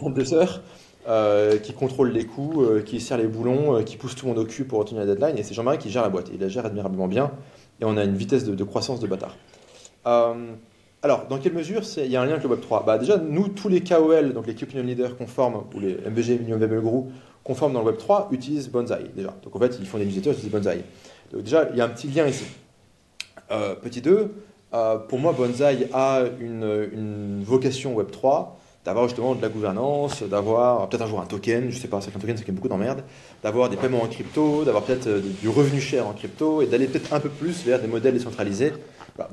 [0.00, 0.60] 22h,
[1.08, 4.64] euh, qui contrôle les coûts, qui serre les boulons, qui pousse tout le monde cul
[4.64, 5.36] pour obtenir la deadline.
[5.38, 6.30] Et c'est Jean-Marie qui gère la boîte.
[6.32, 7.32] il la gère admirablement bien.
[7.80, 9.36] Et on a une vitesse de, croissance de bâtard.
[10.04, 13.48] alors, dans quelle mesure il y a un lien avec le Web3 bah, Déjà, nous,
[13.48, 17.10] tous les KOL, donc les Key Leaders qu'on forme, ou les MVG, Minimum Viable Group,
[17.42, 19.34] qu'on forme dans le Web3, utilisent Bonsai déjà.
[19.42, 20.84] Donc en fait, ils font des newsletters, ils utilisent Bonsai.
[21.32, 22.44] Donc déjà, il y a un petit lien ici.
[23.50, 24.32] Euh, petit 2,
[24.74, 28.48] Euh, pour moi, Bonsai a une, vocation Web3
[28.84, 32.10] d'avoir justement de la gouvernance, d'avoir peut-être un jour un token, je sais pas, c'est
[32.10, 33.02] qu'un token c'est quand même beaucoup d'emmerde,
[33.42, 36.86] d'avoir des paiements en crypto, d'avoir peut-être euh, du revenu cher en crypto et d'aller
[36.86, 38.72] peut-être un peu plus vers des modèles décentralisés.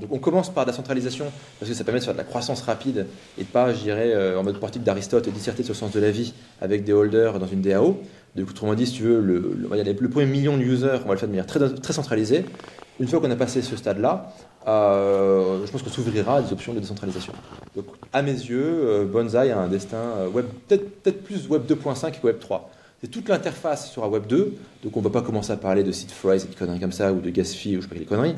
[0.02, 1.26] Donc on commence par la centralisation
[1.60, 3.06] parce que ça permet de faire de la croissance rapide
[3.38, 6.34] et pas, je dirais, en mode portique d'Aristote, disserter sur le sens de la vie
[6.60, 8.00] avec des holders dans une DAO.
[8.36, 11.20] Donc autrement dit, si tu veux, le, le, premier million de users, on va le
[11.20, 12.45] faire de manière très, très centralisée.
[12.99, 14.34] Une fois qu'on a passé ce stade-là,
[14.68, 17.34] euh, je pense qu'on s'ouvrira à des options de décentralisation.
[17.76, 21.64] Donc, à mes yeux, euh, Bonsai a un destin euh, web, peut-être peut plus Web
[21.70, 22.70] 2.5 que Web 3.
[23.02, 24.53] C'est toute l'interface sera Web 2,
[24.84, 26.94] donc on ne va pas commencer à parler de seed phrase et de conneries comme
[26.94, 28.36] ça, ou de gas fee, ou je sais pas quelle conneries.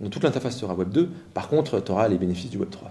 [0.00, 1.08] Donc toute l'interface sera Web 2.
[1.34, 2.90] Par contre, tu auras les bénéfices du Web 3.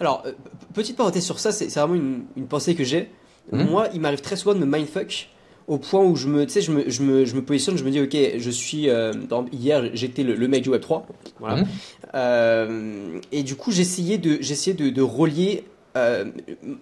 [0.00, 0.24] Alors,
[0.72, 3.10] petite parenthèse sur ça, c'est vraiment une, une, pensée que j'ai.
[3.52, 3.64] Mmh.
[3.64, 5.28] Moi, il m'arrive très souvent de me mindfuck
[5.66, 8.00] au point où je me, je me, je me, je me positionne, je me dis,
[8.00, 8.88] ok, je suis.
[8.88, 9.12] Euh,
[9.52, 11.06] hier, j'étais le, le, mec du Web 3.
[11.40, 11.62] Voilà.
[11.62, 11.66] Mmh.
[12.14, 15.64] Euh, et du coup, j'essayais de, j'essayais de, de relier.
[15.96, 16.24] Euh,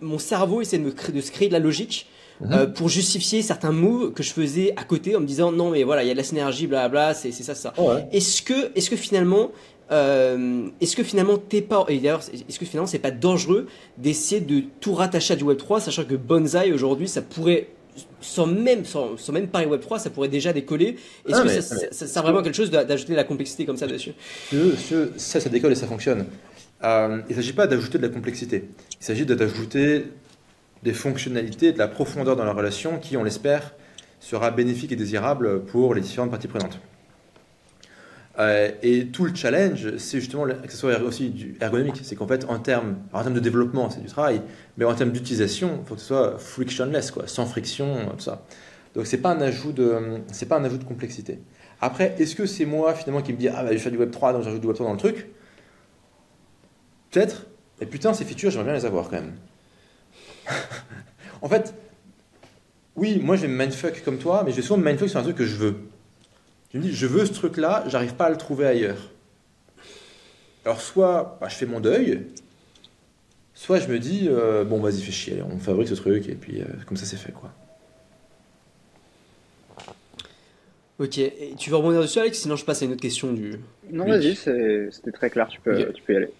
[0.01, 2.07] mon cerveau essayait de, me créer, de se créer de la logique.
[2.41, 2.53] Mmh.
[2.53, 5.85] Euh, pour justifier certains moves que je faisais à côté en me disant non mais
[5.85, 8.09] voilà il y a de la synergie bla c'est ça ça oh ouais.
[8.11, 9.53] est-ce que est-ce que finalement
[9.91, 13.67] euh, est-ce que finalement t'es pas et d'ailleurs est-ce que finalement c'est pas dangereux
[13.99, 17.69] d'essayer de tout rattacher à du Web 3 sachant que Bonsai aujourd'hui ça pourrait
[18.21, 20.97] sans même, sans, sans même parler Web3, ça pourrait déjà décoller.
[21.29, 23.25] Est-ce ah, que mais, ça, mais, ça, ça, ça vraiment quelque chose d'ajouter de la
[23.25, 24.13] complexité comme ça dessus?
[25.17, 26.27] Ça, ça décolle et ça fonctionne.
[26.85, 28.65] Euh, il ne s'agit pas d'ajouter de la complexité.
[29.01, 30.07] Il s'agit d'ajouter
[30.83, 33.75] des fonctionnalités, de la profondeur dans la relation qui, on l'espère,
[34.21, 36.79] sera bénéfique et désirable pour les différentes parties prenantes.
[38.39, 42.01] Euh, et tout le challenge, c'est justement que ce soit aussi ergonomique.
[42.03, 44.43] C'est qu'en fait, en termes, en termes de développement, c'est du travail,
[44.77, 48.45] mais en termes d'utilisation, il faut que ce soit frictionless, quoi, sans friction, tout ça.
[48.95, 51.39] Donc c'est pas un ajout de, c'est pas un ajout de complexité.
[51.81, 53.99] Après, est-ce que c'est moi finalement qui me dis ah bah, je vais faire du
[53.99, 55.29] Web 3 donc j'ajoute du Web 3 dans le truc?
[57.11, 57.47] Peut-être.
[57.81, 59.35] Et putain, ces features, j'aimerais bien les avoir quand même.
[61.43, 61.75] en fait,
[62.97, 65.19] oui, moi je vais me mindfuck comme toi, mais je vais souvent me mindfuck sur
[65.19, 65.77] un truc que je veux.
[66.73, 69.11] Je me dis, je veux ce truc-là, j'arrive pas à le trouver ailleurs.
[70.65, 72.23] Alors, soit bah, je fais mon deuil,
[73.53, 76.63] soit je me dis, euh, bon, vas-y, fais chier, on fabrique ce truc, et puis
[76.63, 77.53] euh, comme ça, c'est fait, quoi.
[80.99, 83.59] Ok, et tu veux rebondir dessus, Alex Sinon, je passe à une autre question du.
[83.91, 85.93] Non, vas-y, c'était très clair, tu peux, okay.
[85.93, 86.31] tu peux y aller.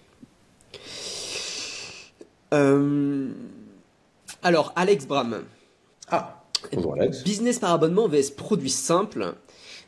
[2.53, 3.29] Euh...
[4.41, 5.43] Alors, Alex Bram.
[6.09, 7.23] Ah, bonjour Alex.
[7.23, 9.33] Business par abonnement vs produit simple.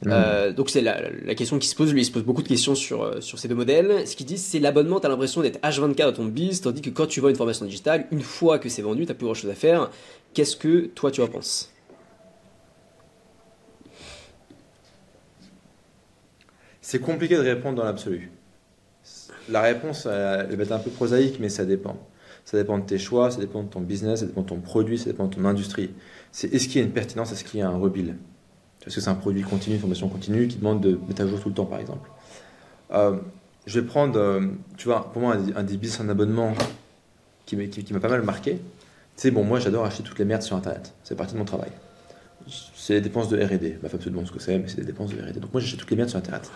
[0.03, 0.09] Mmh.
[0.11, 2.47] Euh, donc c'est la, la, question qui se pose, lui il se pose beaucoup de
[2.47, 4.07] questions sur, euh, sur ces deux modèles.
[4.07, 6.89] Ce qu'il dit c'est l'abonnement, tu as l'impression d'être H24 dans ton biz, tandis que
[6.89, 9.49] quand tu vends une formation digitale, une fois que c'est vendu, tu plus grand chose
[9.49, 9.89] à faire.
[10.33, 11.71] Qu'est-ce que toi tu en penses?
[16.81, 18.31] C'est compliqué de répondre dans l'absolu.
[19.49, 21.97] La réponse elle va être un peu prosaïque, mais ça dépend.
[22.43, 24.99] Ça dépend de tes choix, ça dépend de ton business, ça dépend de ton produit,
[24.99, 25.91] ça dépend de ton industrie.
[26.31, 28.17] C'est est-ce qu'il y a une pertinence, est-ce qu'il y a un rebill
[28.85, 31.41] parce que c'est un produit continu, une formation continue qui demande de mettre à jour
[31.41, 32.07] tout le temps, par exemple.
[32.91, 33.17] Euh,
[33.65, 34.45] je vais prendre, euh,
[34.77, 36.53] tu vois, pour moi, un, un des business en abonnement
[37.47, 38.61] qui m'a pas mal marqué.
[39.15, 40.93] C'est bon, moi, j'adore acheter toutes les merdes sur Internet.
[41.03, 41.71] C'est partie de mon travail.
[42.75, 43.79] C'est les dépenses de R&D.
[43.81, 45.39] Bah, pas ce que c'est, mais c'est des dépenses de R&D.
[45.39, 46.51] Donc moi, j'achète toutes les merdes sur Internet.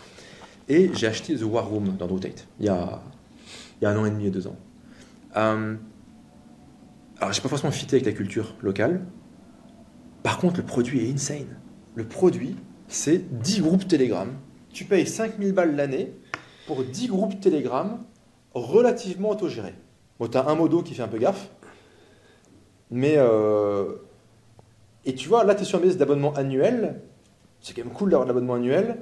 [0.67, 1.97] Et j'ai acheté The War Room
[2.59, 3.01] y a,
[3.81, 4.57] il y a un an et demi et deux ans.
[5.35, 5.75] Euh,
[7.19, 9.01] alors, j'ai pas forcément fité avec la culture locale.
[10.21, 11.57] Par contre, le produit est insane
[11.95, 12.55] le produit,
[12.87, 14.29] c'est 10 groupes Telegram.
[14.71, 16.11] Tu payes 5000 balles l'année
[16.67, 17.99] pour 10 groupes Telegram
[18.53, 19.75] relativement autogérés.
[20.19, 21.49] Bon, tu as un modo qui fait un peu gaffe,
[22.91, 23.15] mais.
[23.17, 23.95] Euh...
[25.05, 27.01] Et tu vois, là, tu es sur un base d'abonnement annuel.
[27.61, 28.97] C'est quand même cool d'avoir l'abonnement annuel.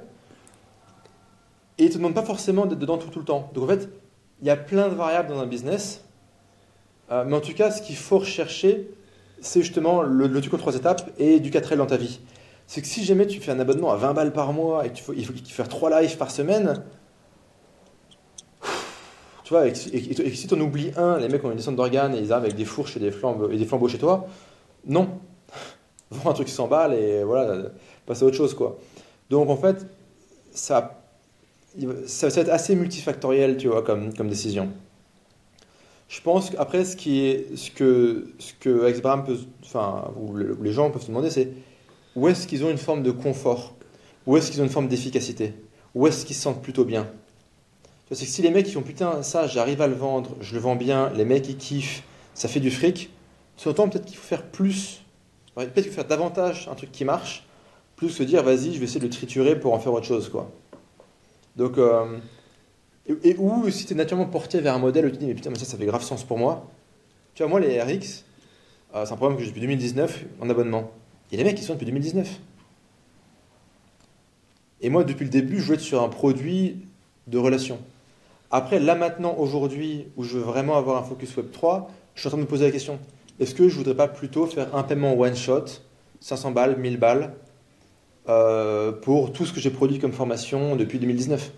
[1.76, 3.50] Et ils ne te demandent pas forcément d'être dedans tout, tout, le temps.
[3.52, 3.88] Donc en fait,
[4.40, 6.04] il y a plein de variables dans un business.
[7.10, 8.90] Euh, mais en tout cas, ce qu'il faut rechercher,
[9.40, 12.20] c'est justement le, le truc en trois étapes et du 4L dans ta vie
[12.68, 15.02] c'est que si jamais tu fais un abonnement à 20 balles par mois et qu'il
[15.02, 16.84] faut, il faut faire 3 lives par semaine,
[19.42, 21.76] tu vois, et, et, et, si tu en oublies un, les mecs ont une descente
[21.76, 24.28] d'organes et ils arrivent avec des fourches et des flambeaux, et des flambeaux chez toi,
[24.84, 25.08] non.
[26.10, 27.70] Vends un truc qui s'emballe et voilà,
[28.04, 28.78] passe à autre chose, quoi.
[29.30, 29.86] Donc en fait,
[30.52, 31.00] ça,
[32.04, 34.68] ça va être assez multifactoriel, tu vois, comme, comme décision.
[36.08, 40.10] Je pense qu'après, ce, ce que, ce que peut, enfin,
[40.60, 41.48] les gens peuvent se demander, c'est
[42.18, 43.74] où est-ce qu'ils ont une forme de confort?
[44.26, 45.54] Où est-ce qu'ils ont une forme d'efficacité?
[45.94, 47.08] Où est-ce qu'ils se sentent plutôt bien?
[48.10, 50.60] C'est que si les mecs qui font putain, ça, j'arrive à le vendre, je le
[50.60, 52.02] vends bien, les mecs ils kiffent,
[52.34, 53.10] ça fait du fric,
[53.56, 55.02] c'est autant peut-être qu'il faut faire plus,
[55.54, 57.46] peut-être qu'il faut faire davantage un truc qui marche,
[57.96, 60.28] plus que dire vas-y, je vais essayer de le triturer pour en faire autre chose.
[60.28, 60.50] quoi.
[61.54, 62.18] Donc, euh,
[63.22, 65.58] Et, ou si tu naturellement porté vers un modèle où tu te dis, putain, mais
[65.58, 66.68] ça, fait grave sens pour moi.
[67.34, 68.24] Tu vois, moi, les RX,
[68.94, 70.90] euh, c'est un programme que j'ai depuis 2019 en abonnement.
[71.32, 72.40] Et les mecs, ils sont depuis 2019.
[74.80, 76.86] Et moi, depuis le début, je veux être sur un produit
[77.26, 77.78] de relation.
[78.50, 82.28] Après, là maintenant, aujourd'hui, où je veux vraiment avoir un focus Web 3, je suis
[82.28, 82.98] en train de me poser la question
[83.40, 85.64] est-ce que je voudrais pas plutôt faire un paiement one shot,
[86.20, 87.34] 500 balles, 1000 balles,
[88.28, 91.52] euh, pour tout ce que j'ai produit comme formation depuis 2019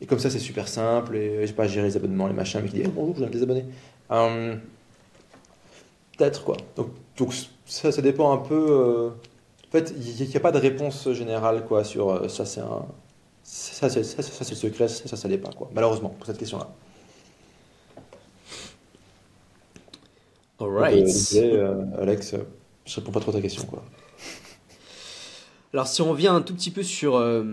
[0.00, 2.60] Et comme ça, c'est super simple, et je sais pas gérer les abonnements, les machins,
[2.62, 3.64] mais qui dit bonjour, je viens de les abonner.
[4.10, 4.56] Euh,
[6.18, 6.58] peut-être quoi.
[6.76, 7.32] Donc, donc,
[7.66, 8.54] ça, ça dépend un peu.
[8.54, 9.08] Euh,
[9.68, 12.86] en fait, il n'y a, pas de réponse générale quoi sur ça, c'est un.
[13.42, 15.70] Ça, c'est, ça, c'est le secret, ça, ça, ça l'est pas, quoi.
[15.74, 16.68] Malheureusement, pour cette question-là.
[20.60, 21.34] Alright.
[21.34, 22.34] Euh, Alex,
[22.86, 23.84] je réponds pas trop à ta question, quoi.
[25.72, 27.16] Alors, si on revient un tout petit peu sur.
[27.16, 27.44] Euh...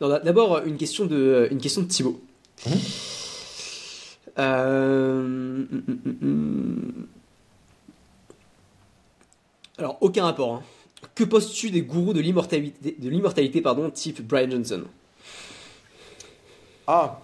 [0.00, 2.20] D'abord, une question de, une question de Thibaut.
[2.66, 2.70] Mmh.
[4.38, 5.64] Euh...
[9.80, 10.56] Alors, aucun rapport.
[10.56, 10.62] Hein.
[11.14, 14.84] Que penses-tu des gourous de l'immortalité, pardon, type Brian Johnson?
[16.86, 17.18] Ah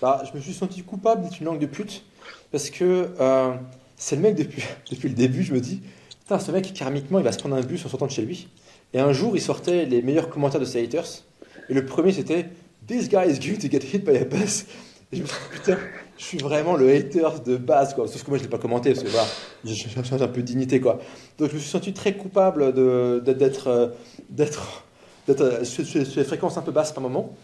[0.00, 2.04] bah, Je me suis senti coupable d'être une langue de pute
[2.52, 3.54] parce que euh,
[3.96, 4.62] c'est le mec depuis,
[5.02, 5.82] le début, je me dis,
[6.20, 8.46] putain, ce mec, karmiquement, il va se prendre un bus en sortant de chez lui.
[8.94, 11.24] Et un jour, il sortait les meilleurs commentaires de ses haters.
[11.68, 12.50] Et le premier, c'était
[12.86, 14.66] This guy is going to get hit by a bus.
[15.10, 15.76] Et je me suis putain,
[16.18, 18.08] je suis vraiment le hater de base, quoi.
[18.08, 19.26] Sauf que moi, je ne l'ai pas commenté, parce que voilà,
[19.64, 20.98] j'ai un peu de dignité, quoi.
[21.38, 22.74] Donc, je me suis senti très coupable
[23.22, 23.88] d'être euh,
[24.28, 24.82] d'être
[25.28, 27.34] d'être sur, les fréquences un peu basses par moment.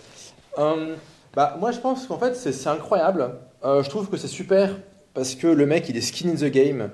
[0.58, 0.96] Euh,
[1.34, 3.30] bah, moi, je pense qu'en fait, c'est incroyable.
[3.64, 4.76] Euh, je trouve que c'est super
[5.14, 6.90] parce que le mec, il est skin in the game,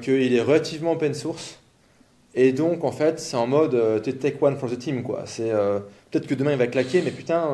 [0.00, 1.58] qu'il est relativement open source.
[2.34, 5.24] Et donc, en fait, c'est en mode euh, take one for the team, quoi.
[5.26, 5.50] C'est
[6.10, 7.44] peut-être que demain il va claquer, mais putain,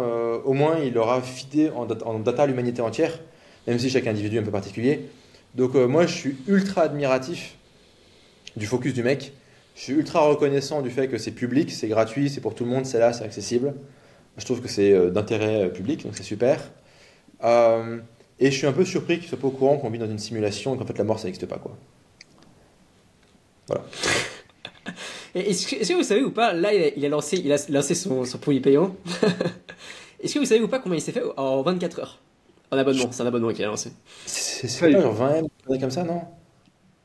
[0.45, 3.19] au moins il aura fidé en data l'humanité entière
[3.67, 5.09] même si chaque individu est un peu particulier.
[5.55, 7.57] Donc euh, moi, je suis ultra admiratif
[8.57, 9.33] du focus du mec.
[9.75, 12.71] Je suis ultra reconnaissant du fait que c'est public, c'est gratuit, c'est pour tout le
[12.71, 13.75] monde, c'est là, c'est accessible.
[14.37, 16.71] Je trouve que c'est euh, d'intérêt euh, public, donc c'est super.
[17.43, 20.19] et je suis un peu surpris qu'il soit pas au courant qu'on vit dans une
[20.19, 21.77] simulation et qu'en fait la mort ça n'existe pas quoi.
[23.69, 23.85] Voilà.
[25.35, 28.39] Est-ce que, vous savez ou pas, là il a, lancé, il a lancé son, son
[28.39, 28.95] produit payant.
[30.23, 32.19] Est-ce que vous savez ou pas comment il s'est fait en 24 heures?
[32.73, 33.93] Un abonnement, c'est un abonnement qu'il a lancé.
[34.25, 35.47] C'est pas genre 20 M,
[35.79, 36.23] comme ça, non?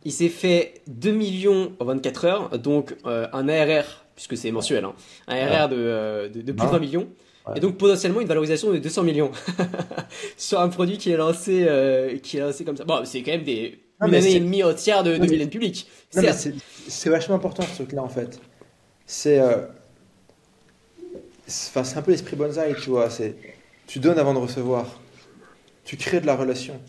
[0.06, 4.86] Il s'est fait 2 millions en 24 heures, donc euh, un ARR, puisque c'est mensuel,
[4.86, 4.94] hein,
[5.28, 7.08] un ARR de, euh, de, plus de 20 millions.
[7.56, 9.32] Et donc potentiellement une valorisation de 200 millions
[10.38, 12.84] sur un produit qui est lancé, euh, qui est lancé comme ça.
[12.84, 15.88] Bon, c'est quand même des, une année et demie entière de, de vilaine public.
[16.10, 18.42] C'est vachement important ce truc-là en fait.
[19.06, 19.42] C'est
[21.46, 23.10] c'est un peu l'esprit bonsaï, tu vois.
[23.10, 23.36] C'est
[23.88, 25.00] tu donnes avant de recevoir
[25.88, 26.82] tu crées de la relation,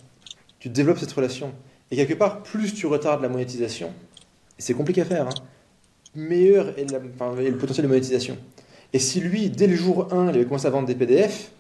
[0.59, 1.55] tu développes cette relation.
[1.93, 3.93] Et quelque part, plus tu retardes la monétisation,
[4.59, 5.35] et c'est compliqué à faire, hein,
[6.17, 8.37] meilleur est, le potentiel de monétisation.
[8.93, 11.53] Et si lui, dès le jour 1, il avait commencé à vendre des PDF,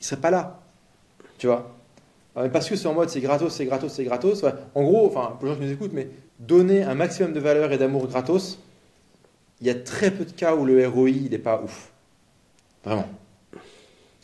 [0.00, 0.62] il serait pas là.
[1.36, 1.76] Tu vois
[2.34, 4.42] Parce que c'est en mode c'est gratos, c'est gratos, c'est gratos.
[4.74, 7.72] En gros, enfin, pour les gens qui nous écoutent, mais donner un maximum de valeur
[7.72, 8.58] et d'amour gratos,
[9.60, 11.92] il y a très peu de cas où le ROI, il n'est pas ouf.
[12.82, 13.06] Vraiment.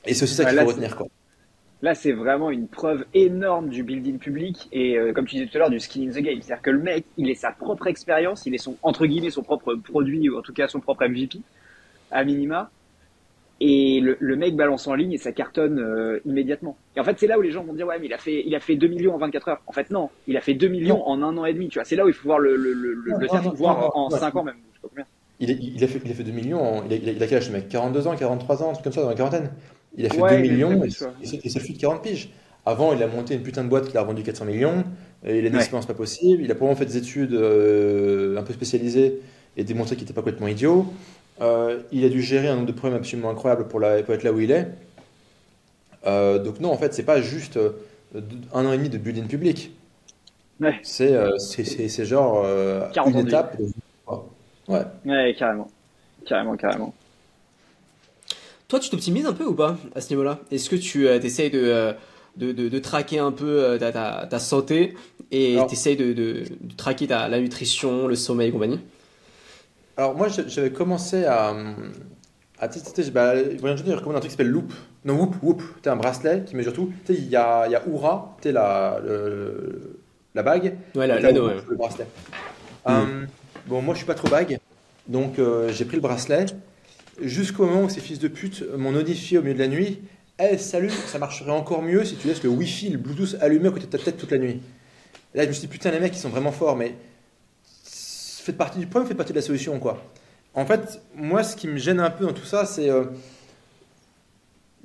[0.07, 1.07] Et c'est aussi ça qu'il faut retenir, quoi.
[1.83, 5.57] Là, c'est vraiment une preuve énorme du building public et, euh, comme tu disais tout
[5.57, 6.41] à l'heure, du skin in the game.
[6.41, 9.43] C'est-à-dire que le mec, il est sa propre expérience, il est son, entre guillemets, son
[9.43, 11.41] propre produit, ou en tout cas son propre MVP,
[12.13, 12.71] à minima.
[13.61, 16.77] Et le, le mec balance en ligne et ça cartonne euh, immédiatement.
[16.97, 18.45] Et en fait, c'est là où les gens vont dire, ouais, mais il a fait,
[18.47, 19.63] il a fait 2 millions en 24 heures.
[19.67, 20.09] En fait, non.
[20.29, 21.85] Il a fait 2 millions en un an et demi, tu vois.
[21.85, 24.55] C'est là où il faut voir le, le, le, voir en 5 ans même.
[24.73, 25.05] Je sais pas combien.
[25.41, 27.39] Il, il, a fait, il a fait 2 millions, en, il, a, il a quel
[27.39, 27.69] âge ce mec?
[27.69, 29.51] 42 ans, 43 ans, un truc comme ça, dans la quarantaine
[29.97, 32.31] il a fait 2 millions et, ça fait de 40 piges.
[32.65, 34.85] Avant, il a monté une putain de boîte qui a revendu 400 millions.
[35.25, 36.43] Et il a une expérience pas possible.
[36.43, 39.21] Il a probablement fait des études euh, un peu spécialisées
[39.57, 40.87] et démontré qu'il n'était pas complètement idiot.
[41.41, 44.33] Euh, il a dû gérer un nombre de problèmes absolument incroyables pour, la, être là
[44.33, 44.69] où il est.
[46.07, 47.59] Euh, donc non, en fait, c'est pas juste
[48.53, 49.73] un an et demi de building public.
[50.61, 50.79] Ouais.
[50.83, 51.13] C'est
[52.05, 52.45] genre
[53.07, 53.57] une étape.
[54.69, 54.83] Ouais.
[55.05, 55.69] ouais, carrément.
[56.25, 56.95] Carrément, carrément.
[58.73, 60.39] Toi, tu t'optimises un peu ou pas à ce niveau-là?
[60.51, 61.93] Est-ce que tu euh, essayes euh,
[62.39, 64.95] de, de, de, traquer un peu euh, ta, ta, ta santé
[65.31, 66.45] et tu essayes de, de,
[66.79, 68.81] traquer ta, la nutrition, le sommeil et compagnie?
[69.99, 71.55] Alors, moi, j'avais commencé à.
[72.61, 73.11] à tester.
[73.11, 74.73] Bah, il recommande un truc qui s'appelle Loop.
[75.05, 75.63] Non, Whoop, Whoop.
[75.83, 76.91] Tu un bracelet qui mesure tout.
[77.05, 78.99] Tu sais, il y a, y a Oura, tu la,
[80.35, 80.79] la bague.
[80.95, 81.57] Ouais, l'anneau, ouais.
[81.69, 82.07] Le bracelet.
[82.89, 83.27] Mm.
[83.67, 84.59] bon, moi, je suis pas trop bague.
[85.09, 85.35] Donc,
[85.69, 86.47] j'ai pris le bracelet.
[87.21, 90.01] Jusqu'au moment où ces fils de pute m'ont notifié au milieu de la nuit
[90.39, 93.71] Eh, salut, ça marcherait encore mieux si tu laisses le Wi-Fi, le Bluetooth allumé à
[93.71, 94.61] côté de ta tête toute la nuit.
[95.35, 96.95] Là, je me suis dit Putain, les mecs, ils sont vraiment forts, mais
[97.85, 100.03] faites partie du problème, faites partie de la solution, quoi.
[100.55, 102.91] En fait, moi, ce qui me gêne un peu dans tout ça, c'est.
[102.91, 103.05] euh,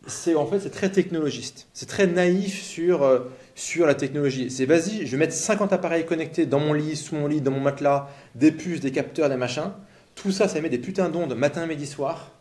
[0.06, 1.68] c'est en fait c'est très technologiste.
[1.74, 3.20] C'est très naïf sur, euh,
[3.56, 4.50] sur la technologie.
[4.50, 7.52] C'est vas-y, je vais mettre 50 appareils connectés dans mon lit, sous mon lit, dans
[7.52, 9.72] mon matelas, des puces, des capteurs, des machins.
[10.18, 12.32] Tout ça, ça met des putains d'ondes matin, midi, soir.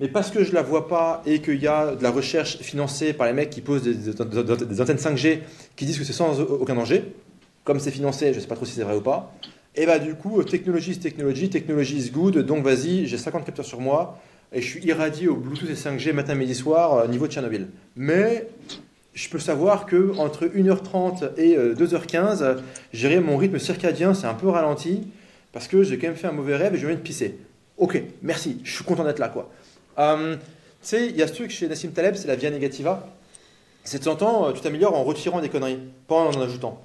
[0.00, 3.12] Mais parce que je la vois pas et qu'il y a de la recherche financée
[3.12, 4.20] par les mecs qui posent des,
[4.80, 5.38] antennes 5G
[5.76, 7.14] qui disent que c'est sans aucun danger,
[7.62, 9.32] comme c'est financé, je sais pas trop si c'est vrai ou pas.
[9.76, 13.64] Et bah du coup, technologie is technology, technologie is good, donc vas-y, j'ai 50 capteurs
[13.64, 14.18] sur moi
[14.52, 17.68] et je suis irradié au Bluetooth et 5G matin, midi, soir, euh, niveau de Tchernobyl.
[17.94, 18.48] Mais
[19.14, 22.54] je peux savoir que entre 1h30 et euh, 2h15, euh,
[22.92, 25.06] gérer mon rythme circadien, c'est un peu ralenti
[25.52, 27.38] parce que j'ai quand même fait un mauvais rêve et je viens de pisser.
[27.78, 29.50] Ok, merci, je suis content d'être là quoi.
[29.98, 30.40] Euh, tu
[30.82, 33.08] sais, il y a ce truc chez Nassim Taleb, c'est la via negativa.
[33.84, 36.80] C'est de temps euh, tu t'améliores en retirant des conneries, pas en en ajoutant.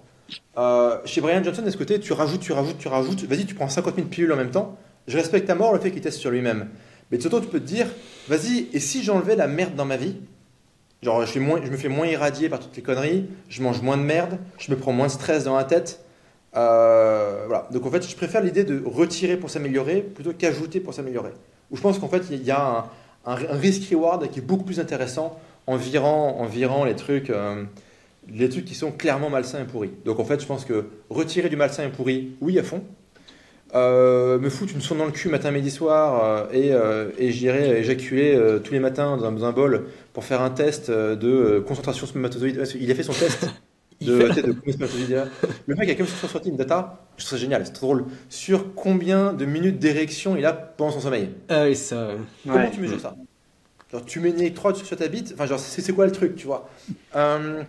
[0.58, 3.24] Euh, chez Brian Johnson, de ce côté, tu rajoutes, tu rajoutes, tu rajoutes.
[3.24, 4.78] Vas-y, tu prends 50 000 pilules en même temps.
[5.08, 6.68] Je respecte à mort le fait qu'il teste sur lui-même.
[7.12, 7.88] Mais de ce temps, tu peux te dire,
[8.28, 10.16] vas-y, et si j'enlevais la merde dans ma vie?
[11.04, 14.40] Genre, je me fais moins irradier par toutes les conneries, je mange moins de merde,
[14.58, 16.04] je me prends moins de stress dans la tête.
[16.58, 17.68] Euh, voilà.
[17.72, 21.32] Donc en fait, je préfère l'idée de retirer pour s'améliorer plutôt qu'ajouter pour s'améliorer.
[21.72, 22.90] Ou je pense qu'en fait, il y a
[23.26, 27.30] un, un, risk-reward qui est beaucoup plus intéressant en virant, en virant les trucs.
[27.30, 27.64] euh,
[28.30, 29.92] les trucs qui sont clairement malsains et pourris.
[30.04, 32.84] Donc en fait, je pense que retirer du malsain et pourri, oui, à fond.
[33.74, 36.74] Euh, me foutre une sonde dans le cul matin, midi, soir et,
[37.32, 41.64] j'irai éjaculer tous les matins dans un, dans un bol pour faire un test de
[41.66, 42.62] concentration spermatozoïde.
[42.82, 43.48] Il a fait son test
[44.02, 45.24] de, fait- de, de.
[45.68, 48.06] Le mec a quand même sorti une data, je trouve ça génial, c'est trop drôle,
[48.30, 51.30] sur combien de minutes d'érection il a pendant son sommeil?
[51.50, 52.10] Ah oui, ça.
[52.10, 52.18] ouais.
[52.52, 52.72] Comment Ouais.
[52.72, 53.16] tu mesures ça?
[53.92, 56.36] Genre, tu mets une électrode sur ta bite Enfin, genre, c'est c'est quoi le truc,
[56.36, 56.70] tu vois?
[57.16, 57.64] Euh,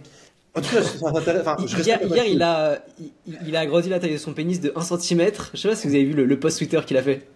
[0.55, 1.53] En tout cas, c'est intéressant.
[1.53, 2.79] Enfin, je Hier, il, a,
[3.27, 5.31] il, il a agrandi la taille de son pénis de 1 cm.
[5.55, 7.27] Je sais pas si vous avez vu le, le post Twitter qu'il a fait.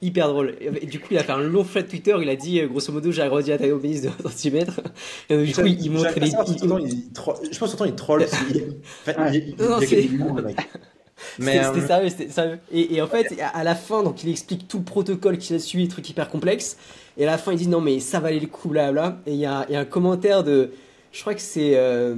[0.00, 0.56] Hyper drôle.
[0.60, 2.16] Et du coup, il a fait un long thread Twitter.
[2.20, 4.66] Il a dit, euh, grosso modo, j'ai agrandi la taille mon pénis de 1 cm.
[5.30, 6.30] Et du coup, il, il montre les.
[6.30, 8.26] Je pense que il troll.
[9.58, 10.08] Non, c'est-.
[11.38, 12.58] Mais C'était euh, sérieux, c'était sérieux.
[12.72, 15.58] Et, et en fait, à la fin, donc il explique tout le protocole qu'il a
[15.58, 16.76] suivi, truc hyper complexe.
[17.16, 19.18] Et à la fin, il dit non, mais ça valait le coup, blabla.
[19.26, 20.70] Et il y a, il y a un commentaire de.
[21.12, 21.72] Je crois que c'est.
[21.74, 22.14] Euh...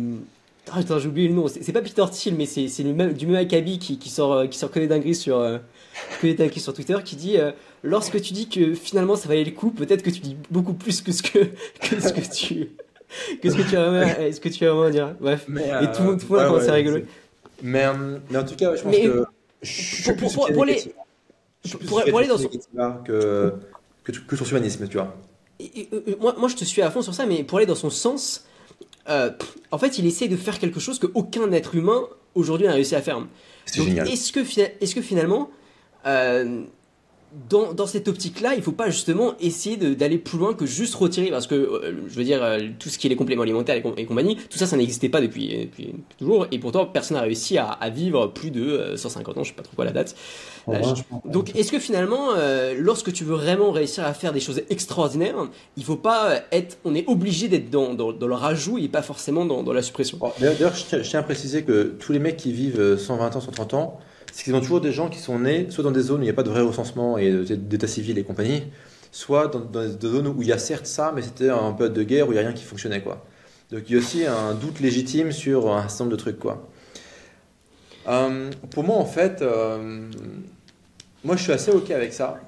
[0.70, 1.46] ah, attends, j'ai oublié le nom.
[1.48, 4.70] C'est pas Peter Thiel, mais c'est du même Akabi qui, qui, sort, euh, qui sort
[4.70, 5.58] que des dingueries sur, euh,
[6.20, 7.52] que des dingueries sur Twitter qui dit euh,
[7.82, 11.00] Lorsque tu dis que finalement ça valait le coup, peut-être que tu dis beaucoup plus
[11.00, 11.38] que ce que,
[11.80, 12.68] que ce que tu.
[13.42, 15.14] Que ce que tu as vraiment, euh, ce que tu as vraiment dire.
[15.20, 15.44] Bref.
[15.48, 17.04] mais, Et euh, tout le monde, tout le monde a ouais, commencé à ouais, rigoler.
[17.62, 19.24] Mais, euh, mais en tout cas, je pense Mais, que.
[19.62, 20.94] je suis pour- plus pour- pour les- Negativa.
[21.64, 22.48] Je suis plus pour- aller dans son-
[23.04, 23.52] que,
[24.04, 25.14] que, que sur humanisme, tu vois.
[25.58, 27.66] Et- et- et- moi, moi, je te suis à fond sur ça, mais pour aller
[27.66, 28.44] dans son sens,
[29.08, 32.02] euh, pff, en fait, il essaie de faire quelque chose qu'aucun être humain
[32.34, 33.20] aujourd'hui n'a réussi à faire.
[33.66, 34.08] C'est Donc, génial.
[34.08, 34.40] Est-ce que,
[34.80, 35.50] est-ce que finalement,
[36.06, 36.62] euh,
[37.48, 41.30] dans, dans cette optique-là, il faut pas justement essayer d'aller plus loin que juste retirer
[41.30, 43.82] Parce que, euh, je veux dire, euh, tout ce qui est les compléments alimentaires et,
[43.82, 47.22] com- et compagnie, tout ça, ça n'existait pas depuis, depuis toujours, et pourtant, personne n'a
[47.22, 49.92] réussi à, à vivre plus de euh, 150 ans, je sais pas trop quoi la
[49.92, 50.16] date.
[50.66, 52.30] Là, je- pense- Donc, est-ce que finalement,
[52.76, 55.36] lorsque tu veux vraiment réussir à faire des choses extraordinaires,
[55.76, 59.02] il faut pas être, on est obligé d'être dans, dans, dans le rajout et pas
[59.02, 60.18] forcément dans, la suppression?
[60.18, 62.98] Bon, D'ailleurs, je tiens, je tiens à préciser que tous les mecs qui vivent euh,
[62.98, 64.00] 120 ans, 130 ans,
[64.32, 66.26] c'est qu'ils ont toujours des gens qui sont nés soit dans des zones où il
[66.26, 68.62] n'y a pas de vrai recensement et de- d'état civil et compagnie,
[69.12, 72.02] soit dans, des zones où il y a certes ça, mais c'était un période de
[72.02, 73.02] guerre où il n'y a rien qui fonctionnait.
[73.02, 73.24] Quoi.
[73.70, 76.38] Donc il y a aussi un doute légitime sur un certain nombre de trucs.
[76.38, 76.68] Quoi.
[78.08, 80.08] Euh, pour moi, en fait, euh,
[81.24, 82.40] moi je suis assez OK avec ça,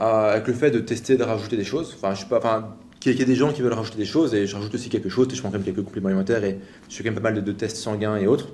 [0.00, 1.94] euh, avec le fait de tester, de rajouter des choses.
[1.96, 2.38] Enfin, je suis pas.
[2.38, 4.88] Enfin, qu'il y ait des gens qui veulent rajouter des choses et je rajoute aussi
[4.88, 7.32] quelque chose, je prends quand même quelques compléments alimentaires et je fais quand même pas
[7.32, 8.50] mal de tests sanguins et autres.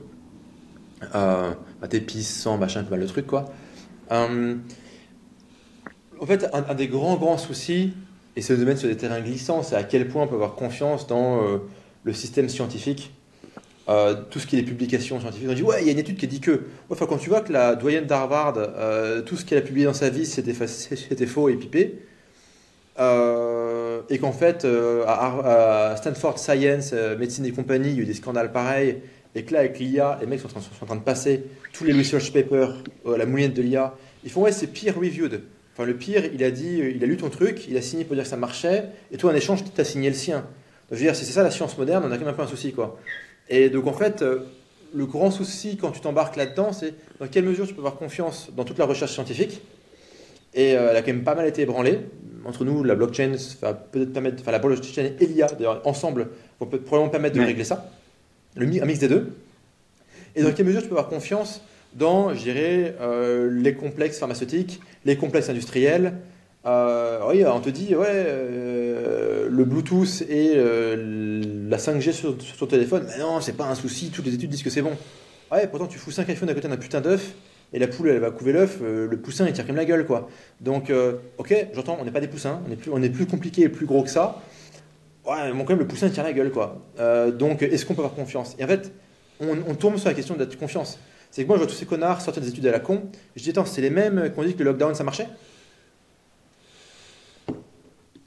[1.15, 3.47] Euh, bah, t'épices, sang, machin, pas mal de trucs quoi.
[4.13, 4.57] Euh,
[6.21, 7.93] en fait, un, des grands grands soucis,
[8.37, 10.55] et c'est le domaine sur des terrains glissants, c'est à quel point on peut avoir
[10.55, 11.59] confiance dans euh,
[12.05, 13.13] le système scientifique.
[13.89, 15.99] Euh, tout ce qui est les publications scientifiques, on dit ouais, il y a une
[15.99, 16.65] étude qui dit que.
[16.91, 18.55] Enfin, quand tu vois que la doyenne d'Harvard,
[19.25, 22.01] tout ce qu'elle a publié dans sa vie, c'était c'était faux et pipé,
[22.99, 24.67] et qu'en fait,
[25.07, 29.01] à, Stanford Science, médecine et compagnie, il y a eu des scandales pareils,
[29.39, 31.45] et que là, avec l'IA, les mecs sont, en train- sont en train de passer
[31.73, 32.75] tous les research papers,
[33.07, 33.95] euh, la moulinette de l'IA,
[34.25, 35.43] ils font ouais, c'est peer reviewed.
[35.75, 38.15] Enfin, le pire, il a dit, il a lu ton truc, il a signé pour
[38.17, 40.39] dire que ça marchait, et toi, en échange, tu as signé le sien.
[40.39, 40.47] Donc,
[40.91, 42.43] je veux dire, si c'est ça la science moderne, on a quand même un peu
[42.43, 42.99] un souci, quoi.
[43.49, 44.41] Et donc, en fait, euh,
[44.93, 48.51] le grand souci quand tu t'embarques là-dedans, c'est dans quelle mesure tu peux avoir confiance
[48.57, 49.61] dans toute la recherche scientifique
[50.55, 52.01] Et elle a quand même pas mal été ébranlée.
[52.45, 56.29] Entre nous, la blockchain va peut-être permettre, enfin la blockchain et l'IA, d'ailleurs, ensemble,
[56.59, 57.91] vont peut probablement permettre de régler ça.
[58.57, 59.37] Le, un mix des deux.
[60.37, 61.63] Et dans quelle mesure tu peux avoir confiance
[61.95, 62.95] dans, je dirais,
[63.51, 66.15] les complexes pharmaceutiques, les complexes industriels,
[66.67, 72.67] euh, oui, on te dit, ouais, euh, le Bluetooth et euh, la 5G sur, ton
[72.67, 74.93] téléphone, mais non, c'est pas un souci, toutes les études disent que c'est bon.
[75.53, 77.33] Ouais, pourtant tu fous 5 iPhones à côté d'un putain d'œuf,
[77.73, 80.29] et la poule elle va couver l'œuf, le poussin il tire comme la gueule quoi.
[80.61, 80.93] Donc,
[81.39, 83.69] ok, j'entends, on n'est pas des poussins, on est, plus, on est plus compliqué et
[83.69, 84.43] plus gros que ça.
[85.29, 86.81] Ouais, mais quand même le poussin tire la gueule quoi.
[87.33, 88.57] donc, est-ce qu'on peut avoir confiance?
[88.59, 88.93] Et en fait,
[89.41, 90.99] on, on tourne sur la question de la confiance.
[91.31, 93.03] C'est que moi je vois tous ces connards sortir des études à la con,
[93.37, 95.29] je dis attends, c'est les mêmes qui ont dit que le lockdown ça marchait?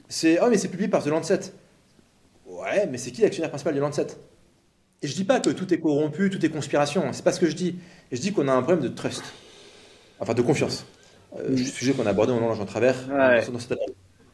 [0.08, 1.40] C'est oh mais c'est publié par The Lancet.
[2.46, 4.06] Ouais, mais c'est qui l'actionnaire principal de Lancet?
[5.00, 7.12] Et je dis pas que tout est corrompu, tout est conspiration.
[7.12, 7.76] C'est pas ce que je dis.
[8.12, 9.24] je dis qu'on a un problème de trust,
[10.20, 10.86] enfin de confiance.
[11.36, 11.56] Euh, mm.
[11.56, 13.72] Sujet qu'on a abordé au moment en travers dans, cette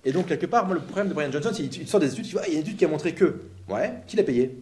[0.09, 2.27] Et donc quelque part, moi le problème de Brian Johnson, c'est qu'il sort des études,
[2.27, 4.59] il, voit, il y a une étude qui a montré que, ouais, qui l'a payé,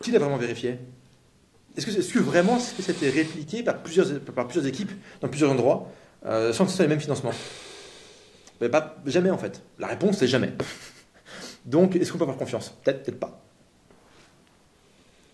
[0.00, 0.78] qui l'a vraiment vérifié?
[1.76, 4.90] Est-ce que, est que, vraiment ça a été répliqué par plusieurs, par plusieurs équipes
[5.20, 5.92] dans plusieurs endroits
[6.24, 7.34] euh, sans que ce soit les mêmes financements?
[8.58, 9.62] Pas, jamais en fait.
[9.78, 10.50] La réponse c'est jamais.
[11.66, 12.74] Donc est-ce qu'on peut avoir confiance?
[12.82, 13.38] Peut-être, peut-être pas.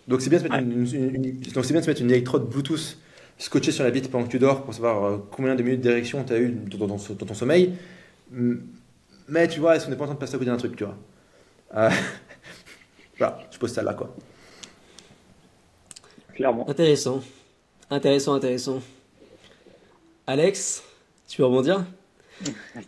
[0.09, 2.51] Donc c'est bien, de se mettre une, donc c'est bien de se mettre une électrode
[2.51, 2.99] Bluetooth
[3.39, 6.25] scotchée sur la bite pendant que tu dors pour savoir euh, combien de minutes d'érection
[6.25, 7.75] tu as eu dans, ton sommeil.
[9.29, 10.77] Mais tu vois, est-ce qu'on n'est pas en train de passer à côté d'un truc,
[10.77, 10.97] tu vois
[11.77, 11.91] euh,
[13.19, 14.15] Voilà, je pose ça là, quoi.
[16.35, 16.69] Clairement.
[16.69, 17.23] Intéressant.
[17.91, 18.83] Intéressant, intéressant.
[20.27, 20.83] Alex,
[21.29, 21.85] tu veux rebondir?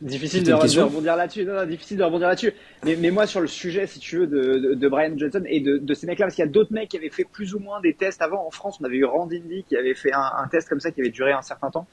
[0.02, 1.44] Difficile de, rebondir là-dessus.
[1.44, 2.52] Non, non, difficile de rebondir là-dessus.
[2.85, 5.78] Mais, mais, moi, sur le sujet, si tu veux, de, de, Brian Johnson et de,
[5.78, 7.81] de ces mecs-là, parce qu'il y a d'autres mecs qui avaient fait plus ou moins
[7.81, 8.47] des tests avant.
[8.47, 11.01] En France, on avait eu Randindy qui avait fait un, un, test comme ça qui
[11.01, 11.86] avait duré un certain temps.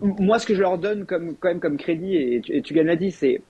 [0.00, 2.74] Moi, ce que je leur donne comme, quand même comme crédit, et tu, et tu
[2.74, 3.42] l'a dit, c'est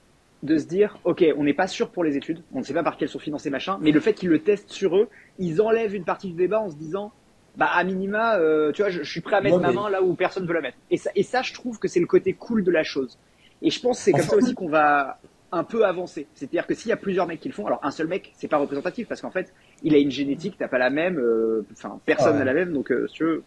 [0.43, 2.83] de se dire, ok, on n'est pas sûr pour les études, on ne sait pas
[2.83, 5.09] par quelles sont financées machin, mais le fait qu'ils le testent sur eux,
[5.39, 7.13] ils enlèvent une partie du débat en se disant,
[7.57, 10.15] bah à minima, euh, tu vois, je, suis prêt à mettre ma main là où
[10.15, 10.79] personne veut la mettre.
[10.91, 13.19] Et ça, et ça, je trouve que c'est le côté cool de la chose.
[13.63, 15.19] Et je pense que c'est comme ça aussi qu'on va
[15.51, 16.29] un peu avancer.
[16.35, 18.47] C'est-à-dire que s'il y a plusieurs mecs qui le font, alors un seul mec, c'est
[18.47, 21.99] pas représentatif parce qu'en fait, il a une génétique, t'as pas la même, euh, enfin
[22.07, 23.41] personne n'a la même, donc euh, tu,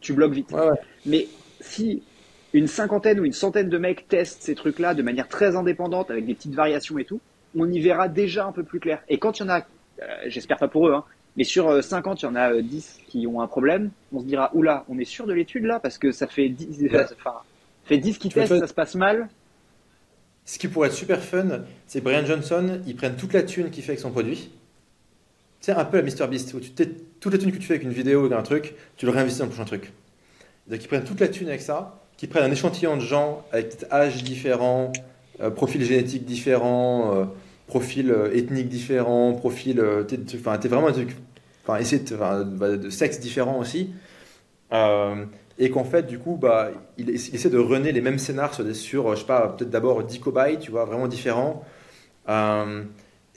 [0.00, 0.52] tu bloques vite.
[1.04, 1.28] Mais
[1.66, 2.02] si
[2.52, 6.26] une cinquantaine ou une centaine de mecs testent ces trucs-là de manière très indépendante, avec
[6.26, 7.20] des petites variations et tout,
[7.56, 9.02] on y verra déjà un peu plus clair.
[9.08, 9.66] Et quand il y en a,
[10.26, 11.04] j'espère pas pour eux, hein,
[11.36, 13.90] mais sur 50, euh, il y en a 10 euh, qui ont un problème.
[14.12, 16.88] On se dira, oula, on est sûr de l'étude là Parce que ça fait 10,
[17.18, 17.34] enfin,
[17.84, 19.28] fait 10 qui testent, ça se passe mal.
[20.44, 23.82] Ce qui pourrait être super fun, c'est Brian Johnson, ils prennent toute la thune qu'il
[23.82, 24.50] fait avec son produit.
[25.60, 27.92] C'est un peu la MrBeast, où tu toute la thune que tu fais avec une
[27.92, 29.92] vidéo ou un truc, tu le réinvestis dans le prochain truc.
[30.70, 33.92] Ils prennent toute la thune avec ça, qu'ils prennent un échantillon de gens avec peut-être
[33.92, 34.92] âge différent,
[35.40, 37.28] euh, profil génétique différent,
[37.66, 39.82] profil ethnique différent, profil.
[40.34, 41.16] Enfin, t'es vraiment un truc
[41.66, 43.90] enfin, essayer de, enfin, de sexe différents aussi.
[44.72, 45.24] Euh,
[45.58, 49.14] et qu'en fait, du coup, bah, il, essaie de runner les mêmes scénars sur, sur
[49.14, 51.64] je sais pas, peut-être d'abord 10 cobayes, tu vois, vraiment différents,
[52.28, 52.82] euh,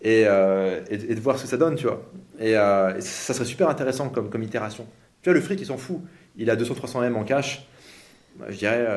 [0.05, 2.01] euh, et, et, de voir ce que ça donne, tu vois.
[2.39, 2.53] Et,
[2.99, 4.85] ça serait super intéressant comme, comme itération.
[5.21, 6.01] Tu vois, le fric, il s'en fout.
[6.39, 7.67] Il a 200-300 M en cash.
[8.39, 8.87] Bah, je dirais,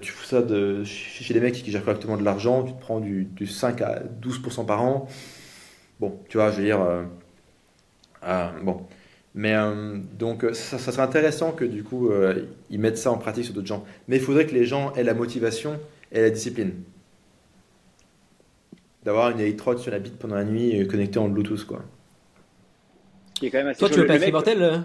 [0.00, 3.00] tu fous ça de, chez les mecs qui gèrent correctement de l'argent, tu te prends
[3.00, 5.08] du, du 5 à 12% par an.
[5.98, 6.80] Bon, tu vois, je veux dire
[8.24, 8.86] ah, bon.
[9.34, 13.18] Mais euh, donc, euh, ça, serait intéressant que du coup, euh, ils mettent ça en
[13.18, 13.84] pratique sur d'autres gens.
[14.08, 15.78] Mais il faudrait que les gens aient la motivation
[16.12, 16.72] et la discipline.
[19.04, 21.82] D'avoir une électrode sur la bite pendant la nuit connectée en Bluetooth, quoi.
[23.34, 24.84] Qui est quand même assez Toi, tu veux pas être immortel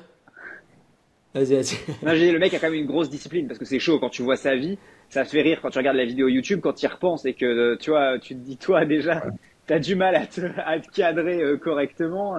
[1.33, 2.31] Vas-y, vas-y.
[2.31, 3.99] le mec a quand même une grosse discipline parce que c'est chaud.
[3.99, 4.77] Quand tu vois sa vie.
[5.09, 7.33] Ça te fait rire quand tu regardes la vidéo YouTube, quand tu y repenses et
[7.33, 9.23] que tu vois, tu te dis, toi déjà,
[9.65, 12.35] tu as du mal à te, à te cadrer correctement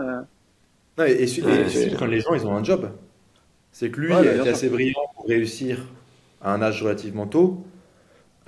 [1.07, 2.91] et, et, quand les gens ils ont un job,
[3.73, 5.87] c'est que lui il est assez brillant pour réussir
[6.41, 7.65] à un âge relativement tôt,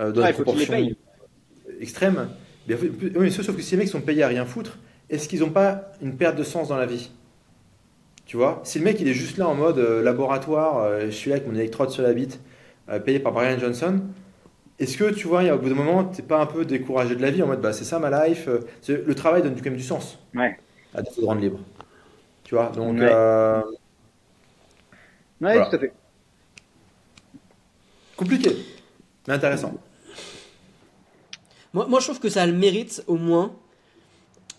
[0.01, 0.89] euh, dans des proportions
[1.79, 2.29] extrêmes.
[3.15, 4.77] oui, sauf que si les mecs sont payés à rien foutre,
[5.09, 7.11] est-ce qu'ils n'ont pas une perte de sens dans la vie?
[8.33, 11.11] Tu vois Si le mec il est juste là en mode euh, laboratoire, euh, je
[11.11, 12.39] suis là avec mon électrode sur la bite,
[13.05, 14.01] payé par Brian Johnson,
[14.79, 17.21] est-ce que tu vois, au bout d'un moment, tu n'es pas un peu découragé de
[17.21, 18.49] la vie en mode bah, c'est ça ma life
[18.87, 20.57] Le travail donne quand même du sens ouais.
[20.95, 21.59] à défaut de rendre libre.
[22.43, 22.97] Tu vois, donc.
[22.97, 23.61] Ouais, euh,
[25.39, 25.93] tout à fait.
[28.17, 28.49] Compliqué,
[29.27, 29.75] mais intéressant.
[31.75, 33.53] Moi, moi, je trouve que ça a le mérite, au moins,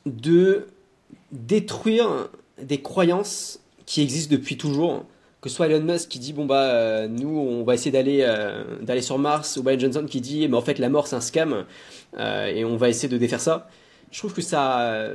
[0.07, 0.69] de
[1.33, 2.29] détruire
[2.63, 5.05] des croyances qui existent depuis toujours,
[5.45, 8.21] que ce soit Elon Musk qui dit bon bah euh, nous on va essayer d'aller
[8.23, 11.17] euh, d'aller sur Mars ou Brian Johnson qui dit mais en fait la mort c'est
[11.17, 11.67] un scam
[12.19, 13.69] euh, et on va essayer de défaire ça.
[14.11, 15.11] Je trouve que ça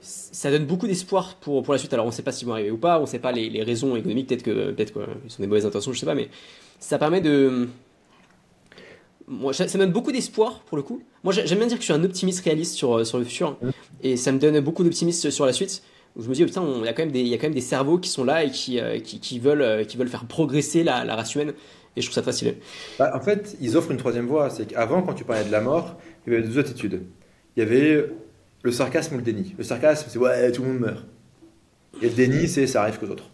[0.00, 1.92] ça donne beaucoup d'espoir pour, pour la suite.
[1.92, 3.96] Alors on sait pas s'ils vont arriver ou pas, on sait pas les, les raisons
[3.96, 6.28] économiques, peut-être que peut-être qu'ils sont des mauvaises intentions, je sais pas, mais
[6.78, 7.68] ça permet de
[9.26, 11.02] moi, ça me donne beaucoup d'espoir pour le coup.
[11.24, 13.58] Moi j'aime bien dire que je suis un optimiste réaliste sur, sur le futur
[14.04, 15.82] et ça me donne beaucoup d'optimisme sur la suite
[16.18, 17.46] je me dis, oh, putain, il y, a quand même des, il y a quand
[17.46, 21.14] même des cerveaux qui sont là et qui, euh, euh, veulent faire progresser la, la,
[21.14, 21.52] race humaine.
[21.94, 22.56] Et je trouve ça facile.
[22.98, 24.50] Bah, en fait, ils offrent une troisième voie.
[24.50, 27.02] C'est qu'avant, quand tu parlais de la mort, il y avait deux attitudes.
[27.56, 28.06] Il y avait
[28.62, 29.54] le sarcasme ou le déni.
[29.56, 31.04] Le sarcasme, c'est ouais, tout le monde meurt.
[32.02, 33.30] Et le déni, c'est ça arrive qu'aux autres.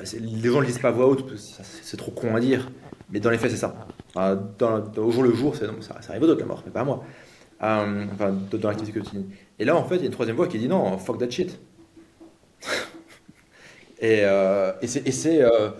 [0.00, 2.70] Les gens ne le disent pas à voix haute, c'est trop con à dire.
[3.10, 3.74] Mais dans les faits, c'est ça.
[4.16, 7.04] Au jour le jour, ça, arrive aux autres la mort, mais pas à moi.
[7.62, 9.26] Euh, enfin, dans l'activité quotidienne.
[9.58, 11.30] Et là, en fait, il y a une troisième voie qui dit non, fuck that
[11.30, 11.58] shit.
[14.00, 15.70] Et, euh, et c'est euh,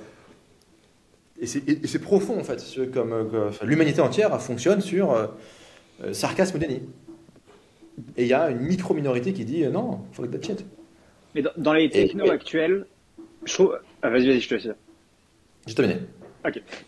[2.03, 2.63] profond en fait,
[2.93, 5.31] comme euh, l'humanité entière fonctionne sur
[6.13, 6.83] sarcasme et déni.
[8.17, 10.65] Et il y a une micro-minorité qui dit non, fuck that shit.
[11.35, 12.87] Mais dans, les technos actuels,
[13.45, 13.79] je trouve.
[14.03, 14.69] Ah, vas-y, vas-y, je te laisse.
[15.67, 16.01] J'ai terminé.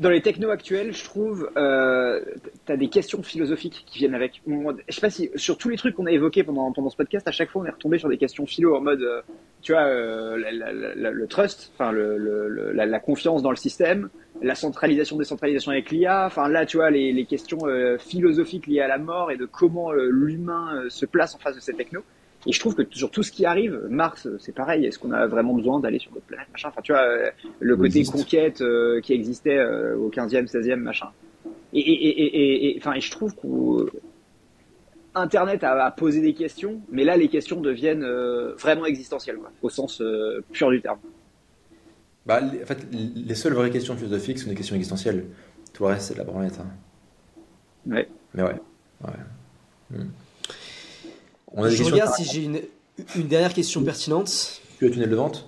[0.00, 2.20] Dans les technos actuels, je trouve, euh,
[2.66, 4.42] tu as des questions philosophiques qui viennent avec.
[4.46, 7.26] Je sais pas si, sur tous les trucs qu'on a évoqués pendant, pendant ce podcast,
[7.28, 9.22] à chaque fois, on est retombé sur des questions philo en mode, euh,
[9.62, 14.08] tu vois, euh, le trust, enfin, la, confiance dans le système,
[14.42, 18.80] la centralisation, décentralisation avec l'IA, enfin, là, tu vois, les, les questions euh, philosophiques liées
[18.80, 22.04] à la mort et de comment l'humain se place en face de ces technos.
[22.46, 24.86] Et je trouve que sur tout ce qui arrive, Mars, c'est pareil.
[24.86, 26.68] Est-ce qu'on a vraiment besoin d'aller sur d'autres planètes, machin?
[26.68, 31.10] Enfin, tu vois, euh, le côté conquête euh, qui existait euh, au 15e, 16e, machin.
[31.72, 33.34] Et, et, et, et, enfin, je trouve
[35.14, 38.06] qu'Internet a, a, posé des questions, mais là, les questions deviennent
[38.58, 40.02] vraiment existentielles, quoi, au sens
[40.52, 40.98] pur du terme.
[42.26, 45.26] Bah, en fait, les seules vraies questions philosophiques sont des questions existentielles.
[45.72, 46.58] Tout le reste, c'est de la branlette.
[46.58, 46.66] Hein.
[47.86, 48.08] Ouais.
[48.34, 48.56] Mais ouais.
[49.04, 49.98] ouais.
[51.54, 52.60] Hmm je regarde si j'ai une,
[53.16, 54.60] une, dernière question pertinente.
[54.78, 55.46] Tu as le tunnel de vente?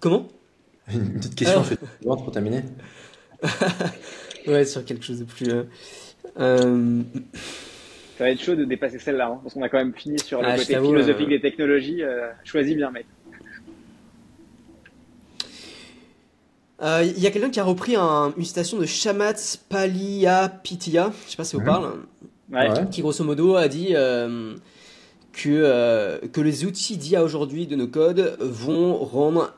[0.00, 0.28] Comment?
[0.92, 2.62] Une, petite question sur le tunnel de vente pour terminer
[4.46, 5.50] Ouais, sur quelque chose de plus.
[5.50, 5.64] Euh...
[6.38, 7.02] euh
[8.16, 10.40] Ça va être chaud de dépasser celle-là, hein, parce qu'on a quand même fini sur
[10.40, 12.02] le ah, côté philosophique euh, des technologies.
[12.02, 13.06] Euh, choisis bien, mec.
[16.80, 19.34] Il y a quelqu'un qui a repris un, une citation de Shamat
[19.68, 21.64] Palihapitiya, je sais pas si vous mmh.
[21.64, 21.94] parle,
[22.90, 24.54] qui grosso modo a dit euh,
[25.32, 29.52] que, euh, que les outils d'IA aujourd'hui de nos codes vont rendre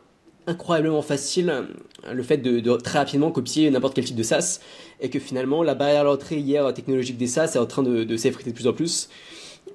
[0.46, 1.66] incroyablement facile
[2.10, 4.60] le fait de, très rapidement copier n'importe quel type de SaaS
[5.00, 8.04] et que finalement la barrière à l'entrée hier technologique des SaaS est en train de,
[8.04, 9.10] de s'effriter de plus en plus.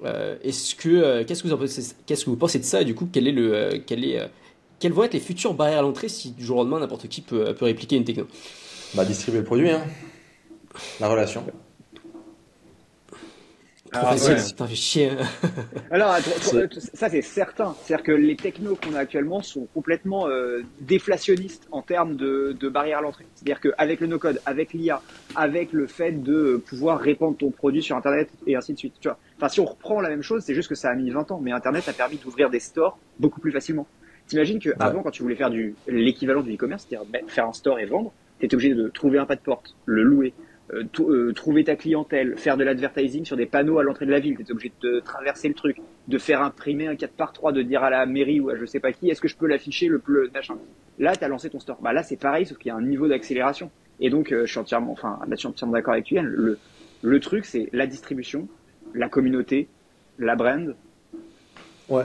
[0.04, 2.84] Euh, est-ce que qu'est-ce que vous en pensez, qu'est-ce que vous pensez de ça et
[2.84, 4.20] du coup quel est le quel est
[4.80, 7.20] quelles vont être les futures barrières à l'entrée si du jour au lendemain n'importe qui
[7.20, 8.26] peut, peut répliquer une techno?
[8.94, 9.82] Bah distribuer le produit, hein.
[11.00, 11.44] la relation.
[13.94, 14.16] Ah,
[14.74, 15.10] chier.
[15.90, 16.16] Alors,
[16.94, 17.74] ça c'est certain.
[17.82, 22.68] C'est-à-dire que les technos qu'on a actuellement sont complètement euh, déflationnistes en termes de, de
[22.68, 23.26] barrières à l'entrée.
[23.34, 25.00] C'est-à-dire qu'avec le no-code, avec l'IA,
[25.36, 28.94] avec le fait de pouvoir répandre ton produit sur Internet et ainsi de suite.
[29.00, 29.18] Tu vois.
[29.36, 31.40] Enfin, si on reprend la même chose, c'est juste que ça a mis 20 ans,
[31.42, 33.86] mais Internet a permis d'ouvrir des stores beaucoup plus facilement.
[34.26, 37.78] T'imagines qu'avant, quand tu voulais faire du l'équivalent du e-commerce, c'est-à-dire ben, faire un store
[37.78, 40.32] et vendre, tu étais obligé de trouver un pas de porte, le louer,
[40.72, 44.20] euh, euh, trouver ta clientèle, faire de l'advertising sur des panneaux à l'entrée de la
[44.20, 45.76] ville, tu es obligé de traverser le truc,
[46.08, 48.64] de faire imprimer un 4 par 3 de dire à la mairie ou à je
[48.64, 50.56] sais pas qui, est-ce que je peux l'afficher, le, le machin.
[50.98, 51.78] Là, tu as lancé ton store.
[51.82, 53.70] Bah là, c'est pareil, sauf qu'il y a un niveau d'accélération.
[54.00, 56.24] Et donc, euh, je suis entièrement, enfin, entièrement d'accord avec Yann.
[56.24, 56.58] Le,
[57.02, 58.48] le truc, c'est la distribution,
[58.94, 59.68] la communauté,
[60.18, 60.74] la brand.
[61.88, 62.04] Ouais.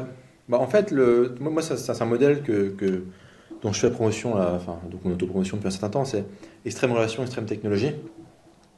[0.49, 3.03] Bah, en fait, le, moi, ça, c'est un modèle que,
[3.61, 6.25] dont je fais promotion, là, enfin, donc mon autopromotion depuis un certain temps, c'est
[6.65, 7.91] extrême relation, extrême technologie.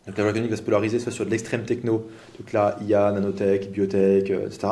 [0.08, 2.08] Donc la organique va se polariser soit sur de l'extrême techno,
[2.40, 4.68] donc là IA, nanotech, biotech, euh, etc.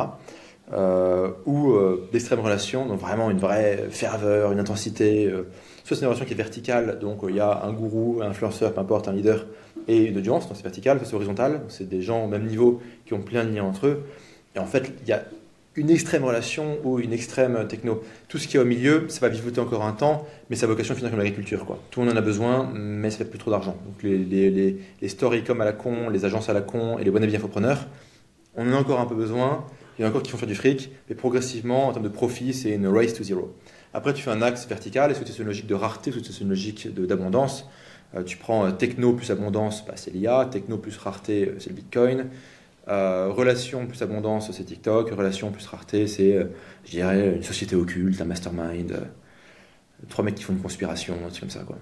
[0.71, 5.25] Euh, ou euh, d'extrême relation, donc vraiment une vraie ferveur, une intensité.
[5.25, 5.47] Euh,
[5.83, 8.73] soit c'est une relation qui est verticale, donc il y a un gourou, un influenceur,
[8.73, 9.47] peu importe, un leader
[9.87, 12.81] et une audience, donc c'est vertical, soit c'est horizontal, c'est des gens au même niveau
[13.07, 14.03] qui ont plein de liens entre eux.
[14.55, 15.23] Et en fait, il y a
[15.75, 18.01] une extrême relation ou une extrême techno.
[18.27, 20.95] Tout ce qui est au milieu, ça va vivoter encore un temps, mais sa vocation
[20.95, 21.65] finit comme l'agriculture.
[21.91, 23.77] Tout le monde en a besoin, mais ça fait plus trop d'argent.
[23.85, 27.03] Donc les, les, les, stories comme à la con, les agences à la con et
[27.03, 27.87] les wannabes infopreneurs,
[28.55, 29.65] on en a encore un peu besoin.
[29.97, 32.09] Il y en a encore qui font faire du fric, mais progressivement, en termes de
[32.09, 33.53] profit, c'est une race to zero.
[33.93, 36.41] Après, tu fais un axe vertical, est-ce que c'est une logique de rareté, ou c'est
[36.41, 37.67] une logique d'abondance
[38.15, 41.69] euh, Tu prends euh, techno plus abondance, bah, c'est l'IA, techno plus rareté, euh, c'est
[41.69, 42.27] le bitcoin.
[42.89, 45.11] Euh, relation plus abondance, c'est TikTok.
[45.11, 46.45] Relation plus rareté, c'est, euh,
[46.85, 49.07] je dirais, une société occulte, un mastermind.
[50.07, 51.77] trois mecs qui font une conspiration, un truc comme ça, quoi.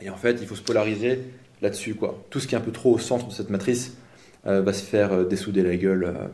[0.00, 1.20] Et en fait, il faut se polariser
[1.62, 2.22] là-dessus, quoi.
[2.30, 3.96] Tout ce qui est un peu trop au centre de cette matrice
[4.46, 6.28] euh, va se faire euh, dessouder la gueule euh,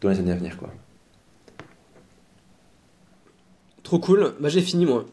[0.00, 0.70] dans les années à venir, quoi.
[3.82, 4.34] Trop cool.
[4.40, 5.06] Bah, j'ai fini, moi.